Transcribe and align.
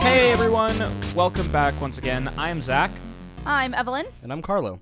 Hey 0.00 0.32
everyone, 0.32 0.76
welcome 1.14 1.50
back 1.50 1.80
once 1.80 1.98
again. 1.98 2.30
I'm 2.36 2.60
Zach, 2.60 2.90
I'm 3.46 3.72
Evelyn. 3.74 4.06
And 4.22 4.32
I'm 4.32 4.42
Carlo. 4.42 4.80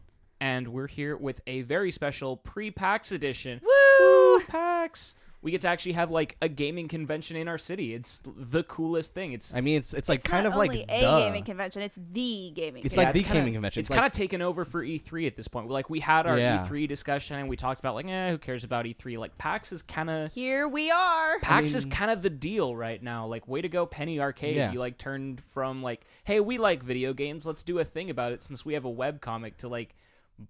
And 0.59 0.69
we're 0.69 0.87
here 0.89 1.17
with 1.17 1.41
a 1.47 1.63
very 1.63 1.91
special 1.91 2.37
pre-PAX 2.37 3.13
edition. 3.13 3.61
Woo! 3.65 4.41
PAX! 4.41 5.15
We 5.41 5.53
get 5.53 5.61
to 5.61 5.69
actually 5.69 5.93
have 5.93 6.11
like 6.11 6.37
a 6.43 6.49
gaming 6.49 6.89
convention 6.89 7.37
in 7.37 7.47
our 7.47 7.59
city. 7.59 7.95
It's 7.95 8.21
the 8.27 8.65
coolest 8.65 9.15
thing. 9.15 9.33
It's 9.33 9.55
I 9.55 9.61
mean, 9.61 9.77
it's 9.77 9.95
it's 9.95 10.09
like 10.09 10.25
kind 10.25 10.43
Not 10.43 10.55
of 10.55 10.59
like 10.59 10.73
a 10.73 10.79
the. 10.81 10.87
gaming 10.87 11.45
convention; 11.45 11.81
it's 11.83 11.97
the 11.97 12.51
gaming. 12.57 12.83
It's 12.85 12.95
convention. 12.95 12.97
like 12.97 13.15
the 13.15 13.21
kinda- 13.23 13.35
gaming 13.39 13.53
convention. 13.53 13.81
It's 13.81 13.89
It's 13.89 13.95
kind 13.95 14.05
of 14.05 14.11
taken 14.11 14.43
over 14.43 14.65
for 14.65 14.83
E3 14.83 15.29
at 15.29 15.37
this 15.37 15.47
point. 15.47 15.69
Like 15.71 15.89
we 15.89 16.01
had 16.01 16.27
our 16.27 16.37
Yeah. 16.37 16.67
E3 16.67 16.89
discussion 16.89 17.37
and 17.39 17.49
we 17.49 17.55
talked 17.57 17.79
about 17.79 17.95
like, 17.95 18.07
eh, 18.09 18.33
who 18.33 18.39
cares 18.39 18.65
about 18.65 18.85
E3? 18.87 19.17
Like 19.17 19.39
PAX 19.39 19.71
is 19.71 19.81
kind 19.81 20.11
of 20.11 20.33
Here 20.33 20.67
we 20.67 20.91
are. 20.91 21.39
PAX 21.39 21.73
is 21.73 21.87
mean- 21.87 21.93
kind 21.95 22.11
of 22.11 22.23
the 22.23 22.31
deal 22.31 22.75
right 22.75 23.01
now. 23.01 23.25
Like, 23.29 23.47
way 23.47 23.61
to 23.63 23.69
go, 23.69 23.87
Penny 23.87 24.19
Arcade. 24.19 24.57
Yeah. 24.57 24.73
You 24.73 24.81
like 24.81 24.99
turned 24.99 25.41
from 25.53 25.85
like, 25.85 26.05
hey, 26.25 26.41
we 26.41 26.59
like 26.59 26.83
video 26.83 27.13
games. 27.13 27.47
Let's 27.47 27.63
do 27.63 27.79
a 27.79 27.85
thing 27.85 28.11
about 28.11 28.33
it 28.33 28.43
since 28.43 28.65
we 28.65 28.75
have 28.75 28.85
a 28.85 28.91
web 28.91 29.21
comic 29.21 29.57
to 29.59 29.69
like, 29.69 29.95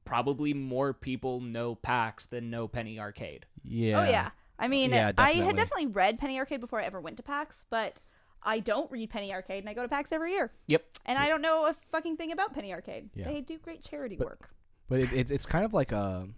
probably 0.04 0.54
more 0.54 0.92
people 0.92 1.40
know 1.40 1.74
PAX 1.74 2.26
than 2.26 2.50
know 2.50 2.68
Penny 2.68 2.98
Arcade. 3.00 3.46
yeah. 3.64 4.00
Oh 4.00 4.04
yeah. 4.04 4.30
I 4.58 4.66
mean, 4.68 4.90
Yeah, 4.90 5.12
I 5.16 5.30
had 5.30 5.36
definitely. 5.36 5.54
definitely 5.54 5.86
read 5.86 6.18
Penny 6.18 6.38
Arcade 6.38 6.60
before 6.60 6.80
I 6.80 6.84
ever 6.84 7.00
went 7.00 7.16
to 7.18 7.22
PAX, 7.22 7.62
but 7.70 8.02
I 8.42 8.58
don't 8.58 8.90
read 8.90 9.08
Penny 9.10 9.32
Arcade, 9.32 9.60
and 9.62 9.68
I 9.70 9.74
go 9.74 9.82
to 9.82 9.88
PAX 9.88 10.10
every 10.10 10.32
year. 10.32 10.50
Yep. 10.66 10.84
And 11.06 11.16
I 11.18 11.28
don't 11.28 11.42
know 11.42 11.66
a 11.66 11.74
fucking 11.92 12.16
thing 12.16 12.32
about 12.32 12.54
Penny 12.54 12.72
Arcade. 12.72 13.10
Yeah. 13.14 13.26
They 13.28 13.40
do 13.40 13.58
great 13.58 13.82
charity 13.84 14.16
But- 14.16 14.26
work. 14.26 14.50
But 14.88 15.00
it, 15.00 15.12
it's 15.12 15.30
it's 15.30 15.46
kind 15.46 15.64
of 15.64 15.72
like 15.74 15.92
a, 15.92 16.28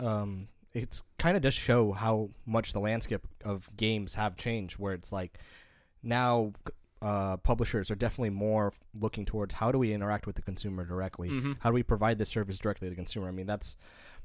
um, 0.00 0.48
it's 0.72 1.02
kind 1.18 1.36
of 1.36 1.42
just 1.42 1.58
show 1.58 1.92
how 1.92 2.30
much 2.44 2.72
the 2.72 2.80
landscape 2.80 3.26
of 3.44 3.70
games 3.76 4.16
have 4.16 4.36
changed. 4.36 4.78
Where 4.78 4.92
it's 4.92 5.12
like 5.12 5.38
now, 6.02 6.52
uh, 7.02 7.36
publishers 7.38 7.90
are 7.90 7.94
definitely 7.94 8.30
more 8.30 8.72
looking 8.98 9.24
towards 9.24 9.54
how 9.54 9.70
do 9.70 9.78
we 9.78 9.92
interact 9.92 10.26
with 10.26 10.36
the 10.36 10.42
consumer 10.42 10.84
directly. 10.84 11.28
Mhm. 11.28 11.56
How 11.60 11.70
do 11.70 11.74
we 11.74 11.82
provide 11.82 12.18
this 12.18 12.30
service 12.30 12.58
directly 12.58 12.86
to 12.86 12.90
the 12.90 12.96
consumer? 12.96 13.28
I 13.28 13.32
mean, 13.32 13.46
that's 13.46 13.76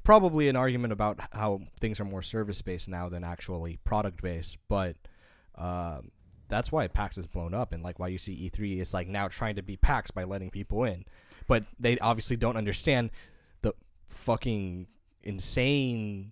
probably 0.04 0.48
an 0.48 0.56
argument 0.56 0.94
about 0.94 1.20
how 1.34 1.62
things 1.80 2.00
are 2.00 2.06
more 2.06 2.22
service 2.22 2.62
based 2.62 2.88
now 2.88 3.10
than 3.10 3.24
actually 3.24 3.78
product 3.84 4.22
based. 4.22 4.58
But 4.70 4.96
um, 5.56 6.12
that's 6.48 6.72
why 6.72 6.88
PAX 6.88 7.18
has 7.18 7.28
blown 7.28 7.54
up, 7.54 7.72
and 7.74 7.84
like 7.84 8.00
why 8.00 8.08
you 8.08 8.18
see 8.18 8.50
E3 8.50 8.80
is 8.80 8.94
like 8.94 9.08
now 9.08 9.28
trying 9.28 9.56
to 9.58 9.62
be 9.62 9.76
PAX 9.78 10.10
by 10.12 10.24
letting 10.24 10.50
people 10.50 10.84
in, 10.86 11.06
but 11.48 11.66
they 11.80 11.98
obviously 12.00 12.38
don't 12.38 12.58
understand 12.58 13.12
the 13.62 13.74
fucking 14.10 14.88
insane 15.24 16.32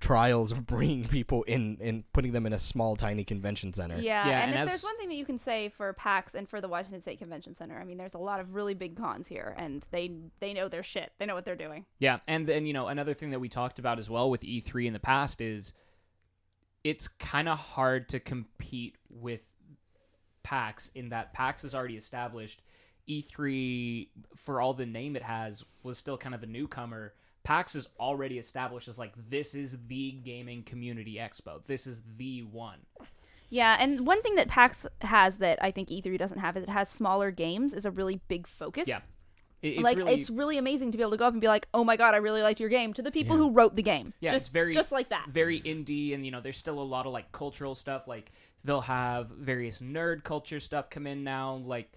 trials 0.00 0.52
of 0.52 0.66
bringing 0.66 1.08
people 1.08 1.42
in 1.44 1.78
and 1.80 2.04
putting 2.12 2.32
them 2.32 2.46
in 2.46 2.52
a 2.52 2.58
small 2.58 2.96
tiny 2.96 3.24
convention 3.24 3.72
center. 3.72 4.00
Yeah, 4.00 4.26
Yeah, 4.26 4.40
and, 4.40 4.50
and 4.50 4.54
if 4.54 4.60
as- 4.60 4.68
there's 4.68 4.82
one 4.84 4.96
thing 4.98 5.08
that 5.08 5.16
you 5.16 5.24
can 5.24 5.38
say 5.38 5.68
for 5.68 5.92
PAX 5.92 6.34
and 6.34 6.48
for 6.48 6.60
the 6.60 6.68
Washington 6.68 7.00
State 7.00 7.18
Convention 7.18 7.54
Center, 7.56 7.78
I 7.80 7.84
mean, 7.84 7.98
there's 7.98 8.14
a 8.14 8.18
lot 8.18 8.40
of 8.40 8.54
really 8.54 8.74
big 8.74 8.96
cons 8.96 9.26
here, 9.28 9.54
and 9.58 9.84
they 9.90 10.12
they 10.40 10.52
know 10.52 10.68
their 10.68 10.82
shit. 10.82 11.12
They 11.18 11.26
know 11.26 11.34
what 11.34 11.44
they're 11.44 11.56
doing. 11.56 11.84
Yeah, 11.98 12.18
and 12.26 12.46
then 12.46 12.66
you 12.66 12.72
know 12.72 12.88
another 12.88 13.14
thing 13.14 13.30
that 13.30 13.40
we 13.40 13.48
talked 13.48 13.78
about 13.78 13.98
as 13.98 14.08
well 14.08 14.30
with 14.30 14.42
E3 14.42 14.86
in 14.86 14.92
the 14.92 15.00
past 15.00 15.40
is 15.40 15.72
it's 16.84 17.08
kind 17.08 17.48
of 17.48 17.58
hard 17.58 18.08
to 18.10 18.20
compete 18.20 18.96
with 19.10 19.40
PAX 20.42 20.90
in 20.94 21.10
that 21.10 21.32
PAX 21.34 21.64
is 21.64 21.74
already 21.74 21.96
established. 21.96 22.62
E3 23.08 24.08
for 24.36 24.60
all 24.60 24.74
the 24.74 24.86
name 24.86 25.16
it 25.16 25.22
has 25.22 25.64
was 25.82 25.98
still 25.98 26.16
kind 26.18 26.34
of 26.34 26.40
the 26.40 26.46
newcomer. 26.46 27.14
PAX 27.44 27.74
is 27.74 27.88
already 27.98 28.38
established 28.38 28.88
as 28.88 28.98
like 28.98 29.12
this 29.30 29.54
is 29.54 29.76
the 29.86 30.12
gaming 30.12 30.62
community 30.62 31.14
expo. 31.16 31.60
This 31.66 31.86
is 31.86 32.00
the 32.16 32.42
one. 32.42 32.78
Yeah, 33.50 33.76
and 33.80 34.06
one 34.06 34.20
thing 34.22 34.34
that 34.34 34.48
PAX 34.48 34.86
has 35.00 35.38
that 35.38 35.58
I 35.62 35.70
think 35.70 35.88
E3 35.88 36.18
doesn't 36.18 36.38
have 36.38 36.56
is 36.56 36.64
it 36.64 36.68
has 36.68 36.88
smaller 36.90 37.30
games 37.30 37.72
is 37.72 37.86
a 37.86 37.90
really 37.90 38.20
big 38.28 38.46
focus. 38.46 38.86
Yeah. 38.86 39.00
It's 39.62 39.82
like 39.82 39.96
really 39.96 40.14
it's 40.14 40.30
really 40.30 40.56
amazing 40.58 40.92
to 40.92 40.98
be 40.98 41.02
able 41.02 41.10
to 41.12 41.16
go 41.16 41.26
up 41.26 41.32
and 41.32 41.40
be 41.40 41.48
like, 41.48 41.66
"Oh 41.74 41.82
my 41.82 41.96
god, 41.96 42.14
I 42.14 42.18
really 42.18 42.42
liked 42.42 42.60
your 42.60 42.68
game." 42.68 42.92
To 42.94 43.02
the 43.02 43.10
people 43.10 43.34
Yeah. 43.36 43.42
who 43.42 43.50
wrote 43.50 43.74
the 43.74 43.82
game. 43.82 44.12
Yeah, 44.20 44.30
just 44.32 44.42
it's 44.42 44.48
very 44.50 44.72
just 44.72 44.92
like 44.92 45.08
that. 45.08 45.26
very 45.30 45.60
indie, 45.60 46.14
and 46.14 46.24
you 46.24 46.30
know, 46.30 46.40
there's 46.40 46.56
still 46.58 46.78
a 46.78 46.84
lot 46.84 47.06
of 47.06 47.12
like 47.12 47.32
cultural 47.32 47.74
stuff. 47.74 48.06
Like 48.06 48.30
they'll 48.62 48.82
have 48.82 49.30
various 49.30 49.80
nerd 49.80 50.22
culture 50.22 50.60
stuff 50.60 50.90
come 50.90 51.08
in 51.08 51.24
now. 51.24 51.54
Like 51.56 51.90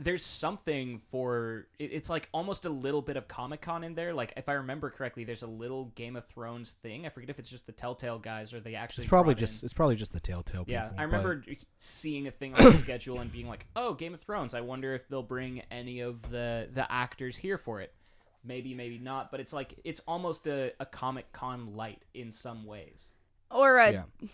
there's 0.00 0.24
something 0.24 0.98
for 0.98 1.66
it, 1.78 1.86
it's 1.92 2.08
like 2.08 2.28
almost 2.32 2.64
a 2.64 2.70
little 2.70 3.02
bit 3.02 3.16
of 3.16 3.26
Comic 3.26 3.60
Con 3.62 3.82
in 3.82 3.94
there. 3.94 4.14
Like 4.14 4.32
if 4.36 4.48
I 4.48 4.52
remember 4.52 4.90
correctly, 4.90 5.24
there's 5.24 5.42
a 5.42 5.46
little 5.48 5.86
Game 5.96 6.14
of 6.14 6.24
Thrones 6.26 6.72
thing. 6.82 7.04
I 7.04 7.08
forget 7.08 7.30
if 7.30 7.38
it's 7.38 7.50
just 7.50 7.66
the 7.66 7.72
Telltale 7.72 8.18
guys 8.18 8.54
or 8.54 8.60
they 8.60 8.74
actually. 8.76 9.04
It's 9.04 9.08
probably 9.10 9.34
brought 9.34 9.40
in- 9.40 9.46
just 9.46 9.64
it's 9.64 9.74
probably 9.74 9.96
just 9.96 10.12
the 10.12 10.20
Telltale 10.20 10.60
people. 10.64 10.72
yeah, 10.72 10.86
I 10.96 10.98
but- 10.98 11.06
remember 11.06 11.44
seeing 11.78 12.26
a 12.28 12.30
thing 12.30 12.54
on 12.54 12.62
the 12.64 12.72
schedule 12.78 13.18
and 13.20 13.30
being 13.32 13.48
like, 13.48 13.66
"Oh, 13.74 13.94
Game 13.94 14.14
of 14.14 14.20
Thrones. 14.20 14.54
I 14.54 14.60
wonder 14.60 14.94
if 14.94 15.08
they'll 15.08 15.22
bring 15.22 15.62
any 15.70 16.00
of 16.00 16.22
the 16.30 16.68
the 16.72 16.90
actors 16.90 17.36
here 17.36 17.58
for 17.58 17.80
it." 17.80 17.92
Maybe, 18.44 18.72
maybe 18.74 18.98
not. 18.98 19.30
But 19.32 19.40
it's 19.40 19.52
like 19.52 19.74
it's 19.84 20.00
almost 20.06 20.46
a, 20.46 20.72
a 20.78 20.86
Comic 20.86 21.32
Con 21.32 21.74
light 21.74 22.04
in 22.14 22.30
some 22.32 22.64
ways. 22.64 23.10
or 23.50 23.78
a 23.78 23.92
Yeah. 23.92 24.02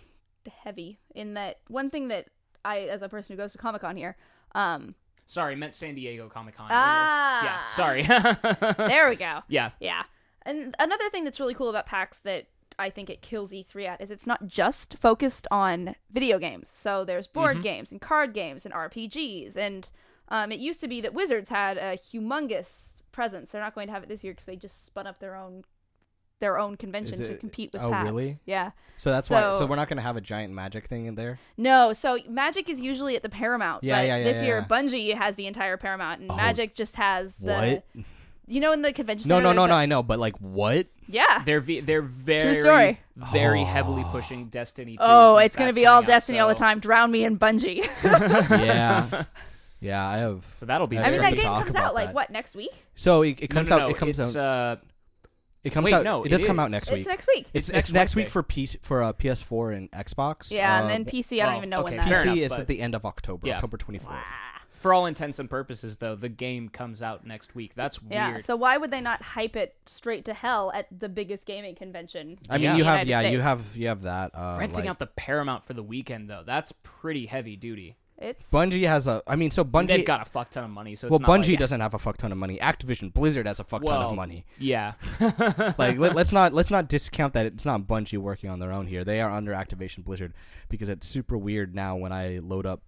heavy 0.63 0.99
in 1.15 1.35
that 1.35 1.61
one 1.69 1.89
thing 1.89 2.09
that 2.09 2.27
I 2.65 2.81
as 2.81 3.01
a 3.03 3.09
person 3.09 3.35
who 3.35 3.43
goes 3.43 3.53
to 3.53 3.59
Comic-Con 3.59 3.97
here, 3.97 4.17
um 4.55 4.95
Sorry, 5.27 5.57
meant 5.57 5.75
San 5.75 5.95
Diego 5.95 6.29
Comic 6.29 6.55
Con. 6.57 6.69
Ah. 6.71 7.45
yeah. 7.45 7.69
Sorry. 7.69 8.03
there 8.89 9.09
we 9.09 9.17
go. 9.17 9.41
yeah. 9.49 9.71
Yeah. 9.81 10.03
And 10.43 10.75
another 10.79 11.09
thing 11.11 11.25
that's 11.25 11.41
really 11.41 11.55
cool 11.55 11.71
about 11.71 11.87
PAX 11.87 12.19
that 12.25 12.47
I 12.79 12.91
think 12.91 13.09
it 13.09 13.23
kills 13.23 13.51
E3 13.53 13.87
at 13.87 14.01
is 14.01 14.11
it's 14.11 14.27
not 14.27 14.47
just 14.47 14.97
focused 14.99 15.47
on 15.51 15.95
video 16.12 16.39
games. 16.39 16.71
So 16.71 17.05
there's 17.05 17.27
board 17.27 17.59
Mhm. 17.59 17.62
games 17.62 17.93
and 17.93 18.01
card 18.01 18.35
games 18.35 18.65
and 18.67 18.75
RPGs. 18.75 19.57
And 19.57 19.89
um, 20.29 20.53
it 20.53 20.59
used 20.61 20.81
to 20.81 20.89
be 20.89 21.01
that 21.01 21.15
Wizards 21.15 21.51
had 21.51 21.79
a 21.79 21.97
humongous 21.97 22.69
presence. 23.12 23.51
They're 23.51 23.61
not 23.62 23.75
going 23.75 23.87
to 23.87 23.93
have 23.93 24.03
it 24.03 24.09
this 24.09 24.25
year 24.25 24.33
because 24.33 24.47
they 24.47 24.56
just 24.56 24.85
spun 24.85 25.06
up 25.06 25.21
their 25.21 25.37
own 25.37 25.65
their 26.44 26.59
own 26.59 26.77
convention 26.77 27.15
Is 27.15 27.28
to 27.28 27.37
compete 27.38 27.72
with 27.72 27.81
oh, 27.82 27.91
PAX. 27.91 28.05
really? 28.05 28.38
Yeah. 28.44 28.71
So 28.99 29.10
that's 29.10 29.28
why. 29.31 29.41
So 29.53 29.60
So- 29.60 29.66
we're 29.66 29.77
not 29.77 29.88
gonna 29.88 30.03
have 30.03 30.16
a 30.16 30.21
giant 30.21 30.53
magic 30.53 30.87
thing 30.87 31.06
in 31.06 31.15
there. 31.15 31.38
No, 31.56 31.93
so 31.94 32.19
Magic 32.28 32.69
is 32.69 32.81
usually 32.81 33.16
at 33.16 33.22
the 33.22 33.28
Paramount. 33.28 33.82
Yeah, 33.82 33.97
but 34.00 34.06
yeah, 34.06 34.16
yeah, 34.19 34.25
This 34.25 34.37
yeah, 34.37 34.43
year, 34.43 34.59
yeah. 34.59 34.66
Bungie 34.77 35.15
has 35.15 35.34
the 35.37 35.47
entire 35.47 35.77
Paramount, 35.77 36.21
and 36.21 36.31
Oh. 36.31 36.37
Magic 36.37 36.75
just 36.75 36.97
has 36.97 37.34
the. 37.37 37.82
What? 37.94 38.05
You 38.47 38.60
know, 38.60 38.72
in 38.72 38.82
the 38.82 38.93
convention 38.93 39.27
No, 39.28 39.37
center. 39.37 39.44
no, 39.44 39.53
no, 39.53 39.62
there's 39.62 39.69
no. 39.71 39.75
the- 39.75 39.81
I 39.81 39.87
know, 39.87 40.03
but 40.03 40.19
like 40.19 40.37
what? 40.37 40.87
Yeah. 41.09 41.43
They're 41.47 41.60
ve- 41.60 41.81
they're 41.81 42.03
very 42.03 42.55
story. 42.56 43.00
very 43.16 43.62
Oh. 43.62 43.65
heavily 43.65 44.05
pushing 44.12 44.49
Destiny. 44.49 44.93
2 44.99 45.03
Oh, 45.03 45.38
it's 45.38 45.56
going 45.56 45.71
to 45.71 45.75
be 45.75 45.87
all 45.87 46.03
out, 46.03 46.06
Destiny 46.06 46.38
all 46.41 46.49
the 46.49 46.55
time. 46.55 46.78
Drown 46.78 47.11
me 47.11 47.25
in 47.25 47.38
Bungie. 47.38 47.88
yeah, 48.50 49.25
yeah. 49.81 50.06
I 50.09 50.19
have. 50.19 50.44
So 50.59 50.66
that'll 50.66 50.87
be. 50.87 50.99
I 50.99 51.03
I 51.03 51.05
mean, 51.06 51.15
Sure, 51.15 51.22
that 51.22 51.34
game 51.37 51.43
comes 51.65 51.75
out 51.75 51.94
like 51.94 52.09
that. 52.09 52.15
what 52.15 52.31
next 52.31 52.55
week? 52.55 52.71
So 52.97 53.22
it, 53.22 53.38
it 53.41 53.50
No, 53.50 53.55
comes 53.55 53.71
no, 53.71 53.76
out. 53.76 53.78
no, 53.81 53.88
It 53.88 53.97
comes 53.97 54.19
it's, 54.19 54.37
out. 54.37 54.78
Uh, 54.78 54.81
It 55.65 55.73
comes 55.73 55.87
wait, 55.87 55.95
out. 55.95 56.05
no, 56.05 56.23
it 56.25 56.29
does 56.29 56.45
it 56.45 56.47
come 56.47 56.61
out 56.61 56.67
is. 56.69 56.73
next 56.73 56.91
week. 56.91 56.99
It's 57.01 57.09
next 57.09 57.27
week. 57.35 57.47
It's, 57.55 57.69
It's 57.69 57.79
it's 57.79 57.93
next 57.93 57.93
next 57.93 58.17
week 58.17 58.23
Wednesday. 58.25 58.33
for 58.33 58.43
PC 58.43 58.81
for 58.83 59.03
uh, 59.03 59.13
PS4 59.15 59.77
and 59.77 59.91
Xbox. 59.93 60.51
yeah, 60.51 60.79
uh, 60.79 60.83
and 60.83 60.91
then 60.91 61.03
but 61.05 61.13
PC. 61.13 61.41
I 61.41 61.45
don't 61.45 61.47
well, 61.47 61.57
even 61.57 61.71
know 61.71 61.81
okay, 61.81 61.97
when 61.97 62.07
that. 62.07 62.09
fair 62.09 62.23
PC 62.25 62.25
enough, 62.25 62.37
is 62.39 62.49
but- 62.51 62.61
at 62.61 62.67
the 62.67 62.81
end 62.81 62.95
of 62.95 63.05
October, 63.07 63.49
Yeah. 63.49 63.55
October 63.57 63.77
24th. 63.79 64.23
For 64.75 64.93
all 64.93 65.07
intents 65.07 65.39
and 65.39 65.49
purposes, 65.49 65.97
though, 65.97 66.15
the 66.15 66.29
game 66.29 66.69
comes 66.69 67.03
out 67.03 67.27
next 67.27 67.55
week. 67.55 67.73
That's 67.75 67.99
Yeah. 68.11 68.37
So 68.37 68.55
why 68.55 68.77
would 68.77 68.91
they 68.91 69.01
not 69.01 69.23
hype 69.23 69.57
it 69.57 69.77
straight 69.87 70.27
to 70.27 70.35
hell 70.35 70.71
at 70.75 70.87
the 70.91 71.09
biggest 71.09 71.47
gaming 71.47 71.75
convention? 71.75 72.37
I 72.50 72.59
mean, 72.59 72.65
Yeah. 72.65 72.77
you 72.77 72.85
have 72.85 73.06
United 73.06 73.09
yeah, 73.09 73.21
you 73.23 73.29
States? 73.38 73.43
have 73.44 73.77
you 73.77 73.88
have 73.88 74.03
that. 74.03 74.33
Uh, 74.35 74.56
Renting 74.61 74.81
like, 74.85 74.91
out 74.91 74.99
the 74.99 75.06
Paramount 75.06 75.65
for 75.65 75.73
the 75.73 75.83
weekend, 75.83 76.29
though, 76.29 76.43
that's 76.44 76.73
pretty 76.83 77.25
heavy 77.25 77.56
duty. 77.56 77.97
It's 78.16 78.49
Bungie 78.50 78.87
has 78.87 79.08
a. 79.08 79.22
I 79.26 79.34
mean, 79.34 79.50
so 79.50 79.64
Bungie. 79.64 79.88
They've 79.88 80.05
got 80.05 80.22
a 80.22 80.25
fuck 80.25 80.50
ton 80.50 80.64
of 80.64 80.70
money, 80.70 80.94
so 80.94 81.08
it's 81.08 81.11
well, 81.11 81.19
not 81.20 81.28
Bungie 81.28 81.50
like, 81.50 81.58
doesn't 81.58 81.81
have 81.81 81.94
a 81.94 81.99
fuck 81.99 82.16
ton 82.16 82.31
of 82.31 82.38
money. 82.38 82.58
Activision, 82.58 83.12
Blizzard 83.12 83.46
has 83.46 83.58
a 83.58 83.64
fuck 83.64 83.84
ton 83.84 84.02
of 84.02 84.14
money. 84.14 84.44
Yeah. 84.58 84.93
Like 85.76 85.99
let, 85.99 86.16
us 86.16 86.32
not 86.32 86.52
let's 86.52 86.70
not 86.70 86.88
discount 86.88 87.32
that 87.34 87.46
it's 87.46 87.64
not 87.64 87.82
Bungie 87.82 88.19
working 88.19 88.50
on 88.50 88.61
their 88.61 88.72
own 88.72 88.87
here. 88.87 89.05
They 89.05 89.20
are 89.20 89.31
under 89.31 89.52
Activision 89.52 90.05
Blizzard 90.05 90.32
because 90.69 90.88
it's 90.88 91.06
super 91.06 91.37
weird 91.37 91.75
now 91.75 91.96
when 91.96 92.12
I 92.12 92.38
load 92.43 92.66
up 92.66 92.82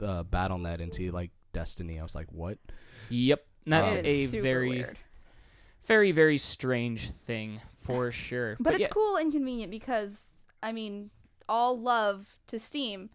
uh, 0.00 0.24
BattleNet 0.24 0.80
and 0.80 0.94
see 0.94 1.10
like 1.10 1.30
Destiny. 1.52 1.98
I 1.98 2.02
was 2.02 2.14
like, 2.14 2.26
what? 2.30 2.58
Yep. 3.08 3.44
That's 3.66 3.94
it 3.94 4.06
a 4.06 4.26
very, 4.26 4.68
weird. 4.68 4.98
very, 5.86 6.12
very 6.12 6.38
strange 6.38 7.10
thing 7.10 7.60
for 7.82 8.12
sure. 8.12 8.56
But, 8.60 8.74
it's 8.74 8.82
yeah, 8.82 8.88
cool 8.88 9.16
and 9.16 9.32
convenient 9.32 9.70
because 9.70 10.22
I 10.62 10.72
mean, 10.72 11.10
all 11.48 11.78
love 11.80 12.26
to 12.48 12.58
Steam. 12.58 13.10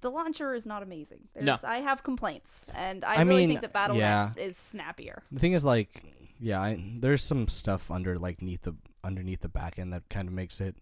The 0.00 0.10
launcher 0.10 0.54
is 0.54 0.64
not 0.64 0.82
amazing. 0.82 1.28
There's, 1.34 1.44
No. 1.44 1.58
I 1.64 1.78
have 1.78 2.02
complaints, 2.04 2.50
and 2.74 3.04
I, 3.04 3.16
I 3.16 3.22
really 3.22 3.46
mean, 3.46 3.58
think 3.58 3.72
that 3.72 3.72
BattleNet 3.72 3.98
yeah. 3.98 4.30
is 4.36 4.56
snappier. 4.56 5.22
The 5.32 5.40
thing 5.40 5.52
is, 5.54 5.64
like, 5.64 6.02
yeah, 6.40 6.60
I, 6.60 6.80
there's 7.00 7.22
some 7.22 7.48
stuff 7.48 7.90
under 7.90 8.18
like 8.18 8.40
neath 8.40 8.62
the 8.62 8.74
underneath 9.02 9.40
the 9.40 9.48
back 9.48 9.78
end 9.78 9.92
that 9.92 10.08
kind 10.08 10.28
of 10.28 10.34
makes 10.34 10.60
it 10.60 10.76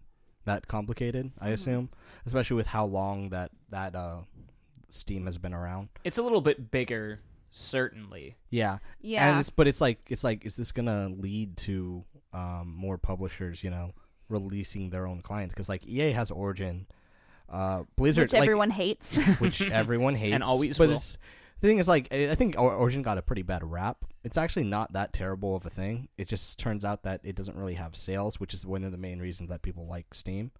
that 0.45 0.67
complicated. 0.67 1.31
I 1.39 1.49
Mhm. 1.49 1.53
assume, 1.53 1.89
especially 2.25 2.57
with 2.57 2.67
how 2.67 2.85
long 2.85 3.29
that 3.29 3.51
that 3.69 3.95
uh, 3.95 4.21
Steam 4.91 5.25
has 5.25 5.37
been 5.39 5.53
around. 5.53 5.89
It's 6.03 6.17
a 6.19 6.21
little 6.21 6.41
bit 6.41 6.69
bigger, 6.71 7.21
certainly. 7.49 8.35
Yeah, 8.49 8.77
Yeah. 9.01 9.29
and 9.29 9.39
it's 9.39 9.49
but 9.49 9.67
it's 9.67 9.81
like 9.81 9.99
it's 10.09 10.23
like 10.23 10.45
is 10.45 10.55
this 10.57 10.71
gonna 10.71 11.09
lead 11.09 11.57
to 11.57 12.05
um, 12.33 12.73
more 12.75 12.97
publishers, 12.99 13.63
you 13.63 13.69
know, 13.71 13.93
releasing 14.29 14.89
their 14.91 15.07
own 15.07 15.21
clients? 15.21 15.53
Because 15.55 15.69
like 15.69 15.87
EA 15.87 16.11
has 16.11 16.29
Origin, 16.31 16.85
uh, 17.49 17.83
Blizzard, 17.95 18.25
which 18.25 18.33
like, 18.33 18.41
everyone 18.43 18.69
hates. 18.69 19.15
which 19.39 19.61
everyone 19.71 20.15
hates 20.15 20.35
and 20.35 20.43
always 20.43 20.77
but 20.77 20.89
will. 20.89 20.95
it's 20.95 21.17
the 21.59 21.67
thing 21.67 21.79
is 21.79 21.87
like 21.87 22.07
I 22.11 22.31
I 22.31 22.35
think 22.35 22.59
Origin 22.59 23.01
got 23.01 23.17
a 23.17 23.21
pretty 23.21 23.41
bad 23.41 23.63
rap. 23.63 24.05
It's 24.23 24.37
actually 24.37 24.65
not 24.65 24.93
that 24.93 25.13
terrible 25.13 25.55
of 25.55 25.65
a 25.65 25.69
thing. 25.69 26.09
It 26.17 26.27
just 26.27 26.59
turns 26.59 26.83
out 26.83 27.03
that 27.03 27.21
it 27.23 27.35
doesn't 27.35 27.55
really 27.55 27.75
have 27.75 27.95
sales, 27.95 28.39
which 28.39 28.53
is 28.53 28.65
one 28.65 28.83
of 28.83 28.91
the 28.91 28.97
main 28.97 29.19
reasons 29.19 29.49
that 29.49 29.61
people 29.61 29.87
like 29.87 30.13
Steam. 30.13 30.51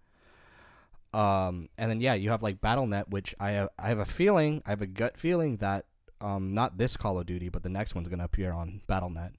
Um, 1.14 1.68
and 1.78 1.90
then 1.90 2.00
yeah, 2.00 2.14
you 2.14 2.30
have 2.30 2.42
like 2.42 2.60
BattleNet, 2.60 3.10
which 3.10 3.34
I 3.40 3.52
have, 3.52 3.68
I 3.78 3.88
have 3.88 3.98
a 3.98 4.04
feeling, 4.04 4.62
I 4.66 4.70
have 4.70 4.82
a 4.82 4.86
gut 4.86 5.18
feeling 5.18 5.56
that 5.58 5.86
um, 6.20 6.52
not 6.52 6.78
this 6.78 6.96
Call 6.96 7.18
of 7.18 7.26
Duty, 7.26 7.48
but 7.48 7.62
the 7.62 7.68
next 7.68 7.94
one's 7.94 8.08
gonna 8.08 8.24
appear 8.24 8.52
on 8.52 8.82
BattleNet. 8.88 9.32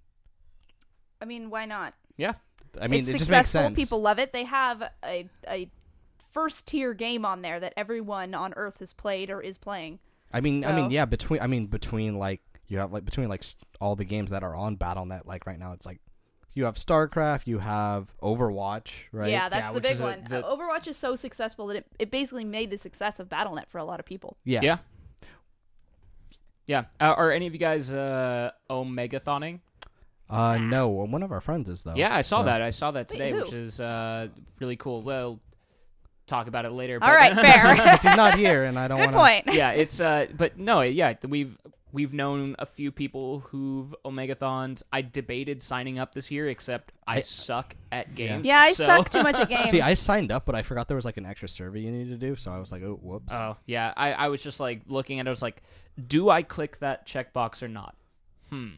I 1.22 1.26
mean, 1.26 1.50
why 1.50 1.66
not? 1.66 1.94
Yeah, 2.18 2.34
I 2.80 2.88
mean, 2.88 3.02
it's 3.02 3.10
it 3.10 3.12
just 3.14 3.30
makes 3.30 3.50
successful. 3.50 3.62
sense. 3.62 3.78
People 3.78 4.02
love 4.02 4.20
it. 4.20 4.34
They 4.34 4.46
have 4.46 4.82
a 5.04 5.30
a 5.48 5.70
first 6.32 6.68
tier 6.68 6.94
game 6.94 7.26
on 7.26 7.42
there 7.42 7.60
that 7.60 7.74
everyone 7.78 8.34
on 8.34 8.54
Earth 8.56 8.80
has 8.80 8.94
played 8.94 9.30
or 9.30 9.42
is 9.42 9.58
playing. 9.58 10.00
I 10.32 10.42
mean, 10.42 10.64
I 10.64 10.74
mean, 10.74 10.92
yeah, 10.92 11.06
between 11.06 11.42
I 11.42 11.48
mean, 11.48 11.68
between 11.68 12.18
like 12.20 12.42
you 12.68 12.78
have 12.80 12.92
like 12.94 13.06
between 13.06 13.30
like 13.30 13.44
all 13.82 13.96
the 13.96 14.06
games 14.06 14.30
that 14.32 14.44
are 14.44 14.56
on 14.56 14.78
BattleNet, 14.78 15.26
like 15.26 15.46
right 15.48 15.58
now, 15.58 15.74
it's 15.74 15.86
like 15.86 16.00
you 16.54 16.66
have 16.66 16.76
StarCraft, 16.76 17.48
you 17.48 17.60
have 17.60 18.14
Overwatch, 18.22 18.92
right? 19.12 19.30
Yeah, 19.32 19.50
that's 19.50 19.68
Yeah, 19.68 19.72
the 19.72 19.82
big 19.82 19.92
is 19.94 20.02
a- 20.02 20.04
one. 20.04 20.24
the- 20.28 20.46
Uh, 20.46 20.56
Overwatch 20.56 20.88
is 20.88 20.98
so 20.98 21.16
successful 21.16 21.68
that 21.68 21.78
it, 21.78 21.86
it 22.00 22.12
basically 22.12 22.44
made 22.44 22.70
the 22.72 22.78
success 22.78 23.20
of 23.20 23.30
BattleNet 23.30 23.68
for 23.70 23.78
a 23.78 23.84
lot 23.84 24.00
of 24.00 24.06
people. 24.06 24.38
yeah, 24.44 24.60
Yeah. 24.62 24.78
Yeah. 26.68 26.86
Uh, 27.00 27.14
are 27.18 27.32
any 27.32 27.48
of 27.48 27.54
you 27.54 27.60
guys 27.60 27.92
uh, 27.92 28.52
Omegathoning? 28.70 29.60
Uh, 30.30 30.60
no, 30.60 30.90
one 30.90 31.24
of 31.24 31.32
our 31.32 31.42
friends 31.42 31.70
is 31.70 31.82
though. 31.82 31.96
Yeah, 31.96 32.14
I 32.16 32.22
saw 32.22 32.42
so- 32.42 32.46
that. 32.46 32.62
I 32.62 32.70
saw 32.70 32.92
that 32.92 33.08
today, 33.08 33.32
who? 33.32 33.38
which 33.38 33.54
is 33.54 33.80
uh, 33.82 34.28
really 34.60 34.76
cool. 34.76 35.02
Well, 35.02 35.40
talk 36.30 36.48
about 36.48 36.66
it 36.66 36.72
later. 36.72 36.96
All 37.02 37.10
but- 37.10 37.16
right, 37.16 37.36
fair. 37.62 37.76
Since 37.84 38.04
he's 38.04 38.16
not 38.16 38.38
here, 38.38 38.64
and 38.64 38.78
I 38.80 38.88
don't 38.88 39.00
Good 39.00 39.14
want 39.14 39.46
point. 39.46 39.46
yeah, 39.58 39.72
it's 39.72 40.00
uh, 40.00 40.28
but 40.36 40.58
no, 40.58 40.82
yeah, 40.82 41.14
we've 41.28 41.58
we've 41.92 42.14
known 42.14 42.56
a 42.60 42.66
few 42.66 42.92
people 42.92 43.40
who've 43.48 43.96
Omegathons. 44.06 44.84
I 44.94 45.02
debated 45.02 45.64
signing 45.64 45.98
up 45.98 46.14
this 46.14 46.30
year, 46.30 46.48
except 46.48 46.92
I, 47.08 47.18
I- 47.18 47.22
suck 47.22 47.76
at 47.92 48.14
games. 48.16 48.46
Yeah, 48.46 48.60
I 48.60 48.74
so- 48.74 48.86
suck 48.86 49.10
too 49.10 49.24
much 49.24 49.36
at 49.36 49.50
games. 49.50 49.70
See, 49.72 49.82
I 49.82 49.96
signed 49.96 50.32
up, 50.32 50.46
but 50.46 50.54
I 50.56 50.62
forgot 50.62 50.88
there 50.88 50.96
was 50.96 51.06
like 51.06 51.18
an 51.18 51.26
extra 51.26 51.50
survey 51.50 51.80
you 51.82 51.92
needed 51.92 52.20
to 52.20 52.28
do, 52.28 52.36
so 52.36 52.52
I 52.52 52.60
was 52.60 52.72
like, 52.72 52.84
oh, 52.84 53.00
whoops. 53.02 53.34
Oh 53.34 53.58
yeah, 53.66 53.94
I, 53.98 54.14
I 54.14 54.28
was 54.30 54.42
just 54.44 54.60
like 54.60 54.82
looking 54.88 55.20
at 55.20 55.26
it. 55.26 55.30
I 55.30 55.32
was 55.32 55.42
like, 55.42 55.64
do 56.08 56.30
I 56.30 56.44
click 56.44 56.80
that 56.80 57.08
checkbox 57.08 57.64
or 57.64 57.68
not? 57.68 57.96
Hmm. 58.50 58.70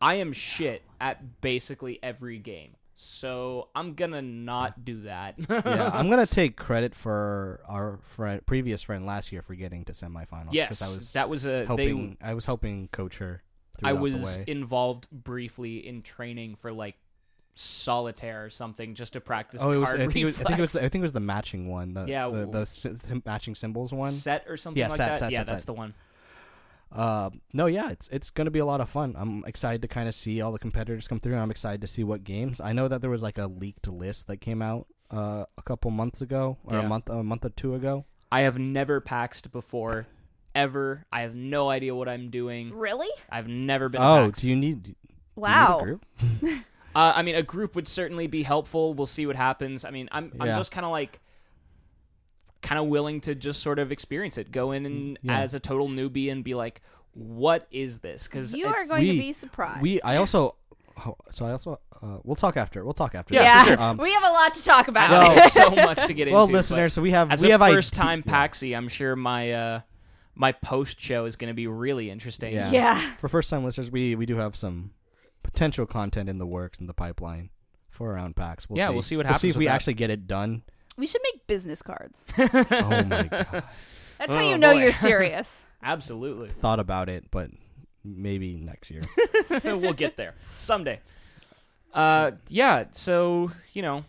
I 0.00 0.16
am 0.16 0.32
shit 0.32 0.82
at 1.00 1.40
basically 1.42 2.00
every 2.02 2.38
game, 2.38 2.74
so 2.94 3.68
I'm 3.74 3.94
gonna 3.94 4.22
not 4.22 4.84
do 4.84 5.02
that. 5.02 5.34
yeah, 5.48 5.90
I'm 5.92 6.10
gonna 6.10 6.26
take 6.26 6.56
credit 6.56 6.94
for 6.94 7.60
our 7.66 7.98
friend, 8.04 8.44
previous 8.46 8.82
friend 8.82 9.06
last 9.06 9.32
year 9.32 9.42
for 9.42 9.54
getting 9.54 9.84
to 9.86 9.92
semifinals. 9.92 10.52
yes, 10.52 10.82
I 10.82 10.88
was 10.88 11.12
that 11.14 11.28
was 11.28 11.46
a 11.46 11.64
helping. 11.66 12.16
they. 12.20 12.26
I 12.26 12.34
was 12.34 12.46
helping 12.46 12.88
coach 12.88 13.18
her. 13.18 13.42
I 13.82 13.92
the 13.94 14.00
was 14.00 14.36
involved 14.46 15.08
briefly 15.10 15.86
in 15.86 16.02
training 16.02 16.54
for 16.56 16.70
like 16.72 16.96
solitaire 17.54 18.44
or 18.44 18.50
something 18.50 18.94
just 18.94 19.14
to 19.14 19.20
practice. 19.20 19.60
Oh, 19.62 19.70
it 19.72 19.78
was. 19.78 19.94
I 19.94 19.98
think 19.98 20.16
it 20.16 20.24
was, 20.24 20.40
I 20.40 20.44
think 20.44 20.58
it 20.58 20.62
was. 20.62 20.76
I 20.76 20.80
think 20.88 20.96
it 20.96 21.02
was 21.02 21.12
the 21.12 21.20
matching 21.20 21.68
one. 21.68 21.94
The, 21.94 22.04
Yeah, 22.06 22.28
the, 22.28 22.46
w- 22.46 22.64
the 22.64 23.22
matching 23.24 23.54
symbols 23.54 23.92
one. 23.92 24.12
set 24.12 24.44
or 24.48 24.56
something 24.56 24.80
Yeah, 24.80 24.88
like 24.88 24.96
set, 24.96 25.08
that. 25.08 25.18
set, 25.18 25.32
yeah, 25.32 25.38
set, 25.38 25.46
that's 25.48 25.62
set. 25.62 25.66
the 25.66 25.72
one. 25.74 25.94
Uh, 26.94 27.30
no, 27.52 27.66
yeah, 27.66 27.90
it's 27.90 28.08
it's 28.08 28.30
gonna 28.30 28.50
be 28.50 28.58
a 28.58 28.66
lot 28.66 28.80
of 28.80 28.88
fun. 28.90 29.14
I'm 29.18 29.44
excited 29.46 29.82
to 29.82 29.88
kind 29.88 30.08
of 30.08 30.14
see 30.14 30.40
all 30.42 30.52
the 30.52 30.58
competitors 30.58 31.08
come 31.08 31.20
through. 31.20 31.36
I'm 31.36 31.50
excited 31.50 31.80
to 31.80 31.86
see 31.86 32.04
what 32.04 32.22
games. 32.24 32.60
I 32.60 32.72
know 32.72 32.88
that 32.88 33.00
there 33.00 33.10
was 33.10 33.22
like 33.22 33.38
a 33.38 33.46
leaked 33.46 33.88
list 33.88 34.26
that 34.26 34.38
came 34.38 34.60
out 34.62 34.86
uh, 35.10 35.44
a 35.56 35.62
couple 35.62 35.90
months 35.90 36.20
ago 36.20 36.58
or 36.64 36.74
Yeah. 36.76 36.84
a 36.84 36.88
month 36.88 37.08
a 37.08 37.22
month 37.22 37.44
or 37.44 37.50
two 37.50 37.74
ago. 37.74 38.04
I 38.30 38.40
have 38.42 38.58
never 38.58 39.00
paxed 39.00 39.50
before, 39.52 40.06
ever. 40.54 41.06
I 41.12 41.22
have 41.22 41.34
no 41.34 41.68
idea 41.70 41.94
what 41.94 42.08
I'm 42.08 42.30
doing. 42.30 42.72
Really? 42.74 43.08
I've 43.30 43.48
never 43.48 43.88
been. 43.88 44.00
Oh, 44.02 44.30
paxed. 44.30 44.40
do 44.40 44.48
you 44.48 44.56
need? 44.56 44.82
do 44.82 44.90
you 44.90 44.96
need 44.96 45.16
a 45.36 45.40
Wow. 45.40 45.80
group? 45.82 46.06
Uh, 46.94 47.10
I 47.16 47.22
mean, 47.22 47.34
a 47.36 47.42
group 47.42 47.74
would 47.74 47.88
certainly 47.88 48.26
be 48.26 48.42
helpful. 48.42 48.92
We'll 48.92 49.06
see 49.06 49.24
what 49.26 49.34
happens. 49.34 49.82
I 49.86 49.90
mean, 49.90 50.10
I'm 50.12 50.30
I'm 50.38 50.46
Yeah. 50.48 50.58
just 50.58 50.70
kind 50.72 50.84
of 50.84 50.92
like, 50.92 51.20
kind 52.62 52.78
of 52.78 52.86
willing 52.86 53.20
to 53.22 53.34
just 53.34 53.60
sort 53.60 53.78
of 53.78 53.90
experience 53.92 54.38
it, 54.38 54.50
go 54.52 54.72
in 54.72 54.86
and 54.86 55.18
Yeah. 55.22 55.40
as 55.40 55.52
a 55.54 55.60
total 55.60 55.88
newbie 55.88 56.30
and 56.30 56.42
be 56.44 56.54
like, 56.54 56.80
what 57.14 57.66
is 57.70 57.98
this? 57.98 58.24
Because 58.24 58.54
You 58.54 58.66
are 58.68 58.84
going 58.86 59.06
to 59.06 59.12
be 59.18 59.32
surprised. 59.32 59.82
We 59.82 60.00
I 60.02 60.16
also 60.16 60.54
oh, 61.04 61.16
so 61.30 61.44
I 61.46 61.50
also 61.52 61.80
uh, 62.02 62.18
we'll 62.24 62.36
talk 62.36 62.56
after. 62.56 62.84
We'll 62.84 62.94
talk 62.94 63.14
after. 63.14 63.34
Yeah, 63.34 63.42
yeah, 63.42 63.64
sure. 63.64 63.80
Um, 63.80 63.96
we 63.98 64.12
have 64.12 64.24
a 64.24 64.30
lot 64.30 64.54
to 64.54 64.64
talk 64.64 64.88
about. 64.88 65.10
I 65.12 65.34
Well- 65.36 65.50
so 65.50 65.70
much 65.74 66.06
to 66.06 66.14
get 66.14 66.28
into. 66.28 66.36
well, 66.36 66.46
but 66.46 66.52
listeners, 66.54 66.92
so 66.94 67.02
we 67.02 67.10
have 67.10 67.30
as 67.30 67.42
we 67.42 67.48
a 67.50 67.58
have 67.58 67.60
first 67.72 67.94
ide- 67.94 68.02
time 68.02 68.22
yeah. 68.26 68.32
Paxi, 68.46 68.76
I'm 68.76 68.88
sure 68.88 69.14
my 69.16 69.52
uh 69.52 69.80
my 70.34 70.52
post 70.52 70.98
show 71.00 71.26
is 71.26 71.36
going 71.36 71.48
to 71.50 71.54
be 71.54 71.66
really 71.66 72.08
interesting. 72.10 72.54
Yeah. 72.54 72.70
yeah. 72.70 73.14
For 73.18 73.28
first 73.28 73.50
time 73.50 73.64
listeners, 73.64 73.90
we 73.90 74.14
we 74.14 74.24
do 74.24 74.36
have 74.36 74.56
some 74.56 74.92
potential 75.42 75.84
content 75.86 76.28
in 76.28 76.38
the 76.38 76.46
works 76.46 76.78
in 76.78 76.86
the 76.86 76.94
pipeline 76.94 77.50
for 77.90 78.12
around 78.12 78.36
PAX. 78.36 78.68
We'll 78.70 78.78
Yeah, 78.78 78.86
see. 78.88 78.92
we'll 78.94 79.02
see 79.02 79.16
what 79.18 79.26
We'll 79.26 79.34
see 79.34 79.48
happens 79.48 79.56
if 79.56 79.58
we 79.58 79.66
that. 79.66 79.72
actually 79.74 79.94
get 79.94 80.08
it 80.10 80.26
done. 80.26 80.62
We 80.96 81.06
should 81.06 81.20
make 81.22 81.46
business 81.46 81.82
cards. 81.82 82.26
oh 82.38 83.04
my 83.04 83.22
god, 83.24 83.30
That's 84.18 84.32
how 84.34 84.38
Oh, 84.38 84.50
you 84.50 84.58
know 84.58 84.72
boy. 84.74 84.80
you're 84.82 84.92
serious. 85.10 85.62
Absolutely. 85.82 86.48
thought 86.48 86.78
about 86.80 87.08
it, 87.08 87.30
but 87.30 87.50
maybe 88.04 88.54
next 88.56 88.90
year. 88.90 89.02
we'll 89.64 89.92
get 89.94 90.16
there 90.16 90.34
someday. 90.58 91.00
Uh, 91.94 92.32
yeah. 92.48 92.84
So 92.92 93.50
you 93.72 93.82
know, 93.82 94.04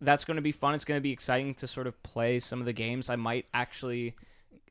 that's 0.00 0.24
going 0.24 0.36
to 0.36 0.42
be 0.42 0.52
fun. 0.52 0.74
It's 0.74 0.84
going 0.84 0.98
to 0.98 1.02
be 1.02 1.12
exciting 1.12 1.54
to 1.56 1.66
sort 1.66 1.86
of 1.86 2.00
play 2.02 2.40
some 2.40 2.60
of 2.60 2.66
the 2.66 2.72
games. 2.72 3.08
I 3.10 3.16
might 3.16 3.46
actually. 3.54 4.14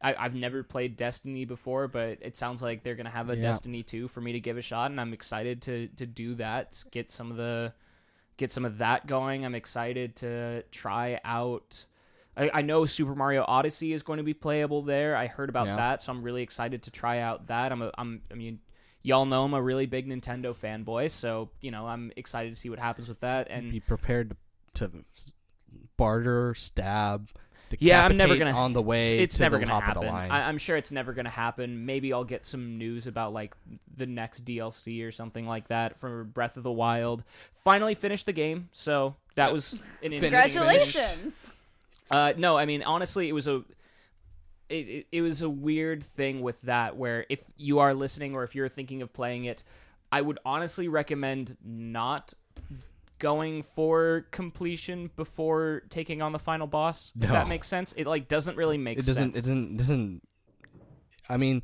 I, 0.02 0.14
I've 0.14 0.36
never 0.36 0.62
played 0.62 0.98
Destiny 0.98 1.46
before, 1.46 1.88
but 1.88 2.20
it 2.22 2.36
sounds 2.38 2.62
like 2.62 2.84
they're 2.84 2.96
going 2.96 3.06
to 3.08 3.12
have 3.12 3.30
a 3.30 3.36
Yeah. 3.36 3.44
Destiny 3.44 3.82
2 3.82 4.10
for 4.10 4.20
me 4.22 4.34
to 4.34 4.40
give 4.40 4.58
a 4.58 4.62
shot, 4.62 4.92
and 4.92 5.00
I'm 5.02 5.14
excited 5.14 5.62
to 5.64 5.88
to 5.96 6.06
do 6.06 6.36
that. 6.36 6.84
Get 6.92 7.12
some 7.12 7.32
of 7.32 7.38
the 7.38 7.74
get 8.38 8.52
some 8.52 8.66
of 8.66 8.80
that 8.80 9.08
going. 9.08 9.46
I'm 9.46 9.56
excited 9.56 10.16
to 10.18 10.64
try 10.72 11.20
out. 11.24 11.86
I, 12.38 12.50
I 12.54 12.62
know 12.64 12.86
Super 12.86 13.16
Mario 13.16 13.46
Odyssey 13.48 13.94
is 13.94 14.04
going 14.04 14.18
to 14.18 14.24
be 14.24 14.34
playable 14.34 14.82
there. 14.82 15.16
I 15.16 15.28
heard 15.28 15.50
about 15.50 15.68
Yeah. 15.68 15.78
that, 15.78 16.02
so 16.02 16.12
I'm 16.12 16.22
really 16.22 16.44
excited 16.44 16.84
to 16.84 16.92
try 16.92 17.20
out 17.20 17.48
that. 17.48 17.72
I'm 17.72 17.82
a, 17.82 17.92
I'm 17.98 18.22
I 18.30 18.34
mean, 18.36 18.60
y'all 19.04 19.26
know 19.26 19.44
I'm 19.46 19.54
a 19.54 19.62
really 19.62 19.86
big 19.86 20.08
Nintendo 20.08 20.56
fanboy, 20.56 21.12
so 21.12 21.50
you 21.62 21.72
know 21.72 21.88
I'm 21.88 22.12
excited 22.18 22.54
to 22.54 22.60
see 22.60 22.70
what 22.70 22.80
happens 22.80 23.08
with 23.08 23.22
that. 23.22 23.48
And 23.50 23.72
be 23.72 23.80
prepared 23.80 24.36
to 24.76 24.92
barter, 25.98 26.54
stab. 26.56 27.30
Yeah, 27.80 28.06
I'm 28.06 28.18
never 28.18 28.36
gonna 28.36 28.52
on 28.52 28.74
the 28.74 28.82
way. 28.82 29.20
It's 29.20 29.38
to 29.38 29.44
never 29.44 29.58
the 29.58 29.66
gonna 29.66 29.80
top 29.80 29.96
of 29.96 30.02
the 30.02 30.08
happen. 30.10 30.30
line. 30.30 30.32
I, 30.32 30.48
I'm 30.48 30.58
sure 30.58 30.78
it's 30.78 30.92
never 30.92 31.14
gonna 31.14 31.30
happen. 31.30 31.86
Maybe 31.86 32.14
I'll 32.14 32.24
get 32.24 32.46
some 32.46 32.78
news 32.78 33.08
about 33.08 33.34
like 33.34 33.56
the 33.96 34.06
next 34.06 34.46
DLC 34.46 35.06
or 35.08 35.12
something 35.12 35.46
like 35.48 35.68
that 35.70 36.00
for 36.00 36.24
Breath 36.24 36.58
of 36.58 36.64
the 36.64 36.72
Wild. 36.72 37.24
Finally 37.64 37.96
finished 37.96 38.26
the 38.26 38.34
game, 38.34 38.70
so 38.72 39.16
that 39.36 39.52
was 39.52 39.74
an 39.74 39.80
interesting 40.14 40.32
finish. 40.32 40.54
Congratulations. 40.54 41.48
Uh, 42.12 42.34
no, 42.38 42.58
I 42.58 42.66
mean 42.66 42.84
honestly, 42.84 43.30
it 43.30 43.34
was 43.34 43.48
a 43.48 43.64
it, 44.70 44.88
it, 44.88 45.08
it 45.12 45.22
was 45.22 45.42
a 45.42 45.50
weird 45.50 46.04
thing 46.04 46.42
with 46.42 46.62
that 46.64 46.96
where 46.98 47.26
if 47.30 47.40
you 47.58 47.80
are 47.80 47.94
listening 47.94 48.36
or 48.36 48.44
if 48.44 48.56
you're 48.56 48.70
thinking 48.70 49.02
of 49.02 49.14
playing 49.14 49.46
it, 49.46 49.64
I 50.12 50.22
would 50.22 50.40
honestly 50.46 50.88
recommend 50.88 51.58
not 51.64 52.34
going 53.20 53.64
for 53.64 54.26
completion 54.32 55.10
before 55.16 55.84
taking 55.90 56.22
on 56.22 56.32
the 56.32 56.40
final 56.40 56.68
boss. 56.68 57.12
If 57.16 57.24
No. 57.24 57.34
that 57.34 57.48
makes 57.48 57.68
sense. 57.68 57.94
It 57.98 58.08
like 58.08 58.28
doesn't 58.28 58.58
really 58.58 58.78
make 58.78 58.98
it 58.98 59.06
doesn't. 59.06 59.34
sense. 59.34 59.38
It 59.38 59.42
doesn't. 59.42 59.78
Doesn't. 59.78 60.22
I 61.30 61.38
mean, 61.38 61.64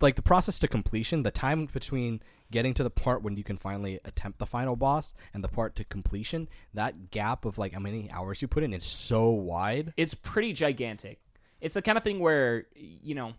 like 0.00 0.16
the 0.16 0.22
process 0.22 0.58
to 0.60 0.68
completion, 0.68 1.22
the 1.22 1.30
time 1.30 1.66
between 1.66 2.20
getting 2.50 2.74
to 2.74 2.82
the 2.82 2.90
part 2.90 3.22
when 3.22 3.36
you 3.36 3.44
can 3.44 3.56
finally 3.56 4.00
attempt 4.04 4.38
the 4.38 4.46
final 4.46 4.76
boss 4.76 5.14
and 5.32 5.42
the 5.42 5.48
part 5.48 5.74
to 5.76 5.84
completion, 5.84 6.48
that 6.72 7.10
gap 7.10 7.44
of 7.44 7.58
like 7.58 7.72
how 7.72 7.80
many 7.80 8.10
hours 8.12 8.42
you 8.42 8.48
put 8.48 8.62
in 8.62 8.72
is 8.74 8.84
so 8.84 9.30
wide. 9.30 9.92
it's 9.96 10.14
pretty 10.14 10.52
gigantic. 10.52 11.20
It's 11.60 11.74
the 11.74 11.82
kind 11.82 11.96
of 11.96 12.04
thing 12.04 12.18
where 12.20 12.66
you 12.74 13.14
know, 13.14 13.32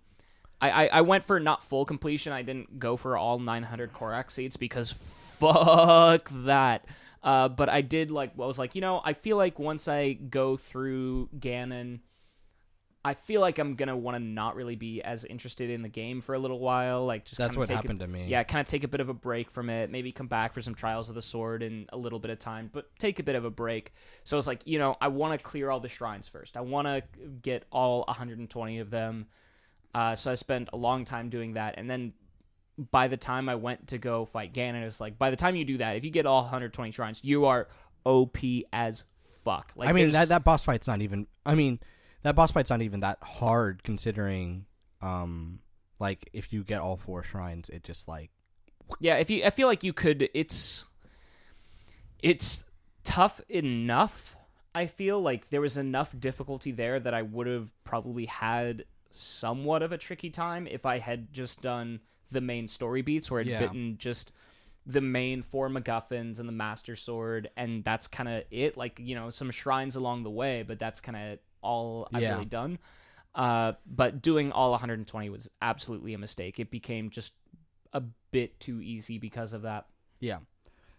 I, 0.62 0.86
I, 0.86 0.90
I 0.94 1.02
went 1.02 1.24
for 1.24 1.40
not 1.40 1.64
full 1.64 1.86
completion. 1.86 2.34
I 2.34 2.42
didn't 2.42 2.80
go 2.80 2.98
for 2.98 3.18
all 3.18 3.38
900 3.40 3.94
Korok 3.94 4.32
seeds 4.32 4.58
because 4.58 4.92
fuck 4.94 6.30
that. 6.32 6.86
Uh, 7.26 7.50
but 7.50 7.68
I 7.68 7.82
did 7.82 8.12
like 8.12 8.34
I 8.40 8.46
was 8.46 8.58
like 8.60 8.76
you 8.76 8.82
know 8.82 9.02
I 9.04 9.14
feel 9.14 9.36
like 9.36 9.58
once 9.60 9.88
I 9.88 10.14
go 10.14 10.56
through 10.58 11.30
Ganon, 11.38 12.02
I 13.04 13.16
feel 13.16 13.42
like 13.42 13.58
I'm 13.58 13.74
gonna 13.76 13.98
want 13.98 14.16
to 14.16 14.24
not 14.24 14.56
really 14.56 14.76
be 14.76 15.02
as 15.02 15.26
interested 15.26 15.72
in 15.72 15.82
the 15.82 15.90
game 15.90 16.22
for 16.22 16.36
a 16.36 16.40
little 16.40 16.60
while. 16.60 17.04
Like 17.06 17.26
just 17.26 17.38
That's 17.40 17.58
what 17.58 17.68
take 17.68 17.74
a- 17.74 17.78
happened 17.78 18.00
to 18.02 18.08
me. 18.08 18.28
yeah, 18.28 18.44
kind 18.44 18.62
of 18.62 18.68
take 18.68 18.84
a 18.84 18.88
bit 18.88 19.00
of 19.00 19.10
a 19.10 19.14
break 19.14 19.50
from 19.50 19.72
it. 19.72 19.90
Maybe 19.90 20.12
come 20.12 20.28
back 20.28 20.54
for 20.54 20.62
some 20.62 20.76
Trials 20.76 21.10
of 21.10 21.16
the 21.16 21.22
Sword 21.22 21.64
in 21.64 21.88
a 21.92 21.98
little 21.98 22.20
bit 22.20 22.30
of 22.30 22.38
time, 22.38 22.70
but 22.72 22.90
take 23.00 23.18
a 23.20 23.24
bit 23.24 23.36
of 23.36 23.44
a 23.44 23.50
break. 23.52 23.94
So 24.24 24.38
it's 24.38 24.48
like, 24.48 24.62
you 24.66 24.78
know, 24.78 24.96
I 25.02 25.08
want 25.08 25.38
to 25.40 25.44
clear 25.44 25.72
all 25.72 25.80
the 25.80 25.90
shrines 25.90 26.28
first. 26.28 26.56
I 26.56 26.62
want 26.62 26.88
to 26.88 27.04
get 27.42 27.66
all 27.72 28.04
120 28.08 28.80
of 28.80 28.90
them. 28.92 29.26
Uh, 29.96 30.14
so 30.14 30.32
I 30.32 30.36
spent 30.36 30.70
a 30.74 30.78
long 30.78 31.06
time 31.06 31.30
doing 31.30 31.54
that, 31.54 31.76
and 31.78 31.90
then 31.90 32.14
by 32.92 33.08
the 33.08 33.18
time 33.18 33.48
I 33.50 33.56
went 33.56 33.88
to 33.90 33.98
go 33.98 34.26
fight 34.26 34.54
Ganon, 34.54 34.84
it's 34.84 35.00
like 35.00 35.18
by 35.18 35.30
the 35.30 35.36
time 35.36 35.56
you 35.56 35.66
do 35.66 35.78
that, 35.78 35.96
if 35.96 36.04
you 36.04 36.12
get 36.12 36.26
all 36.26 36.42
120 36.42 36.92
shrines, 36.92 37.22
you 37.24 37.46
are 37.46 37.68
OP 38.06 38.38
as 38.74 39.04
fuck. 39.44 39.72
Like 39.76 39.90
I 39.90 39.92
mean 39.94 40.12
that 40.12 40.30
that 40.30 40.44
boss 40.44 40.64
fight's 40.64 40.88
not 40.88 41.02
even. 41.02 41.28
I 41.46 41.56
mean 41.56 41.80
that 42.24 42.36
boss 42.36 42.52
fight's 42.52 42.70
not 42.70 42.82
even 42.82 43.02
that 43.02 43.20
hard 43.22 43.84
considering. 43.84 44.66
Um, 45.02 45.60
like 46.00 46.30
if 46.34 46.52
you 46.52 46.64
get 46.64 46.82
all 46.82 46.98
four 46.98 47.24
shrines, 47.24 47.70
it 47.70 47.84
just 47.84 48.08
like 48.08 48.32
Yeah, 49.00 49.16
if 49.16 49.30
you, 49.30 49.44
I 49.46 49.50
feel 49.52 49.68
like 49.68 49.84
you 49.84 49.94
could. 49.94 50.30
It's, 50.34 50.86
it's 52.22 52.66
tough 53.04 53.40
enough. 53.48 54.36
I 54.74 54.88
feel 54.88 55.22
like 55.22 55.50
there 55.50 55.62
was 55.62 55.78
enough 55.78 56.14
difficulty 56.20 56.72
there 56.72 57.00
that 57.00 57.14
I 57.14 57.22
would 57.22 57.48
have 57.48 57.72
probably 57.86 58.26
had 58.26 58.84
somewhat 59.10 59.82
of 59.82 59.94
a 59.94 59.98
tricky 59.98 60.30
time 60.30 60.68
if 60.68 60.86
I 60.86 60.98
had 60.98 61.32
just 61.32 61.62
done 61.62 62.02
the 62.36 62.42
main 62.42 62.68
story 62.68 63.02
beats, 63.02 63.32
where 63.32 63.40
I'd 63.42 63.48
Yeah. 63.48 63.60
bitten 63.60 63.98
just 63.98 64.32
the 64.86 65.02
main 65.02 65.42
four 65.42 65.68
MacGuffins 65.68 66.38
and 66.38 66.48
the 66.48 66.54
Master 66.54 66.96
Sword, 66.96 67.50
and 67.58 67.84
that's 67.84 68.06
kind 68.08 68.30
of 68.30 68.44
it. 68.52 68.78
Like 68.78 69.00
you 69.00 69.16
know, 69.16 69.32
some 69.32 69.50
shrines 69.50 69.96
along 69.96 70.22
the 70.24 70.30
way, 70.30 70.62
but 70.62 70.78
that's 70.78 71.02
kind 71.02 71.18
of 71.18 71.40
all 71.62 72.08
I've 72.14 72.22
Yeah. 72.22 72.34
really 72.36 72.46
done. 72.46 72.78
Uh, 73.34 73.74
but 73.86 74.22
doing 74.22 74.52
all 74.52 74.72
120 74.72 75.30
was 75.30 75.50
absolutely 75.62 76.14
a 76.14 76.18
mistake. 76.18 76.60
It 76.60 76.70
became 76.70 77.10
just 77.10 77.34
a 77.92 78.02
bit 78.32 78.60
too 78.60 78.80
easy 78.82 79.18
because 79.18 79.52
of 79.54 79.64
that. 79.64 79.88
yeah. 80.20 80.40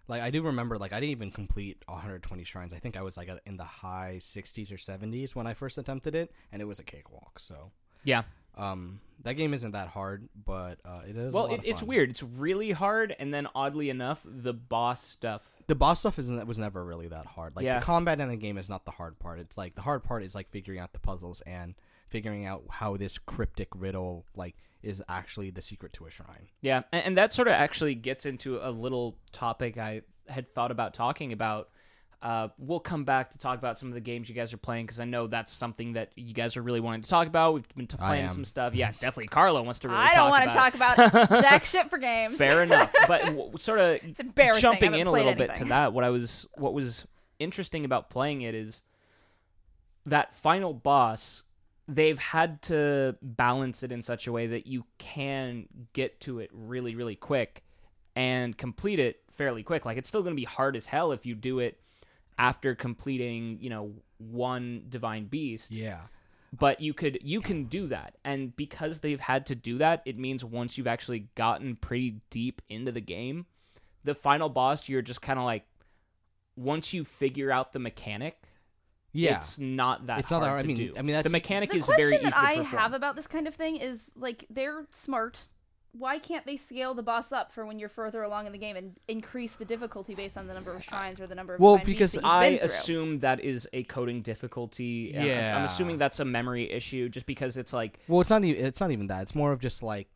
Like 0.08 0.22
I 0.22 0.30
do 0.30 0.42
remember, 0.42 0.78
like 0.78 0.92
I 0.92 1.00
didn't 1.00 1.10
even 1.12 1.30
complete 1.32 1.82
120 1.88 2.44
shrines. 2.44 2.72
I 2.72 2.78
think 2.78 2.96
I 2.96 3.02
was 3.02 3.16
like 3.16 3.28
in 3.44 3.56
the 3.56 3.64
high 3.64 4.18
60s 4.20 4.70
or 4.70 4.76
70s 4.76 5.34
when 5.34 5.48
I 5.48 5.54
first 5.54 5.78
attempted 5.78 6.14
it, 6.14 6.30
and 6.52 6.62
it 6.62 6.66
was 6.66 6.78
a 6.78 6.84
cakewalk. 6.84 7.40
So, 7.40 7.72
Yeah. 8.04 8.22
Um, 8.56 9.00
that 9.22 9.34
game 9.34 9.54
isn't 9.54 9.72
that 9.72 9.88
hard, 9.88 10.28
but 10.44 10.78
uh, 10.84 11.00
it 11.08 11.16
is. 11.16 11.32
Well, 11.32 11.46
it, 11.46 11.60
it's 11.64 11.82
weird. 11.82 12.10
It's 12.10 12.22
really 12.22 12.70
hard, 12.72 13.14
and 13.18 13.32
then 13.32 13.48
oddly 13.54 13.90
enough, 13.90 14.20
the 14.24 14.52
boss 14.52 15.04
stuff. 15.04 15.50
The 15.66 15.74
boss 15.74 16.00
stuff 16.00 16.18
isn't 16.18 16.46
was 16.46 16.58
never 16.58 16.84
really 16.84 17.08
that 17.08 17.26
hard. 17.26 17.56
Like 17.56 17.64
Yeah. 17.64 17.80
the 17.80 17.84
combat 17.84 18.20
in 18.20 18.28
the 18.28 18.36
game 18.36 18.56
is 18.56 18.68
not 18.68 18.84
the 18.84 18.92
hard 18.92 19.18
part. 19.18 19.40
It's 19.40 19.58
like 19.58 19.74
the 19.74 19.82
hard 19.82 20.04
part 20.04 20.22
is 20.22 20.34
like 20.34 20.48
figuring 20.48 20.78
out 20.78 20.92
the 20.92 21.00
puzzles 21.00 21.40
and 21.42 21.74
figuring 22.08 22.46
out 22.46 22.62
how 22.70 22.96
this 22.96 23.18
cryptic 23.18 23.68
riddle 23.74 24.26
like 24.36 24.54
is 24.82 25.02
actually 25.08 25.50
the 25.50 25.60
secret 25.62 25.92
to 25.94 26.06
a 26.06 26.10
shrine. 26.10 26.48
Yeah, 26.60 26.82
and, 26.92 27.04
and 27.04 27.18
that 27.18 27.32
sort 27.32 27.48
of 27.48 27.54
actually 27.54 27.96
gets 27.96 28.24
into 28.26 28.58
a 28.62 28.70
little 28.70 29.16
topic 29.32 29.76
I 29.76 30.02
had 30.28 30.54
thought 30.54 30.70
about 30.70 30.94
talking 30.94 31.32
about. 31.32 31.68
Uh, 32.22 32.48
we'll 32.58 32.80
come 32.80 33.04
back 33.04 33.30
to 33.30 33.38
talk 33.38 33.58
about 33.58 33.78
some 33.78 33.88
of 33.88 33.94
the 33.94 34.00
games 34.00 34.28
you 34.28 34.34
guys 34.34 34.52
are 34.52 34.56
playing 34.56 34.86
because 34.86 34.98
I 34.98 35.04
know 35.04 35.26
that's 35.26 35.52
something 35.52 35.92
that 35.92 36.12
you 36.16 36.32
guys 36.32 36.56
are 36.56 36.62
really 36.62 36.80
wanting 36.80 37.02
to 37.02 37.08
talk 37.10 37.26
about. 37.26 37.54
We've 37.54 37.74
been 37.76 37.86
t- 37.86 37.96
I 38.00 38.06
playing 38.06 38.30
some 38.30 38.44
stuff. 38.44 38.74
Yeah, 38.74 38.90
definitely. 38.92 39.26
Carlo 39.26 39.62
wants 39.62 39.80
to 39.80 39.88
really. 39.88 40.00
I 40.00 40.14
don't 40.14 40.30
want 40.30 40.50
to 40.50 40.56
talk 40.56 40.74
about 40.74 40.96
jack 41.42 41.64
shit 41.64 41.90
for 41.90 41.98
games. 41.98 42.36
Fair 42.36 42.62
enough, 42.62 42.92
but 43.06 43.22
w- 43.26 43.52
sort 43.58 43.78
of 43.80 44.02
It's 44.02 44.18
embarrassing. 44.20 44.62
Jumping 44.62 44.94
in 44.94 45.06
a 45.06 45.10
played 45.10 45.26
little 45.26 45.34
bit 45.38 45.54
to 45.56 45.64
that 45.66 45.92
what 45.92 46.04
i 46.04 46.10
was 46.10 46.46
what 46.54 46.72
was 46.74 47.06
interesting 47.38 47.84
about 47.84 48.08
playing 48.10 48.40
it 48.42 48.54
is 48.54 48.82
that 50.06 50.34
final 50.34 50.72
boss 50.72 51.42
they've 51.88 52.18
had 52.18 52.62
to 52.62 53.14
balance 53.22 53.82
it 53.82 53.92
in 53.92 54.02
such 54.02 54.26
a 54.26 54.32
way 54.32 54.46
that 54.46 54.66
you 54.66 54.84
can 54.98 55.66
get 55.92 56.18
to 56.20 56.38
it 56.40 56.50
really 56.52 56.94
really 56.96 57.14
quick 57.16 57.62
and 58.14 58.56
complete 58.56 58.98
it 58.98 59.20
fairly 59.30 59.62
quick 59.62 59.84
like 59.84 59.96
it's 59.98 60.08
still 60.08 60.22
going 60.22 60.32
to 60.34 60.40
be 60.40 60.44
hard 60.44 60.74
as 60.76 60.86
hell 60.86 61.12
if 61.12 61.26
you 61.26 61.34
do 61.34 61.58
it 61.58 61.78
after 62.38 62.74
completing 62.74 63.58
you 63.60 63.70
know 63.70 63.92
one 64.18 64.82
divine 64.88 65.24
beast 65.26 65.70
Yeah. 65.72 66.00
but 66.58 66.80
you 66.80 66.92
could 66.94 67.18
you 67.22 67.40
can 67.40 67.64
do 67.64 67.86
that 67.88 68.16
and 68.24 68.54
because 68.56 69.00
they've 69.00 69.20
had 69.20 69.46
to 69.46 69.54
do 69.54 69.78
that 69.78 70.02
it 70.04 70.18
means 70.18 70.44
once 70.44 70.76
you've 70.78 70.86
actually 70.86 71.28
gotten 71.34 71.76
pretty 71.76 72.20
deep 72.30 72.60
into 72.68 72.92
the 72.92 73.00
game 73.00 73.46
the 74.04 74.14
final 74.14 74.48
boss 74.48 74.88
you're 74.88 75.02
just 75.02 75.20
kind 75.22 75.38
of 75.38 75.44
like 75.44 75.64
once 76.56 76.92
you 76.94 77.04
figure 77.04 77.50
out 77.50 77.72
the 77.72 77.78
mechanic 77.78 78.36
Yeah. 79.12 79.36
it's 79.36 79.58
not 79.58 80.06
that 80.06 80.18
It's 80.20 80.30
not 80.30 80.42
hard 80.42 80.44
that 80.44 80.48
hard. 80.48 80.58
I 80.58 80.62
to 80.62 80.68
mean- 80.68 80.76
do 80.76 80.94
I 80.98 81.02
mean, 81.02 81.06
that's- 81.14 81.24
the 81.24 81.30
mechanic 81.30 81.70
the 81.70 81.78
is 81.78 81.86
very 81.86 82.14
easy 82.16 82.24
The 82.24 82.30
question 82.30 82.42
that 82.44 82.50
I 82.50 82.56
perform. 82.62 82.80
have 82.82 82.92
about 82.94 83.16
this 83.16 83.26
kind 83.26 83.46
of 83.48 83.54
thing 83.54 83.76
is 83.76 84.10
like 84.16 84.44
they're 84.50 84.86
smart. 84.90 85.48
Why 85.98 86.18
can't 86.18 86.44
they 86.46 86.56
scale 86.56 86.94
the 86.94 87.02
boss 87.02 87.32
up 87.32 87.52
for 87.52 87.64
when 87.66 87.78
you're 87.78 87.88
further 87.88 88.22
along 88.22 88.46
in 88.46 88.52
the 88.52 88.58
game 88.58 88.76
and 88.76 88.96
increase 89.08 89.54
the 89.54 89.64
difficulty 89.64 90.14
based 90.14 90.36
on 90.36 90.46
the 90.46 90.54
number 90.54 90.72
of 90.74 90.84
shrines 90.84 91.20
or 91.20 91.26
the 91.26 91.34
number 91.34 91.54
of 91.54 91.60
Well, 91.60 91.78
because 91.78 92.12
that 92.12 92.22
you've 92.22 92.30
I 92.30 92.50
been 92.50 92.58
assume 92.64 93.18
that 93.20 93.40
is 93.40 93.68
a 93.72 93.82
coding 93.84 94.22
difficulty. 94.22 95.10
yeah 95.14 95.20
I'm- 95.22 95.56
I'm 95.58 95.64
assuming 95.64 95.98
that's 95.98 96.20
a 96.20 96.24
memory 96.24 96.70
issue, 96.70 97.08
just 97.08 97.26
because 97.26 97.56
it's 97.56 97.72
like 97.72 97.98
Well, 98.08 98.20
it's 98.20 98.30
not 98.30 98.44
even 98.44 98.64
it's 98.64 98.80
not 98.80 98.90
even 98.90 99.06
that. 99.08 99.22
It's 99.22 99.34
more 99.34 99.52
of 99.52 99.60
just 99.60 99.82
like 99.82 100.08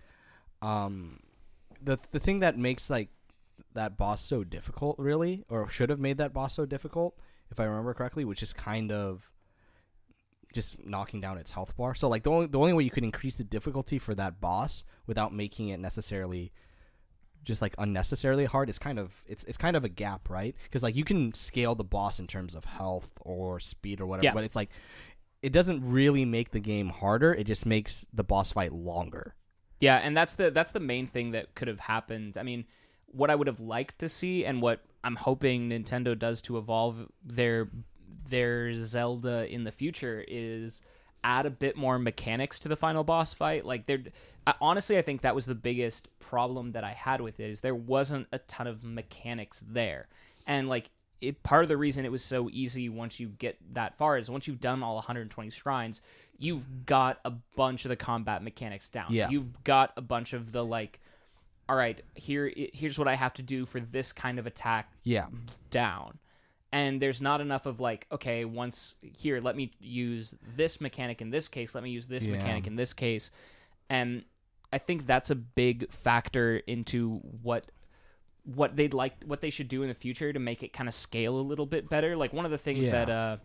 um 0.62 1.20
the 1.82 1.99
the 2.10 2.20
thing 2.20 2.40
that 2.40 2.58
makes 2.58 2.90
like 2.90 3.08
that 3.75 3.96
boss 3.96 4.22
so 4.22 4.44
difficult 4.44 4.99
really 4.99 5.44
or 5.49 5.68
should 5.68 5.90
have 5.90 6.00
made 6.00 6.18
that 6.18 6.32
boss 6.32 6.54
so 6.54 6.66
difficult 6.66 7.16
if 7.50 7.58
I 7.58 7.64
remember 7.64 7.94
correctly, 7.94 8.25
which 8.25 8.42
is 8.42 8.52
kind 8.52 8.92
of 8.92 9.30
just 10.52 10.85
knocking 10.85 11.21
down 11.21 11.38
its 11.38 11.52
health 11.52 11.76
bar. 11.76 11.95
So 11.95 12.09
like 12.09 12.23
the 12.25 12.30
only 12.30 12.47
the 12.47 12.59
only 12.59 12.73
way 12.73 12.83
you 12.85 12.90
could 12.90 13.04
increase 13.04 13.38
the 13.38 13.45
difficulty 13.45 13.99
for 13.99 14.14
that 14.16 14.40
boss 14.40 14.85
without 15.07 15.33
making 15.33 15.69
it 15.69 15.78
necessarily 15.80 16.52
just 17.42 17.62
like 17.62 17.75
unnecessarily 17.78 18.45
hard 18.45 18.69
is 18.69 18.78
kind 18.78 18.99
of 18.99 19.23
it's 19.26 19.45
it's 19.45 19.57
kind 19.57 19.76
of 19.76 19.85
a 19.85 19.88
gap, 19.88 20.28
right? 20.28 20.54
Because 20.64 20.83
like 20.83 20.97
you 20.97 21.04
can 21.04 21.33
scale 21.35 21.75
the 21.75 21.85
boss 21.85 22.19
in 22.21 22.26
terms 22.26 22.54
of 22.54 22.64
health 22.64 23.12
or 23.23 23.61
speed 23.61 24.00
or 24.00 24.07
whatever, 24.07 24.25
Yeah. 24.25 24.35
but 24.35 24.45
it's 24.45 24.57
like 24.57 24.71
it 25.42 25.52
doesn't 25.52 25.83
really 25.83 26.25
make 26.26 26.50
the 26.50 26.61
game 26.61 26.90
harder. 26.90 27.33
It 27.33 27.45
just 27.45 27.64
makes 27.64 28.04
the 28.12 28.25
boss 28.25 28.52
fight 28.52 28.73
longer. 28.73 29.35
Yeah, 29.78 29.97
and 29.97 30.14
that's 30.14 30.35
the 30.35 30.50
that's 30.50 30.73
the 30.73 30.80
main 30.80 31.07
thing 31.07 31.30
that 31.30 31.54
could 31.54 31.69
have 31.69 31.80
happened. 31.80 32.37
I 32.37 32.42
mean, 32.42 32.66
what 33.07 33.30
I 33.30 33.35
would 33.35 33.47
have 33.47 33.61
liked 33.61 33.99
to 34.00 34.09
see 34.11 34.45
and 34.45 34.61
what 34.61 34.85
I'm 35.02 35.16
hoping 35.16 35.71
Nintendo 35.71 36.19
does 36.19 36.42
to 36.42 36.59
evolve 36.59 37.07
their 37.25 37.71
their 38.30 38.72
Zelda 38.75 39.46
in 39.52 39.64
the 39.64 39.72
future 39.72 40.25
is 40.26 40.80
add 41.22 41.44
a 41.44 41.50
bit 41.50 41.76
more 41.76 41.99
mechanics 41.99 42.58
to 42.60 42.68
the 42.68 42.76
final 42.76 43.04
boss 43.04 43.34
fight. 43.34 43.66
Like 43.66 43.87
there 43.87 44.02
honestly 44.60 44.96
I 44.96 45.02
think 45.02 45.20
that 45.20 45.34
was 45.34 45.44
the 45.46 45.54
biggest 45.54 46.08
problem 46.18 46.72
that 46.72 46.82
I 46.84 46.92
had 46.92 47.20
with 47.20 47.38
it 47.40 47.50
is 47.50 47.60
there 47.60 47.75
wasn't 47.75 48.26
a 48.32 48.38
ton 48.38 48.66
of 48.66 48.82
mechanics 48.82 49.62
there. 49.68 50.08
And 50.46 50.68
like 50.68 50.88
it, 51.20 51.42
part 51.42 51.62
of 51.62 51.68
the 51.68 51.76
reason 51.76 52.06
it 52.06 52.10
was 52.12 52.25
so 52.25 52.49
easy 52.50 52.88
once 52.88 53.20
you 53.20 53.28
get 53.28 53.58
that 53.75 53.94
far 53.96 54.16
is 54.16 54.30
once 54.30 54.49
you've 54.49 54.60
done 54.60 54.82
all 54.82 54.94
120 54.94 55.50
shrines, 55.50 56.00
you've 56.38 56.87
got 56.87 57.20
a 57.26 57.32
bunch 57.54 57.84
of 57.84 57.90
the 57.90 57.96
combat 57.96 58.42
mechanics 58.42 58.88
down. 58.88 59.08
Yeah. 59.10 59.28
You've 59.28 59.62
got 59.62 59.92
a 59.99 60.00
bunch 60.00 60.32
of 60.32 60.52
the 60.52 60.64
like 60.64 61.00
all 61.68 61.76
right, 61.76 62.00
here 62.14 62.50
here's 62.72 62.99
what 62.99 63.06
I 63.06 63.14
have 63.14 63.34
to 63.34 63.42
do 63.42 63.66
for 63.66 63.78
this 63.78 64.10
kind 64.12 64.38
of 64.38 64.46
attack 64.46 64.90
Yeah. 65.04 65.26
down. 65.70 66.18
And 66.72 67.02
there's 67.02 67.20
not 67.20 67.40
enough 67.40 67.66
of 67.66 67.80
like, 67.80 68.06
okay, 68.12 68.44
once 68.44 68.94
here, 69.02 69.40
let 69.40 69.56
me 69.56 69.72
use 69.80 70.34
this 70.56 70.80
mechanic 70.80 71.20
in 71.20 71.30
this 71.30 71.48
case, 71.48 71.74
let 71.74 71.82
me 71.82 71.90
use 71.90 72.06
this 72.06 72.24
Yeah. 72.24 72.32
mechanic 72.32 72.66
in 72.66 72.76
this 72.76 72.92
case. 72.92 73.30
And 73.88 74.24
I 74.72 74.78
think 74.78 75.06
that's 75.06 75.30
a 75.30 75.34
big 75.34 75.90
factor 75.92 76.58
into 76.58 77.14
what 77.42 77.66
what 78.44 78.74
they'd 78.74 78.94
like 78.94 79.22
what 79.24 79.40
they 79.42 79.50
should 79.50 79.68
do 79.68 79.82
in 79.82 79.88
the 79.88 79.94
future 79.94 80.32
to 80.32 80.38
make 80.38 80.62
it 80.62 80.72
kind 80.72 80.88
of 80.88 80.94
scale 80.94 81.38
a 81.38 81.42
little 81.42 81.66
bit 81.66 81.88
better. 81.90 82.16
Like 82.16 82.32
one 82.32 82.44
of 82.44 82.50
the 82.50 82.58
things 82.58 82.84
Yeah. 82.84 82.92
that 82.92 83.10
uh 83.10 83.36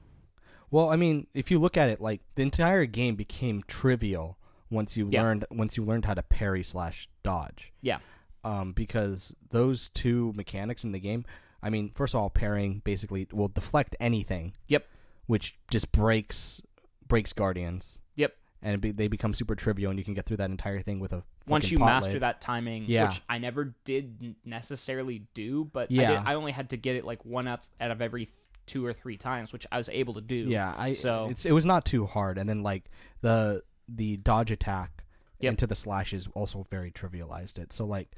Well, 0.72 0.89
I 0.89 0.96
mean, 0.96 1.27
if 1.34 1.50
you 1.51 1.60
look 1.60 1.77
at 1.77 1.89
it, 1.89 2.00
like 2.00 2.22
the 2.36 2.44
entire 2.44 2.86
game 2.86 3.15
became 3.15 3.63
trivial 3.67 4.38
once 4.70 4.96
you 4.98 5.08
Yeah. 5.10 5.24
learned 5.24 5.46
once 5.51 5.77
you 5.77 5.84
learned 5.84 6.05
how 6.05 6.13
to 6.13 6.24
parry 6.24 6.63
slash 6.63 7.10
dodge. 7.24 7.74
yeah. 7.82 8.00
Um, 8.44 8.74
because 8.74 9.36
those 9.50 9.89
two 9.89 10.32
mechanics 10.36 10.84
in 10.84 10.91
the 10.91 11.00
game, 11.00 11.25
I 11.65 11.69
mean, 11.72 11.91
first 11.95 12.13
of 12.13 12.22
all, 12.22 12.29
parrying 12.29 12.81
basically 12.86 13.27
will 13.34 13.48
deflect 13.48 13.95
anything. 14.00 14.53
Yep. 14.67 14.86
Which 15.25 15.57
just 15.72 15.91
breaks 15.91 16.62
breaks 17.07 17.34
guardians, 17.34 17.98
Yep. 18.15 18.36
and 18.62 18.79
be, 18.81 18.91
they 18.91 19.07
become 19.07 19.34
super 19.34 19.55
trivial, 19.55 19.89
and 19.89 19.98
you 20.00 20.05
can 20.05 20.13
get 20.13 20.25
through 20.25 20.38
that 20.38 20.50
entire 20.51 20.81
thing 20.81 21.00
with 21.00 21.12
a 21.13 21.24
Once 21.48 21.69
you 21.72 21.79
master 21.79 22.13
lid. 22.13 22.22
that 22.22 22.41
timing, 22.41 22.86
Yeah. 22.88 23.07
which 23.10 23.22
I 23.29 23.38
never 23.39 23.75
did 23.84 24.36
necessarily 24.45 25.24
do, 25.34 25.65
but 25.65 25.84
I, 25.91 25.93
Yeah. 25.93 26.07
did, 26.12 26.17
I 26.27 26.34
only 26.36 26.51
had 26.51 26.69
to 26.72 26.77
get 26.77 26.95
it 26.95 27.05
like 27.05 27.24
one 27.25 27.48
out, 27.48 27.67
out 27.81 27.91
of 27.91 28.01
every 28.01 28.25
th- 28.25 28.38
two 28.67 28.84
or 28.86 28.93
three 28.93 29.17
times, 29.17 29.53
which 29.53 29.67
I 29.72 29.77
was 29.77 29.89
able 29.89 30.15
to 30.15 30.22
do. 30.22 30.36
Yeah, 30.36 30.74
I 30.77 30.93
So- 30.93 31.27
it's 31.29 31.45
it 31.45 31.51
was 31.51 31.65
not 31.65 31.86
too 31.86 32.05
hard, 32.05 32.38
and 32.38 32.48
then 32.50 32.62
like 32.63 32.89
the 33.22 33.63
the 33.88 34.17
dodge 34.17 34.50
attack 34.51 35.03
Yep. 35.41 35.51
into 35.51 35.67
the 35.67 35.75
slashes 35.75 36.27
also 36.34 36.63
very 36.72 36.89
trivialized 36.91 37.60
it. 37.60 37.72
So 37.74 37.86
like, 37.86 38.15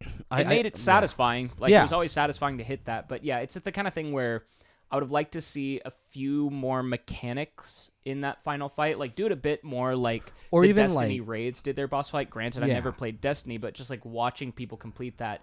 it 0.00 0.46
made 0.46 0.66
it 0.66 0.74
yeah. 0.74 0.80
satisfying. 0.82 1.50
Like 1.58 1.70
Yeah. 1.70 1.80
it 1.80 1.82
was 1.84 1.92
always 1.92 2.12
satisfying 2.12 2.58
to 2.58 2.64
hit 2.64 2.84
that. 2.86 3.08
But 3.08 3.24
yeah, 3.24 3.38
it's 3.38 3.54
the 3.54 3.72
kind 3.72 3.88
of 3.88 3.94
thing 3.94 4.12
where 4.12 4.44
I 4.90 4.96
would 4.96 5.02
have 5.02 5.10
liked 5.10 5.32
to 5.32 5.40
see 5.40 5.80
a 5.84 5.90
few 5.90 6.50
more 6.50 6.82
mechanics 6.82 7.90
in 8.04 8.20
that 8.20 8.42
final 8.44 8.68
fight. 8.68 8.98
Like 8.98 9.16
do 9.16 9.26
it 9.26 9.32
a 9.32 9.36
bit 9.36 9.64
more 9.64 9.96
like 9.96 10.32
Or 10.50 10.62
the 10.62 10.68
even, 10.68 10.86
Destiny 10.86 11.20
like- 11.20 11.28
raids 11.28 11.60
did 11.60 11.76
their 11.76 11.88
boss 11.88 12.10
fight. 12.10 12.30
Granted, 12.30 12.62
I 12.62 12.66
never 12.68 12.92
played 12.92 13.20
Destiny, 13.20 13.58
but 13.58 13.74
just 13.74 13.90
like 13.90 14.04
watching 14.04 14.52
people 14.52 14.78
complete 14.78 15.18
that, 15.18 15.42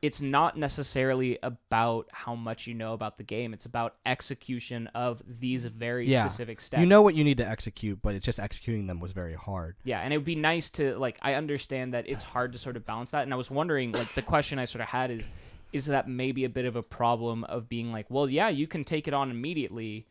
it's 0.00 0.20
not 0.20 0.56
necessarily 0.56 1.38
about 1.42 2.08
how 2.12 2.34
much 2.34 2.66
you 2.66 2.74
know 2.74 2.92
about 2.92 3.18
the 3.18 3.24
game. 3.24 3.52
It's 3.52 3.66
about 3.66 3.96
execution 4.06 4.86
of 4.94 5.22
these 5.26 5.64
mm. 5.64 5.70
very 5.70 6.06
Yeah. 6.08 6.28
specific 6.28 6.60
steps. 6.60 6.80
You 6.80 6.86
know 6.86 7.02
what 7.02 7.14
you 7.14 7.24
need 7.24 7.38
to 7.38 7.48
execute, 7.48 8.00
but 8.00 8.14
it's 8.14 8.24
just 8.24 8.38
executing 8.38 8.86
them 8.86 9.00
was 9.00 9.12
very 9.12 9.34
hard. 9.34 9.76
Yeah, 9.84 10.00
and 10.00 10.12
it 10.12 10.16
would 10.16 10.24
be 10.24 10.36
nice 10.36 10.70
to 10.70 10.96
like 10.98 11.18
I 11.20 11.34
understand 11.34 11.94
that 11.94 12.08
it's 12.08 12.22
hard 12.22 12.52
to 12.52 12.58
sort 12.58 12.76
of 12.76 12.86
balance 12.86 13.10
that 13.10 13.24
and 13.24 13.32
I 13.32 13.36
was 13.36 13.50
wondering 13.50 13.92
like 13.92 14.14
the 14.14 14.22
question 14.22 14.58
I 14.58 14.66
sort 14.66 14.82
of 14.82 14.88
had 14.88 15.10
is 15.10 15.28
is 15.72 15.86
that 15.86 16.08
maybe 16.08 16.44
a 16.44 16.48
bit 16.48 16.64
of 16.64 16.76
a 16.76 16.82
problem 16.82 17.44
of 17.44 17.68
being 17.68 17.92
like, 17.92 18.06
well, 18.08 18.28
yeah, 18.28 18.48
you 18.48 18.66
can 18.66 18.84
take 18.84 19.06
it 19.06 19.12
on 19.12 19.30
immediately. 19.30 20.06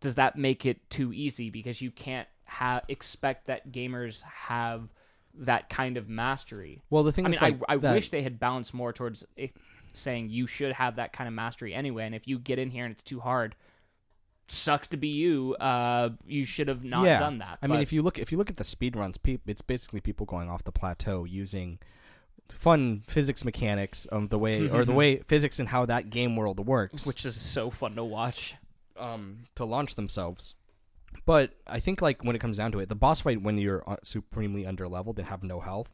Does 0.00 0.16
that 0.16 0.36
make 0.36 0.66
it 0.66 0.90
too 0.90 1.12
easy 1.12 1.48
because 1.48 1.80
you 1.80 1.90
can't 1.90 2.28
have 2.44 2.82
expect 2.88 3.46
that 3.46 3.72
gamers 3.72 4.22
have 4.22 4.88
that 5.40 5.68
kind 5.68 5.96
of 5.96 6.08
mastery? 6.08 6.82
Well, 6.90 7.02
the 7.02 7.12
thing 7.12 7.26
I 7.26 7.28
mean, 7.28 7.38
like, 7.40 7.56
I, 7.68 7.74
I 7.74 7.76
that- 7.78 7.94
wish 7.94 8.10
they 8.10 8.22
had 8.22 8.38
balanced 8.38 8.74
more 8.74 8.92
towards 8.92 9.24
saying 9.94 10.30
you 10.30 10.46
should 10.46 10.72
have 10.72 10.96
that 10.96 11.12
kind 11.12 11.28
of 11.28 11.34
mastery 11.34 11.74
anyway, 11.74 12.06
and 12.06 12.14
if 12.14 12.26
you 12.26 12.38
get 12.38 12.58
in 12.58 12.70
here 12.70 12.84
and 12.84 12.92
it's 12.92 13.02
too 13.02 13.20
hard, 13.20 13.54
sucks 14.48 14.88
to 14.88 14.96
be 14.96 15.08
you. 15.08 15.54
Uh, 15.56 16.10
you 16.26 16.44
should 16.44 16.68
have 16.68 16.84
not 16.84 17.04
yeah. 17.04 17.18
done 17.18 17.38
that. 17.38 17.58
I 17.62 17.66
mean, 17.66 17.80
if 17.80 17.92
you 17.92 18.02
look 18.02 18.18
if 18.18 18.32
you 18.32 18.38
look 18.38 18.50
at 18.50 18.56
the 18.56 18.64
speed 18.64 18.96
runs, 18.96 19.18
peop 19.18 19.42
it's 19.46 19.62
basically 19.62 20.00
people 20.00 20.26
going 20.26 20.48
off 20.50 20.64
the 20.64 20.72
plateau 20.72 21.24
using 21.24 21.78
fun 22.50 23.02
physics 23.06 23.44
mechanics 23.44 24.04
of 24.06 24.28
the 24.28 24.38
way 24.38 24.68
or 24.68 24.84
the 24.84 24.92
way 24.92 25.18
physics 25.20 25.58
and 25.58 25.70
how 25.70 25.86
that 25.86 26.10
game 26.10 26.36
world 26.36 26.66
works, 26.66 27.06
which 27.06 27.24
is 27.24 27.40
so 27.40 27.70
fun 27.70 27.94
to 27.94 28.04
watch. 28.04 28.56
um, 28.98 29.38
to 29.54 29.64
launch 29.64 29.94
themselves. 29.94 30.54
But 31.24 31.54
I 31.66 31.78
think 31.80 32.02
like 32.02 32.24
when 32.24 32.34
it 32.34 32.40
comes 32.40 32.56
down 32.56 32.72
to 32.72 32.80
it, 32.80 32.88
the 32.88 32.94
boss 32.96 33.20
fight 33.20 33.42
when 33.42 33.56
you're 33.58 33.82
uh, 33.88 33.96
supremely 34.02 34.66
under 34.66 34.88
leveled 34.88 35.18
and 35.18 35.28
have 35.28 35.42
no 35.42 35.60
health, 35.60 35.92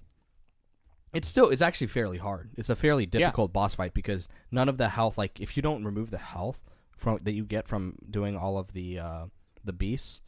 it's 1.13 1.29
still 1.29 1.49
it's 1.49 1.63
actually 1.63 1.87
fairly 1.89 2.19
hard. 2.19 2.51
It's 2.57 2.71
a 2.71 2.77
fairly 2.77 3.07
difficult 3.07 3.53
boss 3.53 3.75
fight 3.75 3.95
because 3.95 4.29
none 4.51 4.69
of 4.69 4.79
the 4.79 4.91
health 4.91 5.19
like 5.19 5.41
if 5.41 5.57
you 5.57 5.63
don't 5.63 5.85
remove 5.85 6.11
the 6.11 6.19
health 6.19 6.65
from 6.97 7.19
that 7.23 7.33
you 7.33 7.45
get 7.45 7.69
from 7.69 7.97
doing 8.11 8.37
all 8.37 8.59
of 8.59 8.73
the 8.73 8.99
uh, 8.99 9.27
the 9.65 9.73
beasts, 9.73 10.21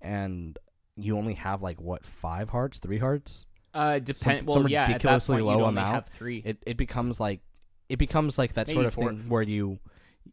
and 0.00 0.58
you 0.96 1.16
only 1.16 1.34
have 1.34 1.62
like 1.62 1.80
what 1.80 2.04
five 2.04 2.50
hearts, 2.50 2.78
three 2.78 2.98
hearts, 2.98 3.46
Uh, 3.74 3.98
depend. 3.98 4.40
Some- 4.40 4.46
well, 4.46 4.54
some 4.54 4.68
yeah, 4.68 4.82
ridiculously 4.82 5.36
point, 5.42 5.46
low 5.46 5.64
amount. 5.64 5.94
have 5.94 6.06
three. 6.06 6.42
it 6.44 6.58
it 6.66 6.76
becomes 6.76 7.20
like 7.20 7.40
it 7.88 7.98
becomes 7.98 8.36
like 8.38 8.54
that 8.54 8.68
sort 8.68 8.86
of 8.86 8.94
four. 8.94 9.10
thing 9.10 9.28
where 9.28 9.42
you 9.42 9.78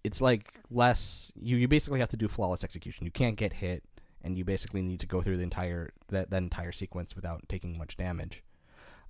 it's 0.04 0.22
like 0.22 0.54
less 0.70 1.32
you 1.40 1.58
you 1.58 1.68
basically 1.68 2.00
have 2.00 2.10
to 2.10 2.18
do 2.18 2.28
flawless 2.28 2.64
execution. 2.64 3.06
You 3.06 3.12
can't 3.12 3.36
get 3.36 3.54
hit 3.54 3.84
and 4.28 4.38
you 4.38 4.44
basically 4.46 4.82
need 4.82 5.00
to 5.00 5.08
go 5.08 5.22
through 5.22 5.38
the 5.38 5.44
entire 5.44 5.90
that, 6.10 6.30
that 6.30 6.44
entire 6.44 6.72
sequence 6.72 7.16
without 7.16 7.48
taking 7.50 7.78
much 7.78 7.98
damage. 7.98 8.44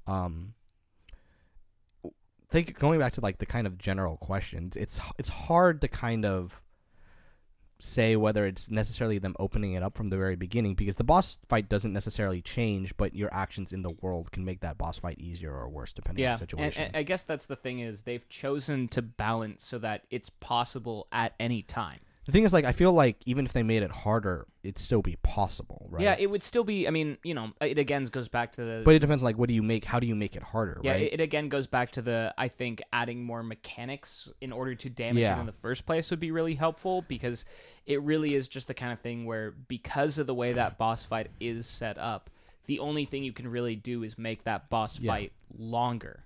Um 0.06 0.54
think 2.50 2.80
going 2.80 3.00
back 3.00 3.14
to 3.14 3.22
like 3.22 3.40
the 3.40 3.46
kind 3.46 3.68
of 3.68 3.78
general 3.78 4.16
questions, 4.18 4.76
it's 4.76 5.02
it's 5.18 5.30
hard 5.30 5.82
to 5.82 5.88
kind 5.88 6.26
of 6.26 6.62
say 7.80 8.16
whether 8.16 8.46
it's 8.46 8.72
necessarily 8.72 9.20
them 9.20 9.36
opening 9.40 9.74
it 9.74 9.84
up 9.84 9.96
from 9.96 10.10
the 10.10 10.18
very 10.18 10.36
beginning 10.36 10.74
because 10.74 10.96
the 10.96 11.04
boss 11.04 11.40
fight 11.48 11.70
doesn't 11.70 11.94
necessarily 11.94 12.42
change, 12.42 12.96
but 12.98 13.16
your 13.16 13.32
actions 13.34 13.72
in 13.72 13.84
the 13.84 13.92
world 14.02 14.32
can 14.32 14.44
make 14.44 14.62
that 14.62 14.78
boss 14.78 14.98
fight 14.98 15.20
easier 15.20 15.54
or 15.54 15.70
worse 15.70 15.94
depending 15.94 16.24
yeah, 16.24 16.34
on 16.34 16.38
the 16.38 16.42
and, 16.42 16.50
situation. 16.50 16.84
and 16.84 16.96
I 16.96 17.04
guess 17.04 17.24
that's 17.24 17.46
the 17.46 17.56
thing 17.56 17.80
is 17.80 18.02
they've 18.02 18.28
chosen 18.30 18.88
to 18.90 19.02
balance 19.02 19.64
so 19.64 19.78
that 19.80 20.06
it's 20.10 20.30
possible 20.40 21.08
at 21.12 21.34
any 21.40 21.62
time. 21.62 22.00
The 22.28 22.32
thing 22.34 22.44
is, 22.44 22.54
like, 22.54 22.66
I 22.66 22.74
feel 22.74 22.92
like 22.94 23.16
even 23.26 23.46
if 23.46 23.54
they 23.54 23.64
made 23.64 23.82
it 23.84 23.90
harder, 23.90 24.46
it'd 24.62 24.78
still 24.78 25.02
be 25.02 25.16
possible, 25.24 25.88
right? 25.90 26.04
Yeah, 26.04 26.16
it 26.20 26.28
would 26.30 26.44
still 26.44 26.64
be. 26.66 26.86
I 26.88 26.92
mean, 26.92 27.18
you 27.24 27.34
know, 27.34 27.54
it 27.62 27.80
again 27.80 28.04
goes 28.06 28.28
back 28.28 28.52
to 28.54 28.64
the. 28.64 28.82
but 28.84 28.94
it 28.96 29.00
depends, 29.00 29.24
like, 29.24 29.38
what 29.38 29.48
do 29.48 29.56
you 29.56 29.64
make? 29.64 29.86
How 29.86 30.00
do 30.00 30.08
you 30.08 30.16
make 30.16 30.36
it 30.36 30.44
harder, 30.44 30.80
yeah, 30.84 30.92
right? 30.92 31.02
it, 31.04 31.14
it 31.14 31.22
again 31.22 31.48
goes 31.50 31.68
back 31.68 31.92
to 31.92 32.02
the. 32.02 32.34
I 32.38 32.50
think 32.50 32.84
adding 32.92 33.24
more 33.24 33.44
mechanics 33.44 34.30
in 34.42 34.52
order 34.52 34.76
to 34.76 34.90
damage 34.90 35.22
Yeah. 35.22 35.38
it 35.38 35.40
in 35.40 35.46
the 35.46 35.52
first 35.54 35.86
place 35.86 36.10
would 36.12 36.20
be 36.20 36.32
really 36.32 36.56
helpful 36.56 37.02
because 37.08 37.46
it 37.86 38.02
really 38.02 38.36
is 38.36 38.48
just 38.50 38.68
the 38.68 38.74
kind 38.74 38.92
of 38.92 39.00
thing 39.00 39.26
where 39.26 39.52
because 39.52 40.18
of 40.20 40.28
the 40.28 40.36
way 40.36 40.52
that 40.54 40.78
boss 40.78 41.06
fight 41.06 41.28
is 41.40 41.66
set 41.66 41.98
up, 41.98 42.30
the 42.66 42.80
only 42.80 43.06
thing 43.06 43.24
you 43.24 43.32
can 43.32 43.48
really 43.48 43.78
do 43.78 44.04
is 44.04 44.18
make 44.18 44.44
that 44.44 44.70
boss 44.70 45.00
Yeah. 45.00 45.14
fight 45.14 45.32
longer. 45.58 46.20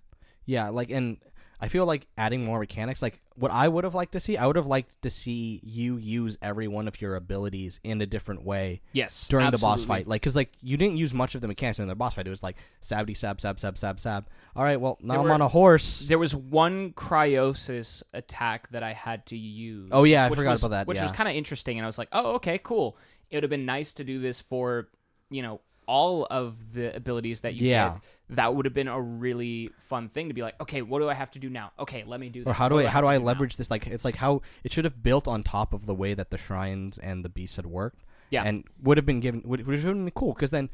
yeah, 0.45 0.69
like, 0.69 0.89
and 0.89 1.17
I 1.63 1.67
feel 1.67 1.85
like 1.85 2.07
adding 2.17 2.43
more 2.43 2.59
mechanics, 2.59 3.03
like, 3.03 3.21
what 3.35 3.51
I 3.51 3.67
would 3.67 3.83
have 3.83 3.93
liked 3.93 4.13
to 4.13 4.19
see, 4.19 4.35
I 4.35 4.47
would 4.47 4.55
have 4.55 4.65
liked 4.65 5.01
to 5.03 5.11
see 5.11 5.59
you 5.63 5.97
use 5.97 6.35
every 6.41 6.67
one 6.67 6.87
of 6.87 6.99
your 6.99 7.15
abilities 7.15 7.79
in 7.83 8.01
a 8.01 8.07
different 8.07 8.43
way 8.43 8.81
Yes, 8.93 9.27
during 9.27 9.51
the 9.51 9.59
boss 9.59 9.83
fight. 9.83 10.07
Like, 10.07 10.21
because, 10.21 10.35
like, 10.35 10.49
you 10.63 10.75
didn't 10.75 10.97
use 10.97 11.13
much 11.13 11.35
of 11.35 11.41
the 11.41 11.47
mechanics 11.47 11.77
in 11.77 11.87
the 11.87 11.93
boss 11.95 12.15
fight. 12.15 12.25
It 12.25 12.31
was 12.31 12.41
like, 12.41 12.57
sabby, 12.79 13.13
sab, 13.13 13.39
sab, 13.39 13.59
sab, 13.59 13.77
sab, 13.77 13.99
sab. 13.99 14.27
All 14.55 14.63
right, 14.63 14.81
well, 14.81 14.97
now 15.01 15.13
There 15.13 15.21
I'm 15.21 15.27
were- 15.27 15.33
on 15.33 15.41
a 15.41 15.47
horse. 15.47 15.99
There 16.07 16.17
was 16.19 16.33
one 16.35 16.93
Cryonis 16.93 18.01
attack 18.13 18.71
that 18.71 18.81
I 18.83 18.93
had 18.93 19.25
to 19.27 19.37
use. 19.37 19.89
Oh, 19.91 20.03
yeah, 20.03 20.25
I 20.25 20.29
forgot 20.29 20.49
was- 20.51 20.61
about 20.63 20.69
that, 20.71 20.87
Which 20.87 20.99
was 20.99 21.11
kind 21.11 21.29
of 21.29 21.35
interesting, 21.35 21.77
and 21.77 21.85
I 21.85 21.87
was 21.87 21.97
like, 21.97 22.09
"Oh, 22.11 22.33
okay, 22.35 22.57
cool." 22.57 22.97
It 23.29 23.37
would 23.37 23.43
have 23.43 23.49
been 23.51 23.65
nice 23.65 23.93
to 23.93 24.03
do 24.03 24.19
this 24.19 24.41
for, 24.41 24.89
you 25.29 25.41
know, 25.41 25.61
all 25.87 26.25
of 26.29 26.73
the 26.73 26.95
abilities 26.95 27.41
that 27.41 27.53
you 27.55 27.67
Yeah. 27.67 27.93
get. 28.29 28.35
That 28.37 28.55
would 28.55 28.65
have 28.65 28.73
been 28.73 28.87
a 28.87 28.99
really 29.01 29.71
fun 29.89 30.07
thing 30.07 30.29
to 30.29 30.33
be 30.33 30.41
like, 30.41 30.59
"Okay, 30.61 30.81
what 30.81 30.99
do 30.99 31.09
I 31.09 31.13
have 31.13 31.31
to 31.31 31.39
do 31.39 31.49
now? 31.49 31.71
Okay, 31.79 32.03
let 32.05 32.19
me 32.19 32.29
do." 32.29 32.41
or 32.41 32.45
that. 32.45 32.53
how 32.53 32.69
do 32.69 32.75
What 32.75 32.85
I 32.85 32.89
how 32.89 33.01
do 33.01 33.07
I 33.07 33.17
now?" 33.17 33.25
leverage 33.25 33.57
this? 33.57 33.69
Like 33.69 33.87
it's 33.87 34.05
like 34.05 34.15
how 34.17 34.41
it 34.63 34.71
should 34.71 34.85
have 34.85 35.03
built 35.03 35.27
on 35.27 35.43
top 35.43 35.73
of 35.73 35.85
the 35.85 35.95
way 35.95 36.13
that 36.13 36.29
the 36.31 36.37
shrines 36.37 36.97
and 36.97 37.25
the 37.25 37.29
beasts 37.29 37.57
had 37.57 37.65
worked. 37.65 38.03
Yeah. 38.29 38.43
and 38.45 38.63
would 38.81 38.95
have 38.97 39.05
been 39.05 39.19
given 39.19 39.41
would 39.43 39.67
would 39.67 39.79
have 39.79 39.83
been 39.93 40.09
cool 40.11 40.33
because 40.33 40.51
then 40.51 40.69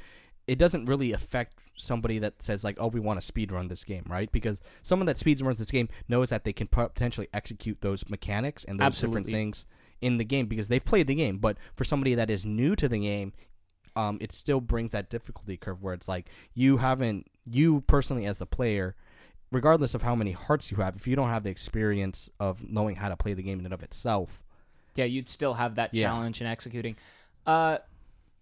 it 0.46 0.60
doesn't 0.60 0.86
really 0.86 1.12
affect 1.12 1.58
somebody 1.76 2.20
that 2.20 2.42
says 2.42 2.64
like, 2.64 2.78
oh, 2.80 2.88
we 2.88 3.00
want 3.00 3.20
to 3.20 3.26
speed 3.26 3.52
run 3.52 3.68
this 3.68 3.84
game, 3.84 4.04
right? 4.08 4.32
Because 4.32 4.62
someone 4.84 5.06
that 5.08 5.18
speeds 5.18 5.42
runs 5.44 5.58
this 5.60 5.72
game 5.72 5.90
knows 6.08 6.30
that 6.30 6.44
they 6.46 6.54
can 6.54 6.68
potentially 6.68 7.28
execute 7.34 7.82
those 7.82 8.08
mechanics 8.10 8.64
and 8.64 8.80
those 8.80 9.02
different 9.02 9.26
things 9.28 9.66
in 10.00 10.18
the 10.20 10.24
game 10.24 10.46
because 10.46 10.68
they've 10.70 10.86
played 10.86 11.08
the 11.08 11.16
game. 11.16 11.40
But 11.40 11.58
for 11.76 11.84
somebody 11.84 12.14
that 12.16 12.30
is 12.30 12.46
new 12.46 12.76
to 12.78 12.88
the 12.88 13.00
game, 13.00 13.34
um, 13.98 14.18
it 14.22 14.32
still 14.32 14.62
brings 14.62 14.92
that 14.92 15.10
difficulty 15.10 15.58
curve 15.58 15.82
where 15.84 15.94
it's 15.94 16.08
like 16.08 16.30
you 16.54 16.78
haven't 16.78 17.28
you 17.46 17.82
personally 17.82 18.26
as 18.26 18.38
the 18.38 18.46
player 18.46 18.96
regardless 19.52 19.94
of 19.96 20.04
how 20.04 20.14
many 20.16 20.34
hearts 20.34 20.72
you 20.72 20.78
have 20.78 20.96
if 20.96 21.08
you 21.08 21.16
don't 21.16 21.30
have 21.30 21.44
the 21.44 21.50
experience 21.50 22.30
of 22.40 22.70
knowing 22.70 22.96
how 22.98 23.10
to 23.10 23.16
play 23.18 23.34
the 23.34 23.42
game 23.44 23.60
in 23.60 23.66
and 23.66 23.74
of 23.74 23.82
itself 23.84 24.44
Yeah, 24.96 25.06
you'd 25.06 25.30
still 25.30 25.54
have 25.56 25.76
that 25.76 25.94
Yeah. 25.94 26.08
challenge 26.08 26.42
in 26.42 26.48
executing. 26.48 26.96
Uh, 27.46 27.78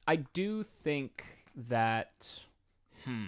I 0.07 0.15
do 0.17 0.63
think 0.63 1.23
that, 1.69 2.39
hmm. 3.03 3.25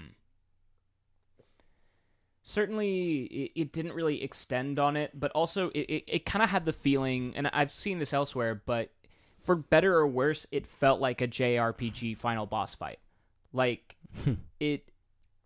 Certainly, 2.43 3.23
it, 3.23 3.51
it 3.55 3.71
didn't 3.73 3.91
really 3.93 4.23
extend 4.23 4.79
on 4.79 4.95
it, 4.95 5.11
but 5.13 5.31
also 5.33 5.69
it, 5.71 5.79
it, 5.81 6.03
it 6.07 6.25
kind 6.25 6.41
of 6.41 6.49
had 6.49 6.63
the 6.65 6.71
feeling, 6.71 7.33
and 7.35 7.47
I've 7.51 7.71
seen 7.73 7.99
this 7.99 8.13
elsewhere, 8.13 8.55
but 8.65 8.89
for 9.39 9.55
better 9.55 9.95
or 9.97 10.07
worse, 10.07 10.45
it 10.51 10.65
felt 10.67 10.99
like 10.99 11.21
a 11.21 11.27
JRPG 11.27 12.17
final 12.17 12.45
boss 12.45 12.75
fight. 12.75 12.99
Like, 13.53 13.95
it, 14.59 14.89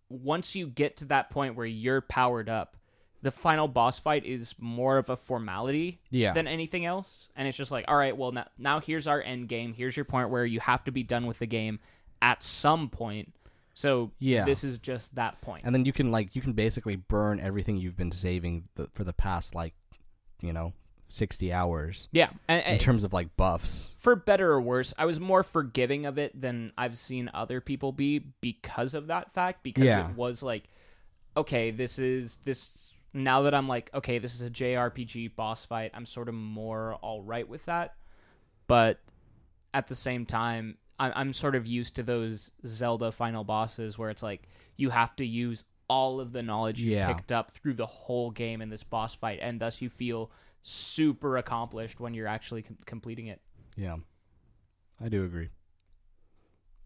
once 0.08 0.54
you 0.54 0.66
get 0.66 0.96
to 0.98 1.04
that 1.06 1.30
point 1.30 1.54
where 1.56 1.66
you're 1.66 2.00
powered 2.00 2.48
up, 2.48 2.76
the 3.22 3.30
final 3.30 3.68
boss 3.68 3.98
fight 4.00 4.24
is 4.26 4.54
more 4.58 4.98
of 4.98 5.08
a 5.08 5.16
formality 5.16 6.00
yeah 6.10 6.32
than 6.32 6.48
anything 6.48 6.84
else. 6.84 7.28
And 7.36 7.46
it's 7.46 7.56
just 7.56 7.70
like, 7.70 7.84
all 7.86 7.96
right, 7.96 8.16
well 8.16 8.32
now, 8.32 8.46
now 8.58 8.80
here's 8.80 9.06
our 9.06 9.22
end 9.22 9.48
game. 9.48 9.72
Here's 9.74 9.96
your 9.96 10.04
point 10.04 10.30
where 10.30 10.44
you 10.44 10.58
have 10.58 10.82
to 10.84 10.90
be 10.90 11.04
done 11.04 11.26
with 11.26 11.38
the 11.38 11.46
game 11.46 11.78
at 12.20 12.42
some 12.42 12.88
point. 12.88 13.32
So 13.74 14.10
Yeah. 14.18 14.44
this 14.44 14.64
is 14.64 14.78
just 14.80 15.14
that 15.14 15.40
point. 15.40 15.62
and 15.64 15.72
then 15.74 15.84
you 15.84 15.92
can 15.92 16.10
like 16.10 16.34
you 16.34 16.42
can 16.42 16.52
basically 16.52 16.96
burn 16.96 17.38
everything 17.38 17.76
you've 17.76 17.96
been 17.96 18.10
saving 18.10 18.64
the, 18.74 18.88
for 18.92 19.04
the 19.04 19.12
past 19.12 19.54
like 19.54 19.74
you 20.40 20.52
know 20.52 20.72
60 21.12 21.52
hours 21.52 22.08
yeah, 22.12 22.30
and, 22.48 22.64
in 22.66 22.78
terms 22.78 23.04
of 23.04 23.12
like 23.12 23.36
buffs 23.36 23.90
for 23.98 24.16
better 24.16 24.50
or 24.52 24.60
worse, 24.60 24.92
I 24.98 25.04
was 25.04 25.20
more 25.20 25.42
forgiving 25.42 26.06
of 26.06 26.18
it 26.18 26.38
than 26.40 26.72
I've 26.76 26.96
seen 26.98 27.30
other 27.34 27.60
people 27.60 27.92
be 27.92 28.18
because 28.40 28.94
of 28.94 29.06
that 29.08 29.32
fact. 29.32 29.62
Because 29.62 29.84
Yeah. 29.84 30.08
it 30.10 30.16
was 30.16 30.42
like, 30.42 30.64
okay, 31.36 31.70
this 31.70 31.98
is 31.98 32.38
this. 32.44 32.72
Now 33.14 33.42
that 33.42 33.54
I'm 33.54 33.68
like, 33.68 33.90
okay, 33.94 34.18
this 34.18 34.34
is 34.34 34.42
a 34.42 34.50
JRPG 34.50 35.36
boss 35.36 35.64
fight, 35.64 35.90
I'm 35.94 36.06
sort 36.06 36.28
of 36.28 36.34
more 36.34 36.94
all 37.02 37.22
right 37.22 37.46
with 37.48 37.64
that. 37.66 37.94
But 38.66 38.98
at 39.74 39.86
the 39.86 39.94
same 39.94 40.24
time, 40.26 40.78
I'm, 40.98 41.12
I'm 41.14 41.32
sort 41.32 41.54
of 41.54 41.66
used 41.66 41.94
to 41.96 42.02
those 42.02 42.50
Zelda 42.66 43.12
final 43.12 43.44
bosses 43.44 43.98
where 43.98 44.10
it's 44.10 44.22
like 44.22 44.48
you 44.76 44.90
have 44.90 45.14
to 45.16 45.26
use 45.26 45.64
all 45.88 46.20
of 46.20 46.32
the 46.32 46.42
knowledge 46.42 46.80
you 46.80 46.92
Yeah. 46.92 47.12
picked 47.12 47.30
up 47.32 47.50
through 47.50 47.74
the 47.74 47.86
whole 47.86 48.30
game 48.30 48.62
in 48.62 48.70
this 48.70 48.82
boss 48.82 49.14
fight, 49.14 49.38
and 49.42 49.60
thus 49.60 49.82
you 49.82 49.88
feel 49.90 50.30
super 50.62 51.36
accomplished 51.36 51.98
when 52.00 52.14
you're 52.14 52.26
actually 52.28 52.62
com- 52.62 52.78
completing 52.86 53.26
it. 53.26 53.40
yeah 53.76 53.96
i 55.04 55.08
do 55.08 55.24
agree 55.24 55.48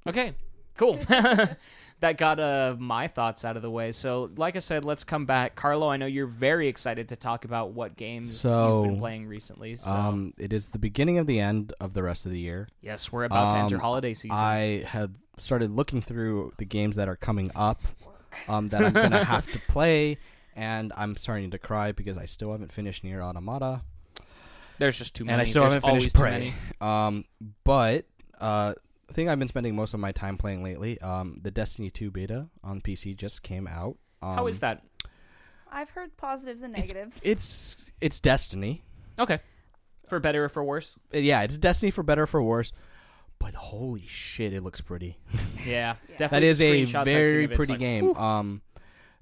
Okay. 0.09 0.35
Cool. 0.77 0.99
that 1.09 2.17
got 2.19 2.39
uh, 2.39 2.77
my 2.79 3.09
thoughts 3.09 3.45
out 3.47 3.57
of 3.57 3.63
the 3.63 3.71
way. 3.71 3.93
So, 3.93 4.31
like 4.37 4.57
I 4.57 4.59
said, 4.59 4.85
let's 4.85 5.05
come 5.05 5.25
back. 5.25 5.57
Carlo, 5.57 5.89
I 5.89 5.97
know 5.97 6.05
you're 6.07 6.27
very 6.27 6.69
excited 6.69 7.09
to 7.09 7.17
talk 7.17 7.45
about 7.47 7.73
what 7.73 7.97
games 7.97 8.39
So, 8.39 8.83
you've 8.83 8.91
been 8.93 9.01
playing 9.01 9.27
recently. 9.27 9.77
So, 9.77 9.91
Um, 9.91 10.35
it 10.39 10.53
is 10.53 10.69
the 10.69 10.79
beginning 10.79 11.17
of 11.19 11.27
the 11.27 11.41
end 11.41 11.73
of 11.81 11.95
the 11.95 12.03
rest 12.03 12.27
of 12.27 12.33
the 12.33 12.39
year. 12.39 12.69
yes, 12.83 13.11
we're 13.11 13.25
about 13.25 13.53
to 13.53 13.59
enter 13.59 13.77
um, 13.77 13.81
holiday 13.81 14.13
season. 14.13 14.37
I 14.37 14.85
have 14.87 15.11
started 15.39 15.71
looking 15.71 16.03
through 16.03 16.53
the 16.59 16.67
games 16.67 16.97
that 16.97 17.09
are 17.09 17.17
coming 17.17 17.51
up 17.57 17.81
um, 18.47 18.69
that 18.69 18.85
I'm 18.85 18.93
gonna 18.93 19.25
have 19.25 19.51
to 19.53 19.59
play, 19.67 20.19
and 20.57 20.93
I'm 20.97 21.17
starting 21.17 21.51
to 21.53 21.59
cry 21.59 21.93
because 21.93 22.19
I 22.19 22.25
still 22.25 22.51
haven't 22.51 22.73
finished 22.73 23.05
Nier 23.05 23.23
Automata, 23.23 23.83
There's 24.79 24.99
just 24.99 25.15
too 25.15 25.25
many. 25.25 25.35
and 25.35 25.43
I 25.43 25.45
still 25.45 25.63
There's 25.63 25.75
haven't 25.75 25.89
finished 25.91 26.17
always 26.17 26.31
Prey. 26.33 26.55
many. 26.81 26.97
Um, 27.07 27.25
but 27.65 28.07
uh, 28.41 28.75
the 29.07 29.15
thing 29.15 29.29
I've 29.29 29.39
been 29.39 29.49
spending 29.49 29.77
most 29.77 29.95
of 29.95 30.01
my 30.01 30.13
time 30.13 30.37
playing 30.37 30.65
lately, 30.65 31.01
um, 31.01 31.39
the 31.43 31.51
Destiny 31.51 31.91
2 31.91 32.11
beta 32.11 32.47
on 32.65 32.81
PC 32.81 33.17
just 33.17 33.43
came 33.43 33.67
out. 33.69 33.97
Um, 34.23 34.35
How 34.37 34.47
is 34.49 34.61
that? 34.61 34.83
I've 35.71 35.91
heard 35.91 36.17
positives 36.17 36.63
and 36.63 36.73
negatives. 36.73 37.21
It's 37.23 37.91
it's 38.01 38.19
Destiny. 38.21 38.83
Okay. 39.19 39.41
For 40.09 40.21
better 40.21 40.45
or 40.45 40.49
for 40.49 40.63
worse? 40.65 40.97
Uh, 41.15 41.19
Yeah, 41.19 41.43
it's 41.43 41.59
Destiny 41.59 41.91
for 41.91 42.03
better 42.03 42.23
or 42.23 42.27
for 42.27 42.43
worse. 42.43 42.73
But 43.39 43.55
holy 43.55 44.05
shit, 44.07 44.53
it 44.55 44.63
looks 44.63 44.81
pretty. 44.81 45.19
Yeah, 45.67 45.97
Yeah. 46.09 46.17
definitely. 46.17 46.29
that 46.29 46.43
is 46.45 46.61
a 46.63 46.65
screenshots 46.87 46.95
I've 46.95 47.05
seen 47.07 47.15
very 47.23 47.49
pretty 47.49 47.73
like, 47.75 47.81
game. 47.81 48.17
Um, 48.17 48.63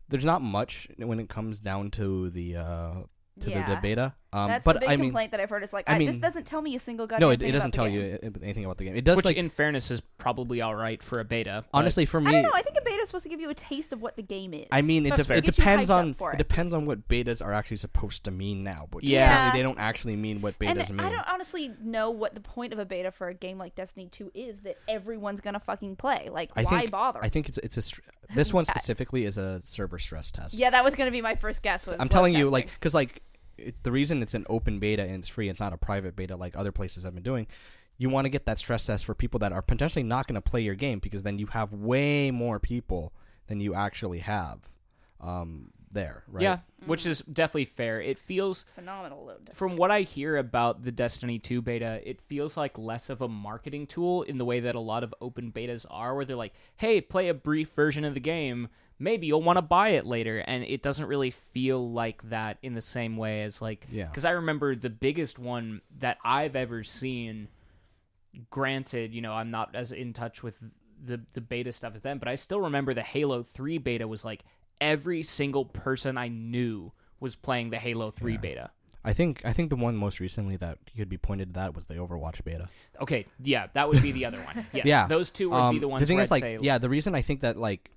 there's 0.09 0.25
not 0.25 0.43
much 0.43 0.88
when 0.97 1.21
it 1.21 1.29
comes 1.29 1.61
down 1.61 1.90
to 1.93 2.31
the 2.31 2.57
uh 2.57 2.93
to 3.40 3.51
yeah. 3.51 3.69
the, 3.69 3.75
the 3.75 3.81
beta. 3.81 4.14
Um, 4.35 4.49
That's 4.49 4.64
but 4.64 4.73
the 4.75 4.81
big 4.81 4.88
I 4.88 4.97
mean, 4.97 5.11
complaint 5.11 5.31
that 5.31 5.38
I've 5.40 5.49
heard. 5.49 5.62
Is 5.62 5.73
like, 5.73 5.88
I 5.88 5.94
I 5.94 5.99
this 6.07 6.16
doesn't 6.16 6.44
tell 6.44 6.61
me 6.61 6.75
a 6.75 6.81
single 6.81 7.07
goddamn 7.07 7.20
no, 7.29 7.31
it, 7.31 7.38
thing 7.40 7.49
it 7.51 7.53
doesn't 7.53 7.68
about 7.75 7.85
tell 7.85 7.85
the 7.85 7.90
you 7.92 8.18
game. 8.18 8.35
a- 8.40 8.44
anything 8.44 8.64
about 8.64 8.79
the 8.79 8.85
game. 8.85 8.97
It 8.97 9.05
does 9.05 9.16
Which, 9.16 9.25
like 9.27 9.37
in 9.37 9.49
fairness, 9.49 9.90
is 9.92 10.01
probably 10.18 10.61
all 10.61 10.75
right 10.75 11.01
for 11.03 11.20
a 11.20 11.25
beta. 11.25 11.64
honestly 11.73 12.05
for 12.05 12.20
me. 12.20 12.31
I 12.31 12.33
don't 12.33 12.42
know. 12.42 12.51
I 12.53 12.62
think 12.62 12.77
a 12.77 12.83
beta 12.83 13.01
is 13.01 13.09
supposed 13.09 13.23
to 13.23 13.29
give 13.29 13.40
you 13.40 13.49
a 13.51 13.55
taste 13.55 13.92
of 13.92 14.03
what 14.03 14.16
the 14.16 14.23
game 14.23 14.53
is. 14.55 14.66
I 14.73 14.83
mean, 14.83 15.07
it, 15.07 15.14
de- 15.14 15.35
it 15.37 15.44
depends 15.44 15.88
on 15.88 16.11
it. 16.11 16.16
it. 16.33 16.38
depends 16.38 16.75
on 16.75 16.85
what 16.85 17.07
betas 17.09 17.44
are 17.44 17.53
actually 17.53 17.77
supposed 17.77 18.25
to 18.25 18.31
mean 18.33 18.64
now. 18.64 18.88
But 18.90 19.05
Yeah. 19.05 19.53
they 19.53 19.62
don't 19.62 19.79
actually 19.79 20.16
mean 20.16 20.40
what 20.40 20.55
and 20.61 20.79
betas 20.79 20.90
mean. 20.90 21.01
I 21.01 21.11
don't 21.11 21.29
honestly 21.29 21.70
know 21.81 22.11
what 22.11 22.35
the 22.35 22.40
point 22.40 22.73
of 22.73 22.81
a 22.81 22.85
beta 22.85 23.12
for 23.12 23.29
a 23.29 23.35
game 23.35 23.57
like 23.59 23.75
Destiny 23.77 24.09
2 24.11 24.33
is 24.35 24.59
that 24.62 24.79
everyone's 24.88 25.40
gonna 25.40 25.61
fucking 25.61 25.97
play. 25.97 26.29
Like, 26.33 26.51
I 26.57 26.64
why 26.64 26.79
think 26.81 26.90
bother? 26.90 27.20
I 27.23 27.29
think 27.29 27.49
it's 27.49 27.59
it's 27.59 27.77
a 27.77 27.83
str- 27.83 28.01
this 28.35 28.53
one 28.53 28.64
specifically 28.75 29.27
is 29.27 29.38
a 29.38 29.61
server 29.64 30.01
stress 30.01 30.31
test. 30.33 30.55
yeah, 30.55 30.70
that 30.70 30.83
was 30.83 30.97
gonna 30.97 31.11
be 31.12 31.20
my 31.23 31.37
first 31.37 31.62
guess. 31.62 31.87
Was 31.87 31.97
I'm 32.01 32.07
was 32.07 32.11
telling 32.11 32.35
you, 32.35 32.51
like, 32.51 32.73
because 32.73 32.94
like 32.94 33.23
it, 33.57 33.83
the 33.83 33.93
reason 33.93 34.23
it's 34.23 34.35
an 34.35 34.45
open 34.49 34.79
beta 34.79 35.03
and 35.03 35.17
it's 35.17 35.29
free, 35.29 35.49
it's 35.49 35.61
not 35.61 35.73
a 35.73 35.77
private 35.77 36.17
beta 36.17 36.37
like 36.37 36.57
other 36.57 36.73
places 36.73 37.05
have 37.05 37.14
been 37.14 37.23
doing. 37.23 37.47
You 37.97 38.11
want 38.11 38.25
to 38.25 38.29
get 38.29 38.47
that 38.47 38.59
stress 38.59 38.87
test 38.87 39.05
for 39.05 39.14
people 39.14 39.38
that 39.40 39.53
are 39.53 39.62
potentially 39.62 40.03
not 40.03 40.27
going 40.27 40.35
to 40.35 40.40
play 40.40 40.61
your 40.61 40.75
game 40.75 40.99
because 40.99 41.23
then 41.23 41.38
you 41.38 41.47
have 41.47 41.73
way 41.73 42.31
more 42.31 42.59
people 42.59 43.12
than 43.47 43.61
you 43.61 43.75
actually 43.75 44.19
have 44.21 44.69
um, 45.21 45.71
there, 45.94 46.22
right? 46.28 46.42
Yeah, 46.42 46.59
which 46.85 47.07
is 47.07 47.20
definitely 47.20 47.64
fair. 47.64 48.00
It 48.00 48.18
feels 48.18 48.66
phenomenal 48.74 49.24
load. 49.24 49.38
testing. 49.46 49.54
from 49.54 49.76
what 49.76 49.90
I 49.90 50.02
hear 50.02 50.37
about 50.37 50.85
the 50.85 50.92
Destiny 50.92 51.38
2 51.38 51.62
beta, 51.62 52.00
it 52.09 52.20
feels 52.20 52.57
like 52.57 52.76
less 52.76 53.09
of 53.09 53.22
a 53.22 53.28
marketing 53.28 53.87
tool 53.87 54.22
in 54.22 54.37
the 54.38 54.44
way 54.44 54.61
that 54.61 54.74
a 54.74 54.80
lot 54.80 55.02
of 55.02 55.14
open 55.20 55.50
betas 55.52 55.87
are, 55.90 56.14
where 56.14 56.24
they're 56.26 56.37
like, 56.37 56.52
hey, 56.76 57.00
play 57.00 57.28
a 57.28 57.35
brief 57.35 57.70
version 57.70 58.04
of 58.04 58.12
the 58.14 58.20
game. 58.20 58.68
Maybe 58.98 59.26
you'll 59.26 59.42
want 59.42 59.57
to 59.57 59.62
buy 59.62 59.88
it 59.90 60.07
later. 60.07 60.38
And 60.46 60.62
it 60.64 60.83
doesn't 60.83 61.07
really 61.07 61.30
feel 61.30 61.90
like 61.90 62.28
that 62.28 62.59
in 62.62 62.74
the 62.74 62.80
same 62.80 63.16
way 63.16 63.42
as, 63.42 63.62
like, 63.62 63.87
Yeah. 63.90 64.07
because 64.07 64.24
I 64.24 64.30
remember 64.33 64.76
the 64.76 64.90
biggest 64.90 65.38
one 65.38 65.80
that 65.98 66.18
I've 66.24 66.54
ever 66.54 66.85
seen. 66.85 67.48
Granted, 68.50 69.14
you 69.14 69.20
know, 69.20 69.33
I'm 69.33 69.50
not 69.52 69.74
as 69.76 69.92
in 69.92 70.12
touch 70.12 70.42
with 70.42 70.57
the, 71.04 71.20
the 71.35 71.40
beta 71.40 71.70
stuff 71.70 71.94
as 71.94 72.02
them, 72.02 72.18
but 72.18 72.26
I 72.28 72.35
still 72.35 72.61
remember 72.62 72.92
the 72.94 73.02
Halo 73.02 73.42
3 73.44 73.78
beta 73.78 74.09
was 74.09 74.24
like 74.24 74.44
every 74.80 75.22
single 75.22 75.64
person 75.64 76.16
I 76.18 76.28
knew 76.28 76.92
was 77.20 77.37
playing 77.37 77.70
the 77.70 77.78
Halo 77.78 78.10
3 78.10 78.32
Yeah. 78.32 78.38
beta. 78.38 78.70
I 79.06 79.12
think 79.12 79.42
I 79.44 79.52
think 79.52 79.68
the 79.68 79.76
one 79.76 79.96
most 79.96 80.18
recently 80.18 80.56
that 80.56 80.78
could 80.96 81.10
be 81.10 81.18
pointed 81.18 81.48
to 81.48 81.60
that 81.60 81.74
was 81.76 81.87
the 81.87 81.94
Overwatch 81.94 82.42
beta. 82.42 82.68
Okay, 83.02 83.26
yeah, 83.42 83.66
that 83.74 83.88
would 83.88 84.00
be 84.02 84.12
the 84.12 84.24
other 84.24 84.38
one. 84.40 84.66
Yes, 84.72 84.87
Yeah. 84.87 85.06
those 85.06 85.30
two 85.30 85.50
would 85.50 85.56
Um, 85.56 85.74
be 85.76 85.78
the 85.80 85.88
ones. 85.88 86.00
the 86.00 86.06
thing 86.06 86.18
is, 86.20 86.28
I'd 86.28 86.34
like, 86.34 86.42
say, 86.42 86.58
yeah, 86.62 86.78
the 86.78 86.88
reason 86.88 87.14
I 87.14 87.20
think 87.20 87.40
that 87.40 87.58
like 87.58 87.90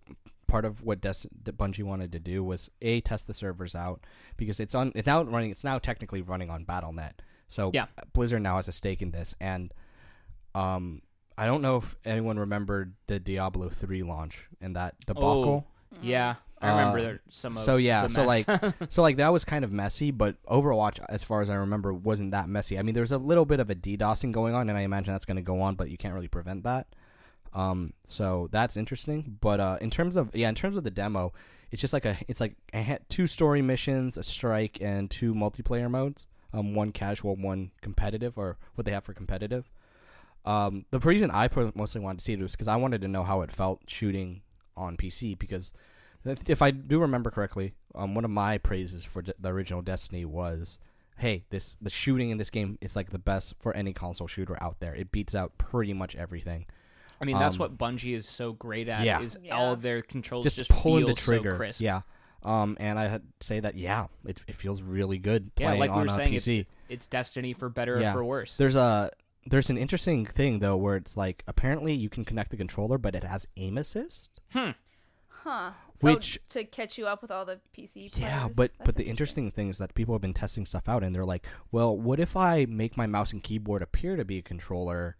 part 0.48 0.66
of 0.66 0.84
what 0.84 1.00
Des- 1.02 1.28
Bungie 1.46 1.84
wanted 1.84 2.12
to 2.14 2.20
do 2.20 2.44
was 2.44 2.70
a 2.82 3.00
test 3.02 3.28
the 3.28 3.34
servers 3.34 3.74
out 3.76 4.06
because 4.38 4.60
it's 4.60 4.76
on 4.76 4.92
it's 4.96 5.06
now 5.08 5.24
running 5.24 5.50
it's 5.52 5.64
now 5.64 5.78
technically 5.80 6.22
running 6.22 6.50
on 6.50 6.66
BattleNet. 6.66 7.14
So 7.48 7.72
Yeah. 7.74 7.86
Blizzard 8.12 8.42
now 8.42 8.58
has 8.58 8.68
a 8.68 8.74
stake 8.74 9.02
in 9.02 9.12
this, 9.12 9.34
and 9.40 9.74
um, 10.56 11.02
I 11.38 11.46
don't 11.46 11.62
know 11.62 11.78
if 11.78 11.96
anyone 12.04 12.38
remembered 12.38 12.96
the 13.08 13.20
Diablo 13.20 13.70
three 13.70 14.04
launch 14.04 14.48
and 14.60 14.76
that 14.76 14.96
debacle. 15.06 15.66
yeah, 16.02 16.36
I 16.62 16.70
remember 16.72 17.00
Uh, 17.00 17.02
there 17.02 17.22
some. 17.30 17.56
Of 17.56 17.62
so 17.64 17.78
yeah, 17.78 18.08
so 18.08 18.24
like, 18.24 18.46
so 18.90 19.02
like 19.02 19.18
that 19.18 19.32
was 19.32 19.46
kind 19.46 19.64
of 19.64 19.72
messy, 19.72 20.12
but 20.12 20.44
Overwatch, 20.46 21.00
as 21.10 21.24
far 21.24 21.42
as 21.42 21.50
I 21.50 21.56
remember, 21.56 21.94
wasn't 21.94 22.32
that 22.32 22.50
messy. 22.50 22.80
I 22.80 22.82
mean, 22.82 22.94
there 22.96 23.04
was 23.04 23.12
a 23.12 23.18
little 23.18 23.46
bit 23.46 23.60
of 23.60 23.70
a 23.70 23.76
DDoSing 23.76 24.32
going 24.32 24.56
on, 24.56 24.70
and 24.70 24.78
I 24.78 24.82
imagine 24.82 25.14
that's 25.14 25.26
going 25.26 25.38
to 25.38 25.42
go 25.44 25.62
on, 25.62 25.76
but 25.76 25.90
you 25.90 25.98
can't 25.98 26.14
really 26.14 26.28
prevent 26.28 26.64
that. 26.64 26.88
Um, 27.54 27.94
so 28.08 28.50
that's 28.52 28.76
interesting. 28.78 29.38
But 29.40 29.60
uh, 29.60 29.78
in 29.82 29.90
terms 29.90 30.18
of 30.18 30.36
yeah, 30.36 30.50
in 30.50 30.56
terms 30.56 30.78
of 30.78 30.84
the 30.84 30.92
demo, 30.92 31.34
it's 31.72 31.82
just 31.82 31.94
like 31.94 32.06
a 32.06 32.18
it's 32.28 32.42
like 32.42 32.56
I 32.74 32.78
had 32.80 33.08
two 33.10 33.28
story 33.28 33.62
missions, 33.62 34.18
a 34.18 34.24
strike, 34.24 34.80
and 34.82 35.10
two 35.10 35.34
multiplayer 35.34 35.90
modes. 35.90 36.28
Um, 36.54 36.74
one 36.74 36.92
casual, 36.92 37.36
one 37.36 37.72
competitive, 37.82 38.38
or 38.38 38.58
what 38.76 38.86
they 38.86 38.92
have 38.92 39.04
for 39.04 39.14
competitive. 39.14 39.70
Um, 40.46 40.86
the 40.92 41.00
reason 41.00 41.30
I 41.30 41.50
mostly 41.76 42.00
wanted 42.00 42.20
to 42.20 42.26
see 42.26 42.34
it 42.34 42.40
was 42.42 42.54
because 42.54 42.70
I 42.70 42.78
wanted 42.78 43.02
to 43.02 43.08
know 43.10 43.24
how 43.24 43.42
it 43.42 43.52
felt 43.52 43.82
shooting 43.88 44.42
on 44.78 44.96
PC 44.96 45.38
because 45.38 45.74
if 46.28 46.50
if 46.50 46.62
I 46.62 46.72
do 46.72 47.00
remember 47.00 47.30
correctly, 47.32 47.74
um, 47.96 48.16
one 48.16 48.26
of 48.26 48.32
my 48.32 48.58
praises 48.58 49.06
for 49.06 49.22
d- 49.22 49.34
the 49.40 49.50
original 49.50 49.82
Destiny 49.82 50.26
was, 50.26 50.80
"Hey, 51.18 51.46
this 51.50 51.76
the 51.82 51.90
shooting 51.90 52.30
in 52.30 52.38
this 52.38 52.50
game 52.50 52.78
is 52.82 52.96
like 52.96 53.12
the 53.12 53.20
best 53.20 53.54
for 53.60 53.76
any 53.76 53.94
console 53.94 54.28
shooter 54.28 54.58
out 54.62 54.80
there. 54.80 54.94
It 54.96 55.12
beats 55.12 55.34
out 55.36 55.58
pretty 55.58 55.94
much 55.94 56.16
everything. 56.16 56.66
I 57.22 57.26
mean, 57.26 57.40
that's 57.40 57.56
um, 57.56 57.60
what 57.60 57.78
Bungie 57.78 58.16
is 58.16 58.28
so 58.28 58.54
great 58.54 58.88
at. 58.88 59.04
Yeah. 59.04 59.20
is 59.22 59.38
Yeah. 59.42 59.56
all 59.58 59.74
of 59.74 59.82
their 59.82 60.02
controls 60.02 60.44
Just, 60.44 60.58
just, 60.58 60.70
pulling 60.70 61.06
feel 61.06 61.16
the 61.16 61.20
trigger, 61.22 61.52
So 61.52 61.58
crisp. 61.58 61.82
yeah." 61.82 62.02
Um, 62.44 62.78
and 62.80 63.00
I 63.00 63.08
had 63.08 63.24
to 63.40 63.46
say 63.48 63.60
that 63.60 63.76
yeah, 63.76 64.06
it, 64.26 64.40
it 64.48 64.56
feels 64.56 64.84
really 64.84 65.18
good 65.18 65.50
Yeah, 65.58 65.68
playing 65.68 65.80
like 65.80 65.90
we 65.90 65.96
on 66.02 66.08
were 66.08 66.14
a 66.14 66.16
saying, 66.16 66.34
PC. 66.34 66.66
It's 66.88 67.08
Destiny 67.08 67.54
for 67.54 67.68
better 67.68 68.00
Yeah. 68.00 68.12
or 68.12 68.14
for 68.14 68.24
worse. 68.24 68.56
There's 68.58 68.76
a 68.76 69.10
there's 69.50 69.70
an 69.70 69.78
interesting 69.78 70.26
thing 70.26 70.60
though 70.60 70.78
where 70.78 70.96
it's 70.98 71.18
like 71.18 71.44
apparently 71.48 71.94
you 71.94 72.10
can 72.10 72.24
connect 72.26 72.52
the 72.52 72.58
controller, 72.58 72.98
but 73.00 73.16
it 73.16 73.24
has 73.24 73.48
aim 73.58 73.78
assist. 73.78 74.40
Hmm. 74.52 74.72
Huh. 75.30 75.72
Which- 76.02 76.40
oh, 76.42 76.46
to 76.50 76.64
catch 76.66 76.98
you 76.98 77.08
up 77.08 77.22
with 77.22 77.32
all 77.32 77.46
the 77.46 77.60
PC. 77.76 78.12
Yeah, 78.18 78.48
but 78.48 78.72
That's 78.78 78.86
but 78.86 78.96
the 78.96 79.06
interesting 79.06 79.50
thing 79.52 79.70
is 79.70 79.78
that 79.80 79.94
people 79.96 80.14
have 80.14 80.22
been 80.22 80.34
testing 80.34 80.66
stuff 80.66 80.88
out, 80.88 81.04
and 81.04 81.16
they're 81.16 81.26
like, 81.26 81.46
"Well, 81.72 81.98
what 81.98 82.20
if 82.20 82.36
I 82.38 82.66
make 82.66 82.96
my 82.98 83.08
mouse 83.08 83.34
and 83.34 83.42
keyboard 83.44 83.82
appear 83.82 84.16
to 84.16 84.24
be 84.26 84.38
a 84.38 84.42
controller, 84.42 85.18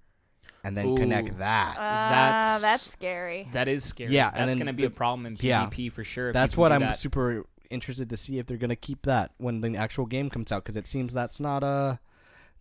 and 0.64 0.78
then 0.78 0.88
Ooh. 0.88 0.96
connect 0.98 1.38
that?" 1.40 1.76
Ah, 1.80 2.10
That's- 2.10 2.62
that's 2.62 2.92
scary. 2.92 3.48
That 3.54 3.68
is 3.68 3.84
scary. 3.84 4.14
Yeah, 4.14 4.30
that's 4.32 4.46
then 4.46 4.58
going 4.58 4.68
to 4.68 4.74
be 4.74 4.84
the- 4.84 4.88
a 4.88 4.92
problem 4.92 5.26
in 5.26 5.36
yeah. 5.40 5.66
PvP 5.68 5.92
for 5.92 6.04
sure. 6.04 6.32
That's 6.34 6.56
what 6.58 6.72
I'm 6.72 6.82
that. 6.82 7.00
super 7.00 7.46
interested 7.70 8.10
to 8.10 8.16
see 8.18 8.38
if 8.40 8.46
they're 8.46 8.56
gonna 8.56 8.78
keep 8.78 9.02
that 9.02 9.32
when 9.38 9.60
the 9.60 9.76
actual 9.76 10.06
game 10.06 10.30
comes 10.30 10.52
out, 10.54 10.64
because 10.64 10.78
it 10.78 10.88
seems 10.88 11.14
that's 11.14 11.38
not 11.40 11.64
a 11.64 12.00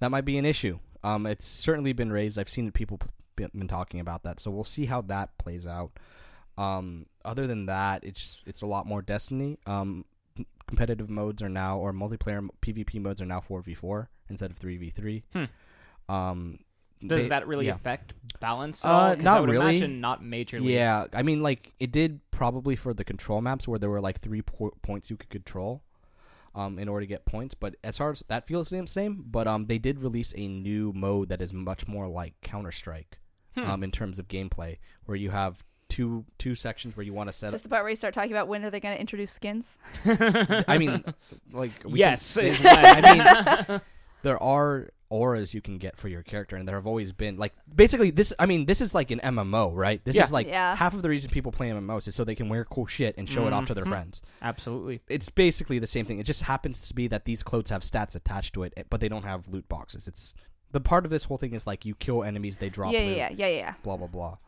that 0.01 0.11
might 0.11 0.25
be 0.25 0.37
an 0.37 0.45
issue. 0.45 0.79
Um, 1.05 1.27
it's 1.27 1.47
certainly 1.47 1.93
been 1.93 2.11
raised. 2.13 2.39
I've 2.41 2.49
seen 2.49 2.73
people 2.73 2.99
p- 3.37 3.47
been 3.55 3.69
talking 3.69 4.01
about 4.01 4.25
that, 4.25 4.41
so 4.41 4.51
we'll 4.51 4.65
see 4.65 4.87
how 4.87 5.01
that 5.03 5.39
plays 5.39 5.65
out. 5.67 5.93
Um, 6.59 7.07
other 7.25 7.47
than 7.47 7.67
that, 7.67 8.03
it's 8.05 8.43
it's 8.47 8.63
a 8.63 8.67
lot 8.67 8.87
more 8.87 9.03
Destiny. 9.03 9.59
Um, 9.67 10.05
competitive 10.67 11.09
modes 11.09 11.43
are 11.43 11.49
now 11.49 11.79
or 11.79 11.93
multiplayer 11.93 12.49
PvP 12.61 13.01
modes 13.01 13.21
are 13.21 13.27
now 13.27 13.41
four 13.41 13.61
v 13.63 13.75
four 13.75 14.11
instead 14.29 14.51
of 14.51 14.57
three 14.57 14.77
v 14.77 14.91
three. 14.91 15.25
Hmm. 15.33 15.45
Um, 16.09 16.59
Does 17.07 17.23
they- 17.25 17.29
that 17.29 17.47
really 17.47 17.67
yeah. 17.67 17.75
affect 17.75 18.15
balance 18.41 18.85
Uh, 18.85 18.89
all? 18.89 19.11
'Cause 19.11 19.21
I 19.21 19.23
not 19.23 19.45
really. 19.45 19.57
Imagine 19.77 20.01
not 20.01 20.23
majorly. 20.23 20.73
Yeah, 20.73 21.07
I 21.13 21.23
mean, 21.23 21.43
like 21.43 21.73
it 21.79 21.93
did 21.93 22.21
probably 22.31 22.77
for 22.77 22.95
the 22.95 23.05
control 23.05 23.41
maps 23.41 23.67
where 23.69 23.79
there 23.79 23.91
were 23.91 24.01
like 24.01 24.19
three 24.21 24.43
po- 24.43 24.75
points 24.83 25.11
you 25.11 25.17
could 25.17 25.31
control, 25.31 25.83
um, 26.55 26.79
in 26.79 26.89
order 26.89 27.03
to 27.03 27.07
get 27.07 27.27
points. 27.27 27.55
But 27.55 27.77
as 27.85 27.99
far 27.99 28.11
as 28.13 28.25
that 28.29 28.47
feels 28.47 28.69
the 28.69 28.87
same, 28.87 29.25
but 29.27 29.47
um, 29.47 29.67
they 29.67 29.79
did 29.79 30.01
release 30.01 30.33
a 30.37 30.49
new 30.49 30.93
mode 30.95 31.29
that 31.29 31.41
is 31.43 31.53
much 31.53 31.87
more 31.87 32.09
like 32.09 32.35
Counter 32.41 32.73
Strike, 32.73 33.19
Hmm. 33.55 33.61
um, 33.65 33.83
in 33.85 33.91
terms 33.91 34.19
of 34.19 34.29
gameplay, 34.29 34.79
where 35.05 35.17
you 35.17 35.31
have 35.31 35.65
two 35.89 36.25
two 36.39 36.55
sections 36.55 36.97
where 36.97 37.05
you 37.05 37.13
want 37.13 37.29
to 37.29 37.33
set 37.33 37.49
Is 37.49 37.51
up. 37.51 37.53
this 37.55 37.63
the 37.63 37.69
part 37.69 37.83
where 37.83 37.91
you 37.91 37.97
start 37.97 38.15
talking 38.15 38.33
about 38.33 38.49
when 38.49 38.65
are 38.65 38.71
they 38.71 38.81
going 38.81 38.95
to 38.95 39.01
introduce 39.01 39.31
skins? 39.33 39.77
I 40.05 40.79
mean, 40.79 41.05
like 41.53 41.73
we 41.85 41.99
yes. 42.01 42.35
they- 42.35 42.51
it 42.51 42.61
I 42.65 43.65
was. 43.69 43.81
there 44.23 44.43
are 44.43 44.91
auras 45.09 45.55
you 45.55 45.61
can 45.61 45.79
get 45.79 45.97
for 45.97 46.09
your 46.09 46.23
character, 46.23 46.57
and 46.57 46.67
there 46.67 46.75
have 46.75 46.87
always 46.87 47.13
been 47.13 47.37
like 47.37 47.53
basically 47.73 48.11
this. 48.11 48.33
I 48.41 48.47
mean, 48.47 48.67
this 48.67 48.81
is 48.81 48.93
like 48.95 49.11
an 49.13 49.21
MMO, 49.21 49.71
right? 49.75 50.05
This 50.05 50.17
Yeah. 50.17 50.25
is 50.25 50.33
like 50.33 50.49
Yeah. 50.49 50.75
half 50.75 50.95
of 50.95 51.03
the 51.03 51.09
reason 51.09 51.31
people 51.31 51.53
play 51.53 51.71
MMOs 51.71 52.09
is 52.09 52.15
so 52.17 52.25
they 52.25 52.35
can 52.35 52.49
wear 52.49 52.65
cool 52.65 52.87
shit 52.87 53.15
and 53.17 53.29
show 53.29 53.47
it 53.47 53.53
off 53.53 53.67
to 53.67 53.75
their 53.75 53.85
Mhm. 53.85 53.89
friends. 53.91 54.23
Absolutely. 54.43 55.03
It's 55.09 55.29
basically 55.29 55.79
the 55.79 55.87
same 55.87 56.05
thing. 56.07 56.19
It 56.19 56.27
just 56.27 56.43
happens 56.43 56.89
to 56.89 56.95
be 56.95 57.07
that 57.09 57.25
these 57.25 57.45
clothes 57.45 57.71
have 57.71 57.83
stats 57.83 58.17
attached 58.17 58.53
to 58.55 58.65
it, 58.65 58.73
eh, 58.77 58.83
but 58.91 59.01
they 59.01 59.09
don't 59.09 59.23
have 59.23 59.47
loot 59.49 59.69
boxes. 59.69 60.09
It's 60.09 60.35
the 60.73 60.81
part 60.81 61.05
of 61.05 61.13
this 61.13 61.25
whole 61.25 61.39
thing 61.39 61.55
is 61.55 61.65
like 61.67 61.85
you 61.85 61.95
kill 61.95 62.25
enemies, 62.25 62.57
they 62.57 62.69
drop 62.69 62.93
yeah, 62.93 62.99
loot, 63.01 63.17
yeah, 63.17 63.29
yeah, 63.31 63.47
yeah, 63.47 63.57
yeah. 63.57 63.75
blah 63.85 63.97
blah 63.97 64.09
blah. 64.09 64.39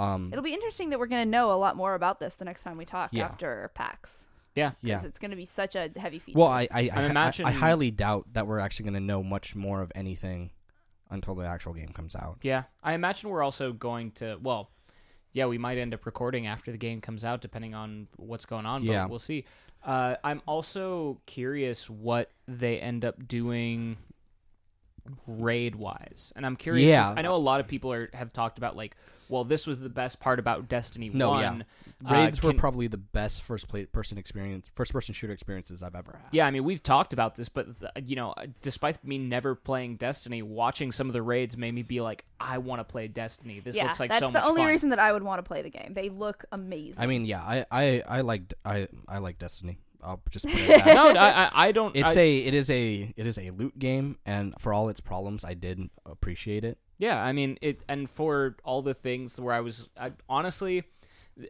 Um, 0.00 0.30
It'll 0.32 0.42
be 0.44 0.54
interesting 0.54 0.90
that 0.90 0.98
we're 0.98 1.06
going 1.06 1.24
to 1.24 1.30
know 1.30 1.52
a 1.52 1.58
lot 1.58 1.76
more 1.76 1.94
about 1.94 2.20
this 2.20 2.34
the 2.36 2.44
next 2.44 2.62
time 2.62 2.76
we 2.76 2.84
talk 2.84 3.10
Yeah. 3.12 3.24
after 3.26 3.70
PAX. 3.74 4.28
Yeah. 4.54 4.72
yeah. 4.82 4.94
Because 4.96 5.04
it's 5.04 5.18
going 5.18 5.30
to 5.30 5.36
be 5.36 5.44
such 5.46 5.76
a 5.76 5.90
heavy 5.96 6.18
feature. 6.18 6.38
Well, 6.38 6.48
I 6.48 6.62
I, 6.62 6.68
I, 6.72 6.90
I'm 6.94 6.98
I- 7.04 7.10
imagine- 7.10 7.46
I 7.46 7.52
highly 7.52 7.90
doubt 7.90 8.26
that 8.32 8.46
we're 8.46 8.58
actually 8.58 8.84
going 8.84 8.94
to 8.94 9.00
know 9.00 9.22
much 9.22 9.54
more 9.54 9.82
of 9.82 9.92
anything 9.94 10.50
until 11.10 11.34
the 11.34 11.44
actual 11.46 11.72
game 11.74 11.88
comes 11.88 12.14
out. 12.14 12.38
Yeah, 12.42 12.64
I 12.82 12.94
imagine 12.94 13.30
we're 13.30 13.42
also 13.42 13.72
going 13.72 14.12
to. 14.12 14.38
Well, 14.40 14.70
yeah, 15.32 15.46
we 15.46 15.58
might 15.58 15.76
end 15.78 15.92
up 15.94 16.06
recording 16.06 16.46
after 16.46 16.72
the 16.72 16.78
game 16.78 17.00
comes 17.00 17.24
out, 17.24 17.40
depending 17.40 17.74
on 17.74 18.08
what's 18.16 18.46
going 18.46 18.64
on. 18.66 18.84
But 18.86 18.92
Yeah. 18.92 19.06
we'll 19.06 19.18
see. 19.18 19.44
Uh, 19.84 20.16
I'm 20.24 20.40
also 20.46 21.20
curious 21.26 21.88
what 21.90 22.30
they 22.48 22.78
end 22.80 23.04
up 23.04 23.26
doing 23.28 23.96
raid 25.26 25.74
wise, 25.76 26.32
and 26.36 26.44
I'm 26.46 26.56
curious. 26.56 26.88
'cause 26.90 27.10
Yeah. 27.14 27.18
I 27.18 27.22
know 27.22 27.34
a 27.34 27.36
lot 27.36 27.60
of 27.60 27.66
people 27.68 27.92
are 27.92 28.10
have 28.14 28.32
talked 28.32 28.58
about 28.58 28.76
like, 28.76 28.96
well, 29.30 29.44
this 29.44 29.66
was 29.66 29.78
the 29.80 29.88
best 29.88 30.20
part 30.20 30.38
about 30.38 30.68
Destiny 30.68 31.08
No, 31.08 31.38
yeah. 31.40 31.50
One. 31.52 31.64
Uh, 32.04 32.12
Raids 32.14 32.42
were 32.42 32.50
can- 32.50 32.58
probably 32.58 32.86
the 32.88 32.96
best 32.96 33.42
first 33.42 33.68
play- 33.68 33.84
person 33.86 34.18
experience, 34.18 34.68
first 34.74 34.92
person 34.92 35.14
shooter 35.14 35.32
experiences 35.32 35.82
I've 35.82 35.94
ever 35.94 36.12
had. 36.12 36.28
Yeah, 36.32 36.46
I 36.46 36.50
mean, 36.50 36.64
we've 36.64 36.82
talked 36.82 37.12
about 37.12 37.36
this, 37.36 37.48
but 37.48 37.78
th- 37.78 38.08
you 38.08 38.16
know, 38.16 38.34
despite 38.62 39.04
me 39.04 39.18
never 39.18 39.54
playing 39.54 39.96
Destiny, 39.96 40.42
watching 40.42 40.92
some 40.92 41.06
of 41.08 41.12
the 41.12 41.22
raids 41.22 41.56
made 41.56 41.72
me 41.74 41.82
be 41.82 42.00
like, 42.00 42.24
I 42.40 42.58
want 42.58 42.80
to 42.80 42.84
play 42.84 43.06
Destiny. 43.08 43.60
This 43.60 43.76
yeah, 43.76 43.84
looks 43.84 44.00
like 44.00 44.12
so 44.12 44.26
much. 44.26 44.32
that's 44.32 44.32
so 44.32 44.44
the 44.44 44.48
only 44.48 44.62
fun. 44.62 44.68
reason 44.68 44.88
that 44.90 44.98
I 44.98 45.12
would 45.12 45.22
want 45.22 45.38
to 45.44 45.48
play 45.48 45.62
the 45.62 45.70
game. 45.70 45.92
They 45.94 46.08
look 46.08 46.44
amazing. 46.52 46.94
I 46.98 47.06
mean, 47.06 47.24
yeah, 47.24 47.40
I 47.42 47.64
I 47.70 48.02
I 48.08 48.20
like 48.22 48.54
I 48.64 48.88
I 49.08 49.18
like 49.18 49.38
Destiny. 49.38 49.78
I'll 50.02 50.22
just 50.30 50.46
put 50.46 50.54
it 50.58 50.70
at 50.70 50.84
that. 50.86 50.94
no, 50.94 51.20
I, 51.20 51.28
I, 51.44 51.50
I 51.68 51.72
don't. 51.72 51.94
It's 51.94 52.16
I- 52.16 52.20
a 52.20 52.38
it 52.38 52.54
is 52.54 52.70
a 52.70 53.12
it 53.14 53.26
is 53.26 53.36
a 53.38 53.50
loot 53.50 53.78
game, 53.78 54.16
and 54.24 54.54
for 54.58 54.72
all 54.72 54.88
its 54.88 55.00
problems, 55.00 55.44
I 55.44 55.52
did 55.52 55.90
appreciate 56.06 56.64
it. 56.64 56.78
Yeah, 57.00 57.20
I 57.20 57.32
mean 57.32 57.58
it, 57.62 57.82
and 57.88 58.08
for 58.08 58.56
all 58.62 58.82
the 58.82 58.92
things 58.92 59.40
where 59.40 59.54
I 59.54 59.60
was 59.60 59.88
I, 59.98 60.12
honestly, 60.28 60.84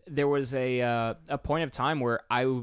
there 0.07 0.29
was 0.29 0.55
a 0.55 0.81
uh, 0.81 1.15
a 1.29 1.39
point 1.39 1.65
of 1.65 1.73
time 1.73 1.99
where 1.99 2.21
I, 2.31 2.63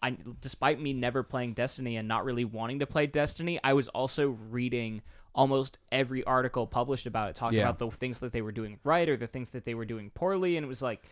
I, 0.00 0.16
despite 0.40 0.80
me 0.80 0.92
never 0.92 1.24
playing 1.24 1.54
Destiny 1.54 1.96
and 1.96 2.06
not 2.06 2.24
really 2.24 2.44
wanting 2.44 2.78
to 2.78 2.86
play 2.86 3.08
Destiny, 3.08 3.58
I 3.64 3.72
was 3.72 3.88
also 3.88 4.28
reading 4.50 5.02
almost 5.34 5.78
every 5.90 6.22
article 6.24 6.66
published 6.68 7.06
about 7.06 7.28
it, 7.30 7.34
talking 7.34 7.58
Yeah. 7.58 7.68
about 7.68 7.80
the 7.80 7.90
things 7.90 8.20
that 8.20 8.32
they 8.32 8.40
were 8.40 8.52
doing 8.52 8.78
right 8.84 9.08
or 9.08 9.16
the 9.16 9.26
things 9.26 9.50
that 9.50 9.64
they 9.64 9.74
were 9.74 9.84
doing 9.84 10.10
poorly, 10.10 10.56
and 10.56 10.64
it 10.64 10.68
was 10.68 10.80
like. 10.82 11.04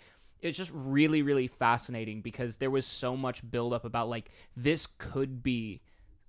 It's 0.42 0.58
just 0.58 0.70
really, 0.74 1.22
really 1.22 1.46
fascinating 1.48 2.20
because 2.20 2.56
there 2.56 2.70
was 2.70 2.84
so 2.84 3.16
much 3.16 3.50
buildup 3.50 3.86
about 3.86 4.10
like 4.10 4.30
this 4.54 4.86
could 4.98 5.42
be 5.42 5.80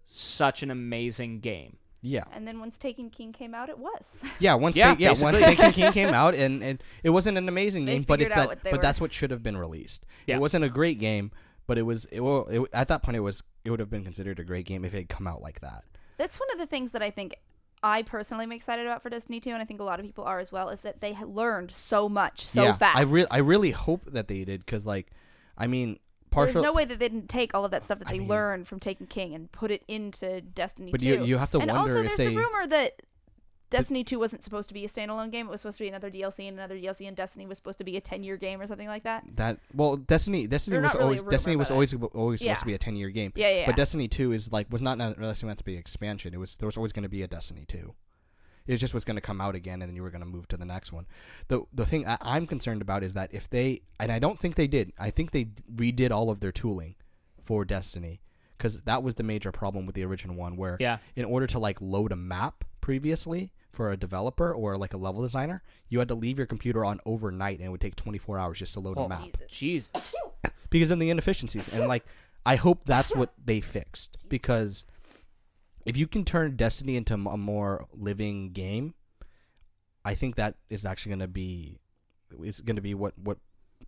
such 0.06 0.64
an 0.64 0.72
amazing 0.72 1.42
game. 1.42 1.76
Yeah, 2.08 2.24
and 2.32 2.48
then 2.48 2.60
once 2.60 2.78
Taken 2.78 3.10
King 3.10 3.34
came 3.34 3.54
out, 3.54 3.70
it 3.70 3.78
was. 3.78 4.24
yeah. 4.40 4.54
Once 4.54 4.76
Yeah, 4.76 4.94
Ta- 4.94 4.98
yeah, 5.00 5.14
once. 5.20 5.42
Taken 5.42 5.72
King 5.72 5.92
came 5.92 6.10
out, 6.14 6.36
and, 6.36 6.64
and 6.64 6.84
it 7.04 7.10
wasn't 7.12 7.38
an 7.38 7.48
amazing 7.48 7.86
They 7.86 7.94
game, 7.96 8.04
but 8.04 8.22
it's 8.22 8.34
that 8.34 8.64
but 8.64 8.72
were- 8.72 8.78
that's 8.78 9.02
what 9.02 9.14
should 9.14 9.32
have 9.32 9.44
been 9.44 9.58
released. 9.58 10.06
Yeah. 10.26 10.36
It 10.36 10.40
wasn't 10.40 10.66
a 10.66 10.70
great 10.70 11.00
game, 11.00 11.32
but 11.68 11.78
it 11.78 11.84
was 11.84 12.06
it, 12.06 12.22
well, 12.22 12.48
it, 12.50 12.62
at 12.74 12.88
that 12.88 13.04
point 13.04 13.18
it 13.18 13.22
was 13.22 13.44
it 13.64 13.72
would 13.72 13.80
have 13.80 13.90
been 13.90 14.04
considered 14.04 14.40
a 14.40 14.44
great 14.44 14.66
game 14.66 14.86
if 14.86 14.94
it 14.94 14.98
had 14.98 15.10
come 15.10 15.28
out 15.28 15.42
like 15.42 15.60
that. 15.62 15.84
That's 16.18 16.40
one 16.40 16.50
of 16.52 16.58
the 16.58 16.66
things 16.66 16.92
that 16.92 17.04
I 17.04 17.10
think 17.12 17.36
I 17.84 18.02
personally 18.02 18.44
am 18.46 18.52
excited 18.52 18.88
about 18.88 19.04
for 19.04 19.10
Destiny 19.10 19.40
2, 19.40 19.52
and 19.52 19.62
I 19.62 19.66
think 19.66 19.80
a 19.80 19.84
lot 19.84 20.00
of 20.00 20.06
people 20.06 20.24
are 20.24 20.40
as 20.40 20.52
well, 20.52 20.70
is 20.70 20.82
that 20.82 21.00
they 21.02 21.16
learned 21.24 21.72
so 21.72 22.10
much 22.10 22.44
so 22.46 22.64
yeah, 22.64 22.74
fast. 22.74 22.98
I 22.98 23.02
really 23.02 23.28
I 23.30 23.38
really 23.38 23.72
hope 23.72 24.06
that 24.12 24.28
they 24.28 24.44
did 24.44 24.66
because 24.66 24.88
like, 24.88 25.12
I 25.58 25.68
mean, 25.68 26.00
partial. 26.30 26.62
There's 26.62 26.64
no 26.64 26.74
way 26.74 26.86
that 26.86 27.00
they 27.00 27.10
didn't 27.10 27.30
take 27.30 27.54
all 27.54 27.66
of 27.66 27.72
that 27.72 27.86
stuff 27.86 28.00
that 28.00 28.08
I 28.08 28.14
they 28.14 28.20
mean- 28.20 28.28
learned 28.28 28.68
from 28.68 28.80
Taken 28.80 29.08
King 29.08 29.34
and 29.34 29.52
put 29.52 29.72
it 29.72 29.84
into 29.88 30.42
Destiny 30.42 30.92
But 30.92 31.02
2. 31.02 31.06
you 31.08 31.24
you 31.26 31.38
have 31.38 31.50
to 31.52 31.60
and 31.60 31.72
wonder 31.72 31.82
also, 31.98 32.02
if 32.02 32.06
there's 32.08 32.18
they 32.18 32.28
the 32.28 32.36
rumor 32.36 32.68
that 32.68 33.02
Destiny 33.70 34.06
2 34.06 34.18
wasn't 34.18 34.46
supposed 34.46 34.70
to 34.70 34.74
be 34.74 34.86
a 34.86 34.88
standalone 34.90 35.30
game. 35.30 35.48
It 35.48 35.50
was 35.50 35.60
supposed 35.60 35.78
to 35.80 35.84
be 35.84 35.90
another 35.90 36.10
DLC, 36.10 36.48
and 36.48 36.58
another 36.58 36.76
DLC, 36.78 37.06
and 37.06 37.18
Destiny 37.18 37.46
was 37.46 37.58
supposed 37.58 37.78
to 37.80 37.84
be 37.84 37.98
a 37.98 38.02
10 38.02 38.24
year 38.24 38.38
game 38.38 38.62
or 38.62 38.68
something 38.68 38.88
like 38.88 39.04
that. 39.04 39.26
that 39.36 39.60
well 39.74 39.98
Destiny 39.98 40.48
Destiny 40.48 40.80
was 40.80 40.94
really 40.96 41.20
always 41.20 41.30
Destiny 41.32 41.56
was 41.58 41.70
always 41.70 41.94
always 42.14 42.42
Yeah. 42.42 42.54
supposed 42.54 42.62
to 42.62 42.66
be 42.68 42.74
a 42.76 42.78
ten 42.78 42.96
year 42.96 43.10
game. 43.10 43.34
Yeah, 43.36 43.50
yeah. 43.50 43.56
yeah. 43.60 43.66
But 43.66 43.76
Destiny 43.76 44.08
Two 44.08 44.32
is 44.32 44.54
like 44.54 44.72
was 44.72 44.82
not 44.82 44.98
necessarily 44.98 45.48
meant 45.50 45.58
to 45.60 45.66
be 45.66 45.74
an 45.74 45.80
expansion. 45.80 46.34
It 46.34 46.38
was 46.38 46.56
there 46.56 46.66
was 46.68 46.78
always 46.78 46.94
going 46.94 47.04
to 47.04 47.10
be 47.10 47.22
a 47.24 47.28
Destiny 47.28 47.66
Two. 47.68 47.94
It 48.68 48.78
just 48.78 48.94
was 48.94 49.06
going 49.06 49.16
to 49.16 49.22
come 49.22 49.40
out 49.42 49.56
again, 49.56 49.82
and 49.82 49.90
then 49.90 49.96
you 49.96 50.04
were 50.04 50.10
going 50.10 50.22
to 50.22 50.28
move 50.28 50.48
to 50.50 50.58
the 50.58 50.66
next 50.66 50.92
one. 50.92 51.06
the 51.48 51.64
The 51.74 51.86
thing 51.86 52.06
I, 52.08 52.18
I'm 52.22 52.46
concerned 52.46 52.82
about 52.82 53.04
is 53.04 53.14
that 53.14 53.34
if 53.34 53.50
they 53.50 53.82
and 54.00 54.12
I 54.12 54.20
don't 54.20 54.40
think 54.40 54.56
they 54.56 54.68
did. 54.68 54.92
I 55.00 55.10
think 55.10 55.32
they 55.32 55.46
redid 55.74 56.12
all 56.12 56.30
of 56.30 56.40
their 56.42 56.52
tooling 56.52 56.96
for 57.42 57.64
Destiny 57.66 58.20
because 58.58 58.82
that 58.82 59.04
was 59.04 59.16
the 59.16 59.24
major 59.24 59.52
problem 59.52 59.86
with 59.86 59.96
the 59.96 60.04
original 60.04 60.36
one. 60.36 60.58
Where 60.58 60.78
Yeah. 60.80 60.98
in 61.16 61.26
order 61.26 61.48
to 61.48 61.60
like 61.60 61.80
load 61.82 62.12
a 62.12 62.16
map 62.16 62.64
previously 62.82 63.52
for 63.72 63.92
a 63.92 63.98
developer 63.98 64.52
or 64.54 64.76
like 64.76 64.94
a 64.94 64.98
level 64.98 65.22
designer, 65.22 65.62
you 65.90 66.00
had 66.00 66.08
to 66.08 66.16
leave 66.16 66.38
your 66.38 66.48
computer 66.48 66.84
on 66.84 67.00
overnight, 67.06 67.60
and 67.60 67.68
it 67.68 67.70
would 67.70 67.82
take 67.82 67.96
24 67.96 68.40
hours 68.40 68.60
just 68.60 68.74
to 68.74 68.80
load 68.80 68.98
Oh, 68.98 69.06
a 69.06 69.10
map 69.10 69.22
Jeez. 69.50 69.90
because 70.70 70.90
of 70.92 71.00
the 71.00 71.10
inefficiencies. 71.10 71.70
And 71.70 71.88
like, 71.88 72.04
I 72.46 72.56
hope 72.56 72.86
that's 72.86 73.16
what 73.16 73.34
they 73.46 73.62
fixed 73.62 74.18
because 74.30 74.86
if 75.88 75.98
you 75.98 76.08
can 76.08 76.24
turn 76.26 76.56
Destiny 76.56 76.96
into 76.96 77.14
a 77.14 77.18
more 77.38 77.86
living 77.94 78.52
game, 78.52 78.94
I 80.06 80.16
think 80.16 80.36
that 80.36 80.56
is 80.70 80.86
actually 80.86 81.12
going 81.12 81.20
to 81.20 81.28
be 81.28 81.80
it's 82.44 82.60
going 82.60 82.76
to 82.76 82.82
be 82.82 82.94
what 82.94 83.14
what 83.18 83.38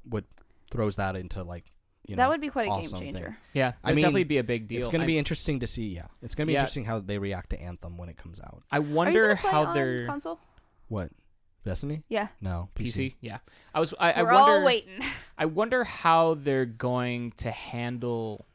what 0.03 0.23
throws 0.71 0.95
that 0.95 1.15
into 1.15 1.43
like 1.43 1.65
you 2.07 2.15
know 2.15 2.23
that 2.23 2.29
would 2.29 2.41
be 2.41 2.49
quite 2.49 2.67
a 2.67 2.71
awesome 2.71 2.99
game 2.99 3.13
thing. 3.13 3.21
changer. 3.23 3.37
Yeah, 3.53 3.67
I 3.83 3.89
that'd 3.89 3.95
mean, 3.97 4.03
definitely 4.03 4.23
be 4.23 4.37
a 4.37 4.43
big 4.43 4.67
deal. 4.67 4.79
It's 4.79 4.87
going 4.87 5.01
to 5.01 5.07
be 5.07 5.17
interesting 5.17 5.59
to 5.59 5.67
see. 5.67 5.89
Yeah, 5.95 6.05
it's 6.21 6.35
going 6.35 6.47
to 6.47 6.49
be 6.49 6.53
Yeah. 6.53 6.59
interesting 6.61 6.85
how 6.85 6.99
they 6.99 7.17
react 7.19 7.51
to 7.51 7.61
Anthem 7.61 7.97
when 7.97 8.09
it 8.09 8.17
comes 8.17 8.39
out. 8.39 8.63
I 8.71 8.77
Are 8.77 8.81
you 8.81 8.93
wonder 8.93 9.35
play 9.35 9.51
how 9.51 9.63
on 9.65 9.73
they're 9.75 10.05
console? 10.07 10.39
What 10.87 11.11
Destiny? 11.65 12.03
Yeah, 12.09 12.29
No 12.41 12.69
PC. 12.75 13.15
Yeah, 13.21 13.39
I 13.75 13.79
was. 13.81 13.93
I, 13.99 14.13
I 14.13 14.23
we're 14.23 14.33
wonder. 14.33 14.51
all 14.59 14.63
waiting. 14.65 15.03
I 15.37 15.45
wonder 15.45 15.83
how 15.83 16.33
they're 16.35 16.65
going 16.65 17.31
to 17.37 17.51
handle. 17.51 18.45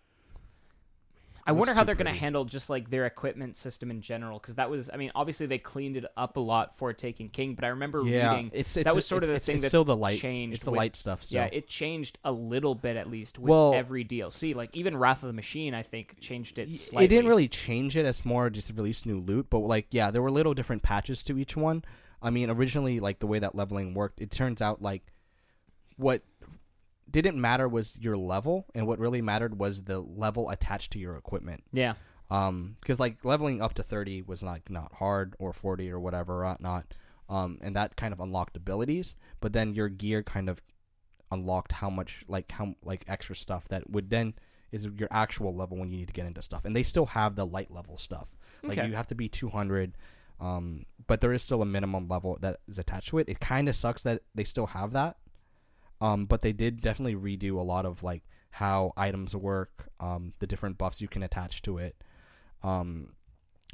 I 1.47 1.53
wonder 1.53 1.75
how 1.75 1.85
they're 1.85 1.95
going 1.95 2.07
to 2.13 2.19
handle 2.19 2.45
just 2.47 2.71
like 2.71 2.89
their 2.89 3.05
equipment 3.05 3.59
system 3.59 3.91
in 3.91 4.01
general, 4.01 4.39
because 4.39 4.55
that 4.55 4.71
was. 4.71 4.89
I 4.93 4.97
mean, 4.97 5.13
obviously 5.15 5.47
they 5.47 5.59
cleaned 5.59 5.97
it 5.99 6.07
up 6.17 6.37
a 6.37 6.41
lot 6.41 6.75
for 6.77 6.93
Taken 6.95 7.29
King, 7.29 7.55
but 7.55 7.65
I 7.65 7.69
remember 7.69 8.03
Yeah, 8.03 8.31
reading 8.35 8.51
it's, 8.55 8.77
it's 8.79 8.85
that 8.87 8.95
was 8.95 9.07
sort 9.07 9.23
of 9.25 9.29
the 9.29 9.35
it's, 9.37 9.47
thing 9.47 9.57
it's 9.57 9.63
that 9.65 9.69
still 9.69 9.85
the 9.85 9.97
light. 9.97 10.19
changed 10.19 10.55
It's 10.57 10.65
the 10.65 10.71
with- 10.71 10.79
light 10.79 10.97
stuff. 10.97 11.23
So. 11.25 11.37
Yeah, 11.37 11.49
it 11.53 11.69
changed 11.69 12.19
a 12.25 12.33
little 12.33 12.75
bit 12.75 12.97
at 12.97 13.11
least 13.11 13.39
with 13.39 13.51
Well- 13.51 13.75
every 13.75 14.05
DLC. 14.05 14.55
Like 14.55 14.75
even 14.75 14.97
Wrath 14.97 15.23
of 15.23 15.27
the 15.27 15.33
Machine, 15.35 15.75
I 15.75 15.83
think 15.83 16.19
changed 16.21 16.59
it. 16.59 16.75
Slightly. 16.75 17.05
It 17.05 17.09
didn't 17.09 17.29
really 17.29 17.49
change 17.49 17.97
it. 17.97 18.07
It's 18.07 18.25
more 18.25 18.49
just 18.49 18.73
release 18.75 19.05
new 19.05 19.19
loot. 19.21 19.49
But 19.51 19.59
like, 19.59 19.89
yeah, 19.91 20.11
there 20.11 20.23
were 20.23 20.31
little 20.31 20.55
different 20.55 20.83
patches 20.83 21.23
to 21.25 21.39
each 21.39 21.57
one. 21.57 21.85
I 22.23 22.31
mean, 22.31 22.49
originally, 22.49 23.01
like 23.01 23.19
the 23.19 23.27
way 23.27 23.39
that 23.39 23.55
leveling 23.55 23.93
worked, 23.93 24.21
it 24.23 24.31
turns 24.31 24.63
out 24.63 24.81
like 24.81 25.03
what 25.97 26.23
didn't 27.23 27.41
matter 27.41 27.69
was 27.69 27.99
your 28.01 28.17
level, 28.17 28.67
and 28.75 28.87
what 28.87 28.99
really 28.99 29.23
mattered 29.23 29.59
was 29.59 29.85
the 29.85 30.01
level 30.01 30.51
attached 30.51 30.93
to 30.93 30.99
your 30.99 31.17
equipment. 31.17 31.63
Yeah, 31.73 31.95
Um, 32.31 32.77
because 32.81 32.99
like 33.01 33.25
leveling 33.25 33.61
up 33.63 33.75
to 33.75 33.83
thirty 33.83 34.23
was 34.23 34.43
like 34.43 34.69
not 34.71 34.93
hard 34.95 35.35
or 35.39 35.53
forty 35.53 35.91
or 35.91 35.99
whatever, 36.01 36.45
or 36.45 36.57
not. 36.61 36.99
Um, 37.29 37.59
and 37.63 37.75
that 37.77 37.97
kind 37.97 38.13
of 38.13 38.21
unlocked 38.21 38.57
abilities, 38.57 39.17
but 39.41 39.53
then 39.55 39.75
your 39.75 39.89
gear 39.89 40.23
kind 40.23 40.49
of 40.51 40.63
unlocked 41.31 41.73
how 41.73 41.91
much 41.91 42.23
like 42.29 42.51
how 42.53 42.75
like 42.85 43.05
extra 43.09 43.35
stuff 43.35 43.67
that 43.69 43.89
would 43.91 44.11
then 44.11 44.35
is 44.73 44.87
your 44.99 45.09
actual 45.11 45.55
level 45.55 45.79
when 45.79 45.91
you 45.91 45.99
need 45.99 46.09
to 46.09 46.13
get 46.13 46.27
into 46.27 46.43
stuff. 46.43 46.65
And 46.65 46.75
they 46.77 46.83
still 46.83 47.07
have 47.07 47.35
the 47.37 47.47
light 47.47 47.71
level 47.71 47.97
stuff. 47.97 48.29
Like 48.63 48.79
Okay. 48.79 48.89
you 48.89 48.95
have 48.95 49.07
to 49.09 49.15
be 49.15 49.29
two 49.29 49.49
hundred. 49.49 49.97
Um, 50.41 50.85
but 51.07 51.21
there 51.21 51.33
is 51.33 51.43
still 51.43 51.63
a 51.63 51.67
minimum 51.67 52.09
level 52.09 52.37
that 52.41 52.59
is 52.69 52.79
attached 52.79 53.09
to 53.09 53.19
it. 53.19 53.29
It 53.29 53.39
kind 53.41 53.69
of 53.69 53.77
sucks 53.77 54.03
that 54.03 54.23
they 54.35 54.45
still 54.45 54.67
have 54.67 54.93
that. 54.93 55.17
Um, 56.01 56.27
but 56.27 56.43
they 56.43 56.53
did 56.53 56.81
definitely 56.81 57.15
redo 57.17 57.57
a 57.57 57.63
lot 57.63 57.87
of 57.87 58.03
like 58.03 58.23
how 58.51 58.93
items 58.97 59.35
work, 59.35 59.89
um, 60.01 60.33
the 60.39 60.47
different 60.47 60.79
buffs 60.79 61.01
you 61.01 61.09
can 61.09 61.23
attach 61.23 61.63
to 61.63 61.79
it. 61.79 61.97
Um, 62.63 63.13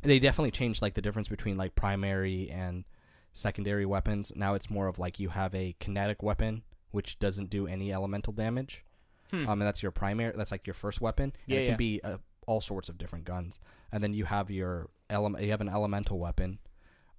they 0.02 0.18
definitely 0.18 0.50
changed 0.50 0.80
like 0.83 0.94
the 0.94 1.02
difference 1.02 1.28
between 1.28 1.56
like 1.56 1.74
primary 1.74 2.50
and 2.50 2.85
secondary 3.33 3.87
weapons. 3.87 4.33
Now 4.35 4.54
it's 4.54 4.70
more 4.70 4.87
of 4.88 4.98
like 4.98 5.18
you 5.20 5.30
have 5.30 5.54
a 5.54 5.76
kinetic 5.80 6.22
weapon 6.22 6.62
which 6.90 7.18
doesn't 7.18 7.50
do 7.50 7.66
any 7.66 7.92
elemental 7.92 8.33
damage. 8.33 8.85
Hmm. 9.30 9.48
Um, 9.48 9.61
and 9.61 9.62
that's 9.62 9.83
your 9.83 9.92
primary. 9.92 10.35
That's 10.37 10.50
like 10.50 10.66
your 10.66 10.74
first 10.74 11.00
weapon. 11.00 11.24
And 11.24 11.35
Yeah, 11.46 11.59
it 11.59 11.62
can 11.62 11.70
yeah. 11.72 11.76
be 11.76 12.00
uh, 12.02 12.16
all 12.46 12.61
sorts 12.61 12.88
of 12.88 12.98
different 12.98 13.24
guns. 13.24 13.61
And 13.92 14.02
then 14.02 14.12
you 14.12 14.24
have 14.24 14.50
your 14.50 14.90
element. 15.09 15.44
You 15.44 15.50
have 15.52 15.61
an 15.61 15.68
elemental 15.68 16.18
weapon, 16.18 16.59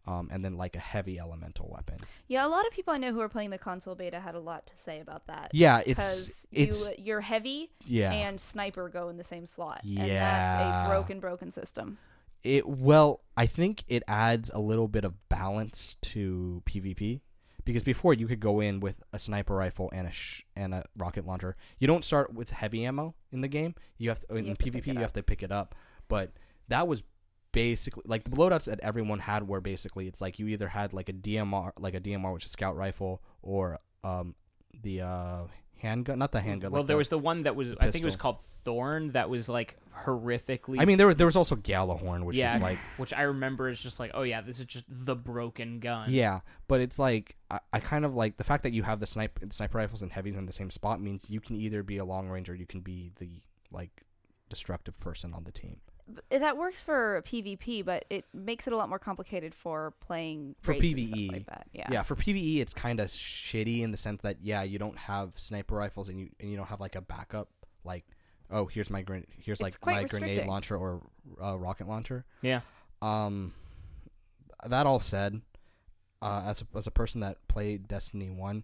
um, 0.08 0.30
and 0.32 0.44
then 0.44 0.58
like 0.58 0.76
a 0.76 0.80
heavy 0.80 1.20
elemental 1.20 1.70
weapon. 1.72 1.98
Yeah, 2.28 2.46
a 2.46 2.50
lot 2.50 2.66
of 2.66 2.74
people 2.74 2.94
I 2.94 2.98
know 2.98 3.12
who 3.12 3.22
are 3.22 3.30
playing 3.30 3.52
the 3.52 3.58
console 3.58 3.96
beta 3.96 4.20
had 4.20 4.36
a 4.36 4.40
lot 4.40 4.66
to 4.68 4.78
say 4.78 5.00
about 5.00 5.28
that. 5.28 5.52
Yeah, 5.54 5.82
it's 5.86 6.46
it's 6.52 6.90
you, 6.90 6.96
you're 7.06 7.22
heavy 7.22 7.70
yeah. 7.86 8.12
and 8.12 8.40
sniper 8.40 8.90
go 8.90 9.10
in 9.10 9.18
the 9.18 9.24
same 9.24 9.46
slot. 9.46 9.82
And 9.84 10.08
Yeah. 10.08 10.58
that's 10.58 10.88
a 10.88 10.90
broken, 10.90 11.20
broken 11.20 11.52
system. 11.52 11.98
It 12.44 12.68
well, 12.68 13.22
I 13.38 13.46
think 13.46 13.84
it 13.88 14.04
adds 14.08 14.50
a 14.54 14.60
little 14.60 14.88
bit 14.88 15.06
of 15.06 15.14
balance 15.30 15.96
to 16.02 16.64
PvP 16.66 17.22
because 17.64 17.84
before 17.84 18.14
you 18.14 18.28
could 18.28 18.40
go 18.40 18.60
in 18.60 18.80
with 18.80 19.04
a 19.14 19.20
sniper 19.20 19.56
rifle 19.56 19.90
and 19.94 20.08
a 20.08 20.12
sh- 20.12 20.44
and 20.56 20.74
a 20.74 20.86
rocket 20.98 21.26
launcher. 21.28 21.56
You 21.80 21.88
don't 21.88 22.04
start 22.04 22.34
with 22.34 22.50
heavy 22.50 22.84
ammo 22.86 23.14
in 23.32 23.42
the 23.42 23.48
game. 23.48 23.76
You 23.98 24.10
have 24.10 24.20
to 24.22 24.36
in 24.36 24.48
have 24.48 24.58
PvP 24.58 24.88
you 24.88 25.00
have 25.00 25.14
to 25.14 25.24
pick 25.24 25.44
it 25.44 25.52
up. 25.52 25.76
But 26.08 26.32
that 26.68 26.88
was 26.88 27.04
basically 27.52 28.04
like 28.06 28.24
the 28.24 28.32
loadouts 28.32 28.66
that 28.66 28.80
everyone 28.82 29.20
had 29.20 29.48
were 29.48 29.62
basically 29.62 30.08
it's 30.08 30.22
like 30.22 30.40
you 30.40 30.48
either 30.48 30.70
had 30.70 30.94
like 30.94 31.10
a 31.10 31.14
DMR 31.14 31.72
like 31.80 31.94
a 31.94 32.00
DMR 32.00 32.34
which 32.34 32.46
is 32.46 32.52
scout 32.52 32.76
rifle 32.76 33.22
or 33.42 33.80
um 34.04 34.36
the 34.84 35.02
uh 35.02 35.44
handgun, 35.82 36.20
not 36.20 36.32
the 36.32 36.42
handgun. 36.42 36.72
well, 36.72 36.82
like 36.82 36.88
there 36.88 36.96
the- 36.96 37.00
was 37.00 37.10
the 37.10 37.18
one 37.18 37.44
that 37.44 37.56
was 37.56 37.74
I 37.80 37.92
think 37.92 38.04
it 38.04 38.06
was 38.06 38.16
called 38.16 38.42
Thorn 38.64 39.12
that 39.12 39.30
was 39.30 39.50
like 39.50 39.78
horrifically. 40.06 40.80
I 40.80 40.86
mean, 40.86 40.98
there 40.98 41.08
were, 41.08 41.14
there 41.14 41.26
was 41.26 41.36
also 41.36 41.56
Gjallarhorn, 41.56 42.24
which 42.24 42.38
yeah, 42.38 42.56
is 42.56 42.62
like 42.62 42.78
which 42.98 43.14
I 43.14 43.24
remember 43.24 43.70
is 43.70 43.82
just 43.82 44.00
like, 44.00 44.12
oh 44.14 44.22
yeah, 44.22 44.42
this 44.42 44.60
is 44.60 44.66
just 44.66 44.86
the 44.88 45.16
broken 45.16 45.80
gun. 45.80 46.12
Yeah, 46.12 46.42
but 46.68 46.82
it's 46.82 47.00
like 47.00 47.36
I, 47.50 47.60
I 47.74 47.80
kind 47.80 48.06
of 48.06 48.16
like 48.16 48.38
the 48.38 48.44
fact 48.44 48.64
that 48.64 48.74
you 48.74 48.84
have 48.84 49.00
the 49.00 49.08
sniper 49.08 49.46
the 49.46 49.54
sniper 49.54 49.78
rifles 49.80 50.02
and 50.02 50.12
heavies 50.12 50.36
in 50.36 50.46
the 50.46 50.54
same 50.54 50.70
spot 50.70 51.02
means 51.02 51.30
you 51.30 51.42
can 51.42 51.56
either 51.56 51.84
be 51.84 51.98
a 51.98 52.06
long 52.06 52.30
range 52.30 52.50
or 52.50 52.56
you 52.56 52.66
can 52.66 52.82
be 52.82 53.12
the 53.20 53.42
like 53.72 54.04
destructive 54.50 55.00
person 55.00 55.34
on 55.34 55.44
the 55.44 55.52
team. 55.52 55.78
B- 56.16 56.38
That 56.38 56.58
works 56.58 56.82
for 56.82 57.22
PvP, 57.26 57.84
but 57.86 58.06
it 58.10 58.26
makes 58.34 58.68
it 58.68 58.74
a 58.74 58.78
lot 58.78 58.90
more 58.90 59.00
complicated 59.00 59.54
for 59.56 59.94
playing 60.00 60.56
For 60.62 60.72
raids 60.74 60.84
and 60.86 61.08
stuff 61.08 61.20
PvE, 61.20 61.32
like 61.32 61.46
that. 61.48 61.68
Yeah. 61.74 61.88
Yeah, 61.92 62.04
for 62.04 62.16
PVE 62.16 62.60
it's 62.62 62.74
kind 62.74 63.00
of 63.00 63.08
shitty 63.08 63.82
in 63.82 63.92
the 63.92 63.98
sense 63.98 64.22
that 64.22 64.38
yeah, 64.42 64.64
you 64.64 64.80
don't 64.80 64.98
have 64.98 65.34
sniper 65.36 65.76
rifles 65.76 66.10
and 66.10 66.20
you 66.20 66.30
and 66.40 66.50
you 66.50 66.58
don't 66.58 66.68
have 66.68 66.80
like 66.80 66.96
a 66.96 67.02
backup 67.02 67.50
like 67.84 68.06
oh, 68.50 68.66
here's 68.66 68.90
my 68.90 69.02
gren- 69.02 69.26
here's 69.38 69.62
It's 69.62 69.62
like 69.62 69.86
my 69.86 70.04
grenade 70.04 70.46
launcher 70.46 70.76
or 70.76 71.02
uh, 71.42 71.58
rocket 71.58 71.88
launcher. 71.88 72.26
yeah. 72.42 72.62
Um, 73.02 73.54
that 74.68 74.86
all 74.86 75.00
said, 75.00 75.42
uh, 76.22 76.44
as 76.46 76.62
a, 76.62 76.78
as 76.78 76.86
a 76.86 76.92
person 76.92 77.22
that 77.22 77.48
played 77.48 77.88
Destiny 77.88 78.30
One, 78.30 78.64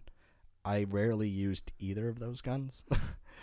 I 0.64 0.84
rarely 0.88 1.28
used 1.28 1.72
either 1.78 2.08
of 2.08 2.18
those 2.20 2.40
guns. 2.40 2.82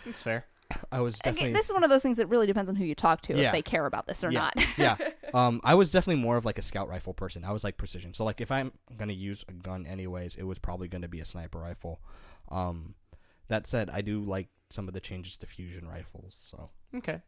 It's 0.06 0.22
fair. 0.22 0.46
I 0.92 1.02
was 1.02 1.16
Again, 1.20 1.34
definitely 1.34 1.54
this 1.54 1.68
is 1.68 1.74
one 1.74 1.84
of 1.84 1.90
those 1.90 2.02
things 2.02 2.18
that 2.18 2.28
really 2.28 2.48
depends 2.48 2.70
on 2.70 2.76
who 2.76 2.84
you 2.86 2.96
talk 2.96 3.22
to 3.24 3.38
Yeah. 3.38 3.48
if 3.48 3.52
they 3.52 3.62
care 3.62 3.86
about 3.86 4.08
this 4.08 4.24
or 4.24 4.32
Yeah. 4.32 4.40
not. 4.56 4.58
yeah. 4.78 4.98
Um, 5.34 5.60
I 5.66 5.76
was 5.76 5.92
definitely 5.92 6.22
more 6.24 6.38
of 6.38 6.46
like 6.46 6.58
a 6.58 6.62
scout 6.62 6.88
rifle 6.88 7.14
person. 7.14 7.44
I 7.44 7.52
was 7.52 7.66
like 7.66 7.76
precision. 7.76 8.14
So 8.14 8.24
like 8.24 8.40
if 8.40 8.52
I'm 8.54 8.72
gonna 8.96 9.12
use 9.14 9.44
a 9.50 9.52
gun 9.52 9.86
anyways, 9.86 10.36
it 10.38 10.44
was 10.44 10.60
probably 10.60 10.88
gonna 10.88 11.10
be 11.10 11.20
a 11.20 11.26
sniper 11.26 11.60
rifle. 11.60 12.00
Um, 12.50 12.96
that 13.50 13.68
said, 13.68 13.90
I 13.90 14.00
do 14.02 14.22
like 14.22 14.48
some 14.70 14.88
of 14.88 14.94
the 14.94 15.02
changes 15.02 15.36
to 15.38 15.46
fusion 15.46 15.88
rifles. 15.88 16.38
So 16.40 16.70
Okay. 16.96 17.22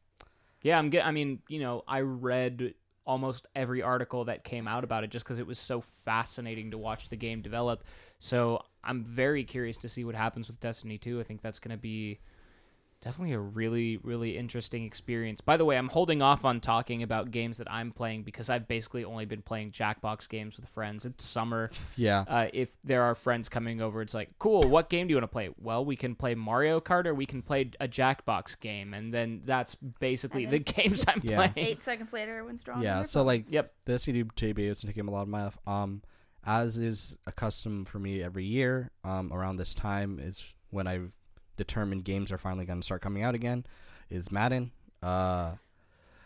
Yeah, 0.64 0.80
I'm 0.80 0.90
get. 0.90 1.06
I 1.06 1.12
mean, 1.12 1.40
you 1.50 1.60
know, 1.60 1.84
I 1.88 2.00
read 2.02 2.74
almost 3.06 3.46
every 3.56 3.82
article 3.82 4.26
that 4.26 4.44
came 4.46 4.68
out 4.68 4.84
about 4.86 5.04
it 5.04 5.10
just 5.12 5.26
because 5.26 5.40
it 5.40 5.48
was 5.48 5.60
so 5.60 5.82
fascinating 6.06 6.72
to 6.72 6.78
watch 6.78 7.10
the 7.10 7.16
game 7.18 7.42
develop. 7.42 7.84
So 8.20 8.62
I'm 8.84 9.04
very 9.04 9.44
curious 9.44 9.78
to 9.80 9.90
see 9.90 10.04
what 10.06 10.16
happens 10.16 10.48
with 10.48 10.60
Destiny 10.62 10.98
2. 10.98 11.20
I 11.20 11.24
think 11.24 11.42
that's 11.42 11.60
going 11.60 11.72
to 11.76 11.82
be 11.82 12.20
definitely 13.08 13.34
a 13.34 13.40
really, 13.40 13.96
really 14.04 14.38
interesting 14.38 14.84
experience. 14.84 15.40
By 15.40 15.56
the 15.56 15.64
way, 15.64 15.78
I'm 15.78 15.88
holding 15.88 16.22
off 16.22 16.44
on 16.44 16.60
talking 16.60 17.04
about 17.04 17.32
games 17.32 17.58
that 17.58 17.72
I'm 17.72 17.92
playing 17.94 18.24
because 18.24 18.50
I've 18.50 18.68
basically 18.68 19.06
only 19.06 19.24
been 19.24 19.42
playing 19.42 19.72
Jackbox 19.72 20.28
games 20.28 20.58
with 20.58 20.68
friends. 20.68 21.06
It's 21.06 21.24
summer. 21.24 21.72
yeah, 21.96 22.26
Uh, 22.28 22.48
if 22.52 22.70
there 22.84 23.04
are 23.04 23.16
friends 23.16 23.48
coming 23.48 23.80
over, 23.82 24.02
it's 24.02 24.14
like, 24.14 24.32
cool, 24.40 24.64
what 24.64 24.90
game 24.90 25.08
do 25.08 25.12
you 25.14 25.16
want 25.16 25.24
to 25.24 25.28
play? 25.30 25.50
Well, 25.58 25.86
we 25.86 25.96
can 25.96 26.16
play 26.16 26.36
Mario 26.36 26.82
Kart 26.82 27.06
or 27.06 27.16
we 27.16 27.26
can 27.26 27.42
play 27.42 27.72
a 27.80 27.88
Jackbox 27.88 28.60
game. 28.60 28.94
And 28.94 29.14
then 29.14 29.42
that's 29.46 29.76
basically 29.76 30.44
And 30.44 30.52
the 30.52 30.60
games 30.76 31.06
I'm 31.08 31.22
Yeah. 31.24 31.48
playing. 31.48 31.54
Eight 31.70 31.84
seconds 31.86 32.12
later, 32.12 32.32
everyone's 32.38 32.62
drawing. 32.62 32.82
yeah. 32.84 33.04
So 33.04 33.24
like. 33.24 33.46
Yep. 33.50 33.74
the 33.86 33.94
SCD 33.94 34.24
JB 34.36 34.60
is 34.70 34.82
taking 34.82 35.08
a 35.08 35.12
lot 35.12 35.22
of 35.22 35.28
my 35.30 35.46
life. 35.46 35.58
Um, 35.66 36.02
as 36.46 36.76
is 36.78 37.18
a 37.26 37.32
custom 37.32 37.86
for 37.86 38.00
me 38.00 38.22
every 38.22 38.44
year. 38.46 38.92
Um, 39.06 39.32
around 39.32 39.56
this 39.58 39.74
time 39.74 40.20
is 40.22 40.54
when 40.72 40.88
I've 40.88 41.12
determined 41.58 42.06
games 42.06 42.32
are 42.32 42.38
finally 42.38 42.66
going 42.66 42.80
to 42.80 42.86
start 42.86 43.02
coming 43.02 43.24
out 43.24 43.36
again. 43.36 43.66
Is 44.10 44.32
Madden. 44.32 44.72
Uh, 45.04 45.56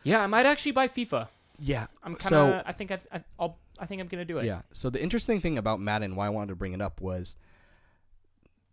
Yeah, 0.04 0.22
I 0.22 0.28
might 0.28 0.46
actually 0.46 0.74
buy 0.74 0.88
FIFA. 0.88 1.28
yeah. 1.60 1.88
I'm 2.04 2.16
kind 2.16 2.30
So- 2.30 2.54
of. 2.54 2.64
I 2.66 2.72
think 2.74 2.92
I, 2.92 3.00
I, 3.12 3.24
I'll. 3.40 3.58
I 3.80 3.88
think 3.88 4.00
I'm 4.00 4.08
gonna 4.08 4.26
do 4.26 4.38
it. 4.38 4.46
Yeah. 4.46 4.62
So 4.72 4.92
the 4.92 5.02
interesting 5.02 5.42
thing 5.42 5.58
about 5.58 5.80
Madden, 5.80 6.16
why 6.16 6.28
I 6.28 6.30
wanted 6.30 6.50
to 6.50 6.56
bring 6.56 6.74
it 6.74 6.82
up 6.82 7.02
was 7.02 7.36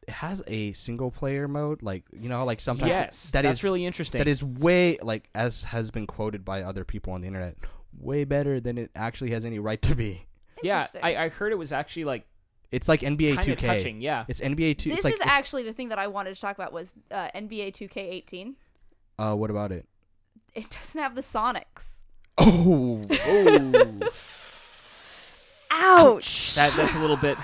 it 0.06 0.12
has 0.14 0.42
a 0.46 0.72
single 0.74 1.10
player 1.10 1.48
mode. 1.48 1.82
Like 1.82 2.04
you 2.12 2.28
know, 2.28 2.44
like 2.44 2.60
sometimes 2.60 2.90
yes, 2.90 3.30
that 3.30 3.42
that's 3.42 3.60
is- 3.60 3.64
really 3.64 3.86
interesting. 3.86 4.18
that 4.18 4.28
is 4.28 4.42
way 4.44 4.98
like 5.02 5.28
as 5.34 5.62
has 5.64 5.90
been 5.90 6.06
quoted 6.06 6.44
by 6.44 6.62
other 6.62 6.84
people 6.84 7.12
on 7.14 7.22
the 7.22 7.26
internet, 7.26 7.56
way 7.98 8.24
better 8.24 8.60
than 8.60 8.76
it 8.78 8.90
actually 8.94 9.30
has 9.30 9.44
any 9.46 9.58
right 9.58 9.80
to 9.82 9.94
be. 9.94 10.26
yeah, 10.62 10.86
I, 11.02 11.16
I 11.16 11.28
heard 11.30 11.52
it 11.52 11.58
was 11.58 11.72
actually 11.72 12.04
like 12.04 12.26
It's 12.70 12.88
like 12.88 13.00
NBA 13.00 13.36
kind 13.36 13.46
2K. 13.48 13.60
touching. 13.60 14.00
Yeah. 14.00 14.24
It's 14.28 14.40
NBA 14.40 14.76
2. 14.78 14.90
This 14.90 14.96
it's 14.98 15.04
like 15.04 15.14
is 15.14 15.20
actually 15.22 15.62
the 15.62 15.72
thing 15.72 15.88
that 15.88 15.98
I 15.98 16.06
wanted 16.06 16.34
to 16.34 16.40
talk 16.40 16.56
about 16.56 16.72
was 16.72 16.92
uh, 17.10 17.28
NBA 17.34 17.72
2K18. 17.74 18.54
uh, 19.18 19.34
what 19.34 19.50
about 19.50 19.72
it? 19.72 19.86
It 20.54 20.68
doesn't 20.70 21.00
have 21.00 21.14
the 21.14 21.22
Sonics. 21.22 21.94
Oh, 22.36 23.02
Oh, 23.10 24.08
Ouch! 25.70 26.54
that 26.54 26.74
that's 26.76 26.94
a 26.94 26.98
little 26.98 27.16
bit. 27.16 27.36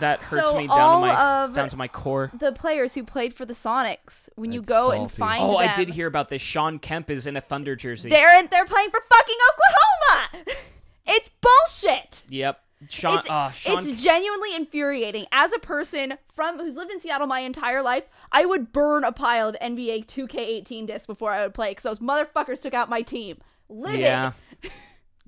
That 0.00 0.20
hurts 0.20 0.50
So 0.50 0.58
me 0.58 0.66
down 0.66 0.78
all 0.78 1.00
to 1.02 1.06
my 1.06 1.42
of 1.44 1.52
down 1.52 1.68
to 1.68 1.76
my 1.76 1.88
core. 1.88 2.30
the 2.38 2.52
players 2.52 2.94
who 2.94 3.04
played 3.04 3.34
for 3.34 3.44
the 3.44 3.52
Sonics, 3.54 4.28
when 4.36 4.52
you 4.52 4.60
That's 4.60 4.68
go 4.70 4.90
and 4.90 5.00
salty. 5.10 5.18
find 5.18 5.42
Oh, 5.44 5.56
I 5.56 5.66
them, 5.66 5.76
did 5.76 5.88
hear 5.90 6.06
about 6.06 6.28
this. 6.28 6.40
Sean 6.40 6.78
Kemp 6.78 7.10
is 7.10 7.26
in 7.26 7.36
a 7.36 7.40
Thunder 7.40 7.76
jersey. 7.76 8.08
they're 8.08 8.38
in, 8.40 8.48
they're 8.50 8.64
playing 8.64 8.90
for 8.90 9.00
fucking 9.12 9.36
Oklahoma. 9.52 10.56
it's 11.06 11.30
bullshit. 11.40 12.22
Yep. 12.30 12.60
Sean. 12.88 13.18
it's, 13.18 13.28
uh, 13.30 13.50
Sean. 13.50 13.78
it's 13.86 14.02
genuinely 14.02 14.54
infuriating. 14.54 15.26
As 15.32 15.52
a 15.52 15.58
person 15.58 16.14
from 16.32 16.58
who's 16.58 16.76
lived 16.76 16.92
in 16.92 17.00
Seattle 17.00 17.26
my 17.26 17.40
entire 17.40 17.82
life, 17.82 18.04
I 18.30 18.44
would 18.46 18.72
burn 18.72 19.04
a 19.04 19.12
pile 19.12 19.48
of 19.48 19.56
NBA 19.60 20.06
2K18 20.06 20.86
discs 20.86 21.06
before 21.06 21.32
I 21.32 21.42
would 21.42 21.54
play 21.54 21.70
because 21.70 21.82
those 21.82 21.98
motherfuckers 21.98 22.60
took 22.60 22.74
out 22.74 22.88
my 22.88 23.02
team. 23.02 23.38
Livid. 23.68 24.00
yeah. 24.00 24.32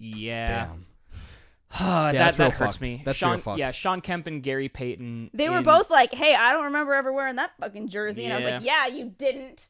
Yeah. 0.03 0.47
damn. 0.69 0.87
that 1.79 2.13
that's 2.13 2.37
that 2.39 2.43
real 2.45 2.51
hurts 2.53 2.77
fucked. 2.77 2.81
me. 2.81 3.03
That's 3.05 3.19
Sean, 3.19 3.33
real 3.33 3.39
fucked. 3.41 3.59
Yeah, 3.59 3.71
Sean 3.73 4.01
Kemp 4.01 4.27
and 4.27 4.43
Gary 4.43 4.69
Payton. 4.71 5.31
They 5.35 5.49
were 5.51 5.61
both 5.63 5.91
like, 5.91 6.13
"Hey, 6.15 6.35
I 6.35 6.53
don't 6.53 6.65
remember 6.65 6.95
ever 6.95 7.13
wearing 7.13 7.37
that 7.37 7.51
fucking 7.61 7.89
jersey," 7.91 8.25
and 8.25 8.33
I 8.33 8.37
was 8.37 8.45
like, 8.47 8.63
Yeah. 8.65 8.87
"Yeah, 8.87 8.95
you 8.97 9.05
didn't." 9.17 9.69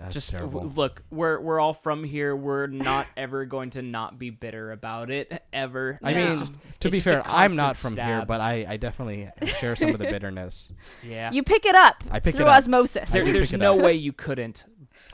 That's 0.00 0.14
just 0.14 0.30
terrible. 0.30 0.60
w- 0.62 0.76
look. 0.76 1.02
We're 1.10 1.40
we're 1.40 1.60
all 1.60 1.74
from 1.74 2.04
here. 2.04 2.34
We're 2.34 2.66
not 2.66 3.06
ever 3.16 3.44
going 3.44 3.70
to 3.70 3.82
not 3.82 4.18
be 4.18 4.30
bitter 4.30 4.72
about 4.72 5.10
it 5.10 5.42
ever. 5.52 5.98
I 6.02 6.10
Yeah. 6.12 6.30
mean, 6.30 6.38
just- 6.40 6.52
to 6.80 6.90
be 6.90 7.00
fair, 7.00 7.22
I'm 7.26 7.54
not 7.56 7.66
constant 7.74 7.96
from 7.98 8.06
here, 8.06 8.24
but 8.26 8.40
I, 8.40 8.64
I 8.68 8.76
definitely 8.78 9.28
share 9.58 9.76
some 9.76 9.90
of 9.90 9.98
the 9.98 10.06
bitterness. 10.06 10.72
yeah. 11.06 11.30
You 11.30 11.42
pick 11.42 11.66
it 11.66 11.74
up 11.74 12.02
I 12.10 12.20
picked 12.20 12.38
through 12.38 12.46
it 12.46 12.48
up. 12.48 12.56
osmosis. 12.56 13.10
there, 13.10 13.24
there's 13.30 13.52
no 13.52 13.76
way 13.76 13.94
you 13.94 14.12
couldn't. 14.12 14.64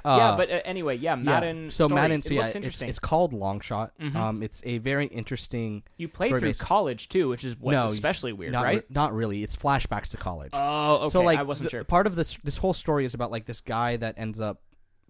Uh, 0.04 0.16
yeah, 0.18 0.36
but 0.36 0.48
uh, 0.50 0.60
anyway, 0.64 0.94
yeah, 0.96 1.16
yeah. 1.16 1.22
Madden. 1.22 1.70
So 1.72 1.86
story, 1.88 2.00
Madden, 2.00 2.18
it 2.20 2.24
so 2.24 2.34
yeah, 2.34 2.40
looks 2.42 2.50
it's, 2.50 2.56
interesting. 2.56 2.88
it's 2.88 2.98
called 3.00 3.32
Longshot. 3.32 3.90
Mhm. 4.00 4.14
Um, 4.14 4.42
it's 4.42 4.62
a 4.64 4.78
very 4.78 5.06
interesting. 5.06 5.82
you 5.96 6.06
played 6.06 6.28
story 6.28 6.40
through 6.40 6.48
based- 6.50 6.60
college 6.62 7.08
too, 7.08 7.28
which 7.28 7.42
is 7.42 7.56
what's 7.58 7.74
No, 7.76 7.86
especially 7.86 8.32
weird, 8.32 8.52
not 8.52 8.62
right? 8.64 8.76
re- 8.82 8.86
not 8.88 9.12
really. 9.12 9.42
It's 9.42 9.56
flashbacks 9.56 10.08
to 10.10 10.16
college. 10.16 10.50
oh, 10.52 10.94
okay. 10.96 11.08
so 11.10 11.22
like 11.22 11.40
I 11.40 11.42
wasn't 11.42 11.66
the- 11.66 11.70
sure. 11.70 11.84
part 11.84 12.06
of 12.06 12.14
this 12.14 12.36
this 12.44 12.58
whole 12.58 12.72
story 12.72 13.04
is 13.04 13.14
about 13.14 13.32
like 13.32 13.46
this 13.46 13.60
guy 13.60 13.96
that 13.96 14.14
ends 14.16 14.40
up 14.40 14.60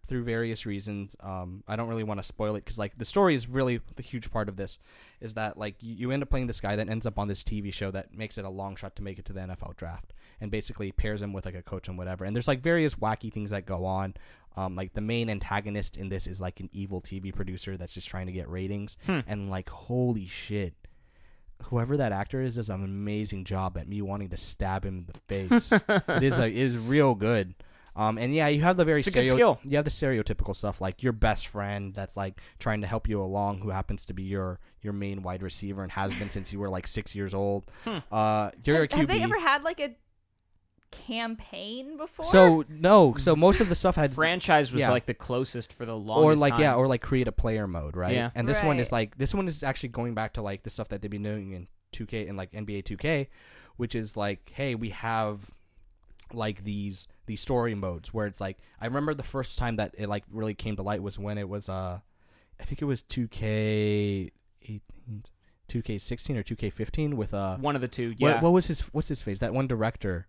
through 0.06 0.22
various 0.22 0.64
reasons 0.64 1.16
um 1.20 1.62
i 1.68 1.76
don't 1.76 1.88
really 1.88 2.04
want 2.04 2.18
to 2.20 2.24
spoil 2.24 2.54
it 2.56 2.64
because 2.64 2.78
like 2.78 2.96
the 2.98 3.04
story 3.04 3.34
is 3.34 3.48
really 3.48 3.80
the 3.96 4.02
huge 4.02 4.30
part 4.30 4.48
of 4.48 4.56
this 4.56 4.78
is 5.20 5.34
that 5.34 5.58
like 5.58 5.74
you, 5.80 5.94
you 5.94 6.10
end 6.10 6.22
up 6.22 6.30
playing 6.30 6.46
this 6.46 6.60
guy 6.60 6.76
that 6.76 6.88
ends 6.88 7.06
up 7.06 7.18
on 7.18 7.28
this 7.28 7.42
tv 7.42 7.72
show 7.72 7.90
that 7.90 8.14
makes 8.14 8.38
it 8.38 8.44
a 8.44 8.48
long 8.48 8.76
shot 8.76 8.94
to 8.96 9.02
make 9.02 9.18
it 9.18 9.24
to 9.24 9.32
the 9.32 9.40
nfl 9.40 9.76
draft 9.76 10.12
and 10.40 10.50
basically 10.50 10.92
pairs 10.92 11.20
him 11.22 11.32
with 11.32 11.44
like 11.44 11.54
a 11.54 11.62
coach 11.62 11.88
and 11.88 11.98
whatever 11.98 12.24
and 12.24 12.34
there's 12.34 12.48
like 12.48 12.60
various 12.60 12.94
wacky 12.96 13.32
things 13.32 13.50
that 13.50 13.66
go 13.66 13.84
on 13.84 14.14
um 14.56 14.76
like 14.76 14.94
the 14.94 15.00
main 15.00 15.28
antagonist 15.28 15.96
in 15.96 16.08
this 16.08 16.26
is 16.26 16.40
like 16.40 16.60
an 16.60 16.68
evil 16.72 17.00
tv 17.00 17.34
producer 17.34 17.76
that's 17.76 17.94
just 17.94 18.08
trying 18.08 18.26
to 18.26 18.32
get 18.32 18.48
ratings 18.48 18.96
Hmm. 19.06 19.20
and 19.26 19.50
like 19.50 19.68
holy 19.68 20.26
shit 20.26 20.74
whoever 21.64 21.96
that 21.96 22.12
actor 22.12 22.42
is 22.42 22.56
does 22.56 22.68
an 22.68 22.84
amazing 22.84 23.44
job 23.44 23.76
at 23.78 23.88
me 23.88 24.02
wanting 24.02 24.28
to 24.28 24.36
stab 24.36 24.84
him 24.84 24.98
in 24.98 25.06
the 25.06 25.18
face. 25.26 25.72
it 25.88 26.22
is 26.22 26.38
a, 26.38 26.46
it 26.46 26.54
is 26.54 26.76
real 26.76 27.14
good. 27.14 27.54
Um, 27.96 28.18
and 28.18 28.34
yeah, 28.34 28.48
you 28.48 28.60
have 28.60 28.76
the 28.76 28.84
very 28.84 29.02
good 29.02 29.10
stereo- 29.10 29.34
skill. 29.34 29.60
you 29.64 29.76
have 29.76 29.86
the 29.86 29.90
stereotypical 29.90 30.54
stuff 30.54 30.82
like 30.82 31.02
your 31.02 31.14
best 31.14 31.48
friend 31.48 31.94
that's 31.94 32.14
like 32.16 32.38
trying 32.58 32.82
to 32.82 32.86
help 32.86 33.08
you 33.08 33.22
along, 33.22 33.60
who 33.60 33.70
happens 33.70 34.04
to 34.06 34.12
be 34.12 34.22
your 34.22 34.60
your 34.82 34.92
main 34.92 35.22
wide 35.22 35.42
receiver 35.42 35.82
and 35.82 35.90
has 35.92 36.12
been 36.14 36.30
since 36.30 36.52
you 36.52 36.58
were 36.58 36.68
like 36.68 36.86
six 36.86 37.14
years 37.14 37.32
old. 37.32 37.70
Hmm. 37.84 37.98
Uh, 38.12 38.50
you're 38.62 38.76
a 38.76 38.80
have, 38.80 38.90
QB. 38.90 38.96
have 38.98 39.08
they 39.08 39.22
ever 39.22 39.40
had 39.40 39.64
like 39.64 39.80
a 39.80 39.96
campaign 40.90 41.96
before? 41.96 42.26
so 42.26 42.64
no, 42.68 43.14
so 43.16 43.34
most 43.34 43.60
of 43.60 43.70
the 43.70 43.74
stuff 43.74 43.96
had 43.96 44.14
Franchise 44.14 44.72
was 44.72 44.82
yeah. 44.82 44.90
like 44.90 45.06
the 45.06 45.14
closest 45.14 45.72
for 45.72 45.86
the 45.86 45.96
longest 45.96 46.24
or 46.24 46.36
like 46.36 46.52
time. 46.52 46.62
yeah, 46.62 46.74
or 46.74 46.86
like 46.86 47.00
create 47.00 47.28
a 47.28 47.32
player 47.32 47.66
mode, 47.66 47.96
right? 47.96 48.14
Yeah. 48.14 48.30
And 48.34 48.46
this 48.46 48.62
one 48.62 48.78
is 48.78 48.92
like 48.92 49.16
this 49.16 49.34
one 49.34 49.48
is 49.48 49.62
actually 49.62 49.88
going 49.88 50.14
back 50.14 50.34
to 50.34 50.42
like 50.42 50.64
the 50.64 50.70
stuff 50.70 50.88
that 50.88 51.00
they've 51.00 51.10
been 51.10 51.22
doing 51.22 51.52
in 51.52 51.68
2K 51.94 52.28
and 52.28 52.36
like 52.36 52.52
NBA 52.52 52.84
2K, 52.84 53.28
which 53.76 53.94
is 53.94 54.18
like, 54.18 54.52
hey, 54.54 54.74
we 54.74 54.90
have 54.90 55.55
like 56.32 56.64
these 56.64 57.06
these 57.26 57.40
story 57.40 57.74
modes 57.74 58.12
where 58.14 58.26
it's 58.26 58.40
like 58.40 58.58
I 58.80 58.86
remember 58.86 59.14
the 59.14 59.22
first 59.22 59.58
time 59.58 59.76
that 59.76 59.94
it 59.98 60.08
like 60.08 60.24
really 60.30 60.54
came 60.54 60.76
to 60.76 60.82
light 60.82 61.02
was 61.02 61.18
when 61.18 61.38
it 61.38 61.48
was 61.48 61.68
uh 61.68 62.00
I 62.60 62.64
think 62.64 62.80
it 62.82 62.86
was 62.86 63.02
2K 63.02 64.30
18 64.62 64.80
2K16 65.68 66.36
or 66.36 66.42
2K15 66.42 67.14
with 67.14 67.34
uh 67.34 67.56
one 67.56 67.74
of 67.74 67.80
the 67.82 67.88
two. 67.88 68.10
what, 68.18 68.28
Yeah. 68.28 68.40
what 68.40 68.52
was 68.52 68.66
his 68.68 68.80
what's 68.92 69.08
his 69.08 69.22
face 69.22 69.40
that 69.40 69.52
one 69.52 69.66
director 69.66 70.26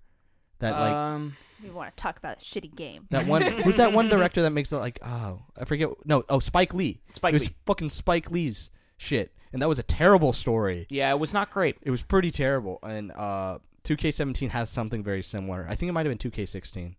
that 0.60 0.72
like 0.72 0.92
um, 0.94 1.38
we 1.64 1.70
want 1.70 1.96
to 1.96 2.02
talk 2.02 2.18
about 2.18 2.38
a 2.38 2.40
shitty 2.40 2.76
game. 2.76 3.06
that 3.12 3.28
one 3.28 3.42
who's 3.44 3.78
that 3.78 3.94
one 3.94 4.10
director 4.16 4.42
that 4.42 4.50
makes 4.52 4.72
it 4.72 4.78
like 4.78 5.00
oh 5.06 5.42
I 5.60 5.66
forget 5.66 5.90
no 6.06 6.24
oh 6.30 6.40
Spike 6.40 6.74
Lee 6.74 7.02
Spike 7.14 7.34
it 7.34 7.36
was 7.36 7.50
Lee. 7.50 7.56
fucking 7.68 7.90
Spike 7.90 8.32
Lee's 8.32 8.72
shit, 8.98 9.32
and 9.54 9.62
that 9.62 9.68
was 9.70 9.78
a 9.78 9.84
terrible 9.84 10.34
story. 10.34 10.88
Yeah, 10.90 11.12
it 11.12 11.20
was 11.20 11.32
not 11.34 11.52
great. 11.52 11.78
It 11.84 11.92
was 11.92 12.02
pretty 12.02 12.32
terrible, 12.32 12.80
and 12.82 13.12
uh, 13.12 13.60
2K17 13.88 14.50
has 14.50 14.70
something 14.70 15.04
very 15.04 15.24
similar. 15.24 15.66
I 15.70 15.76
think 15.76 15.90
it 15.90 15.94
might 15.94 16.06
have 16.06 16.18
been 16.18 16.32
2K16. 16.32 16.96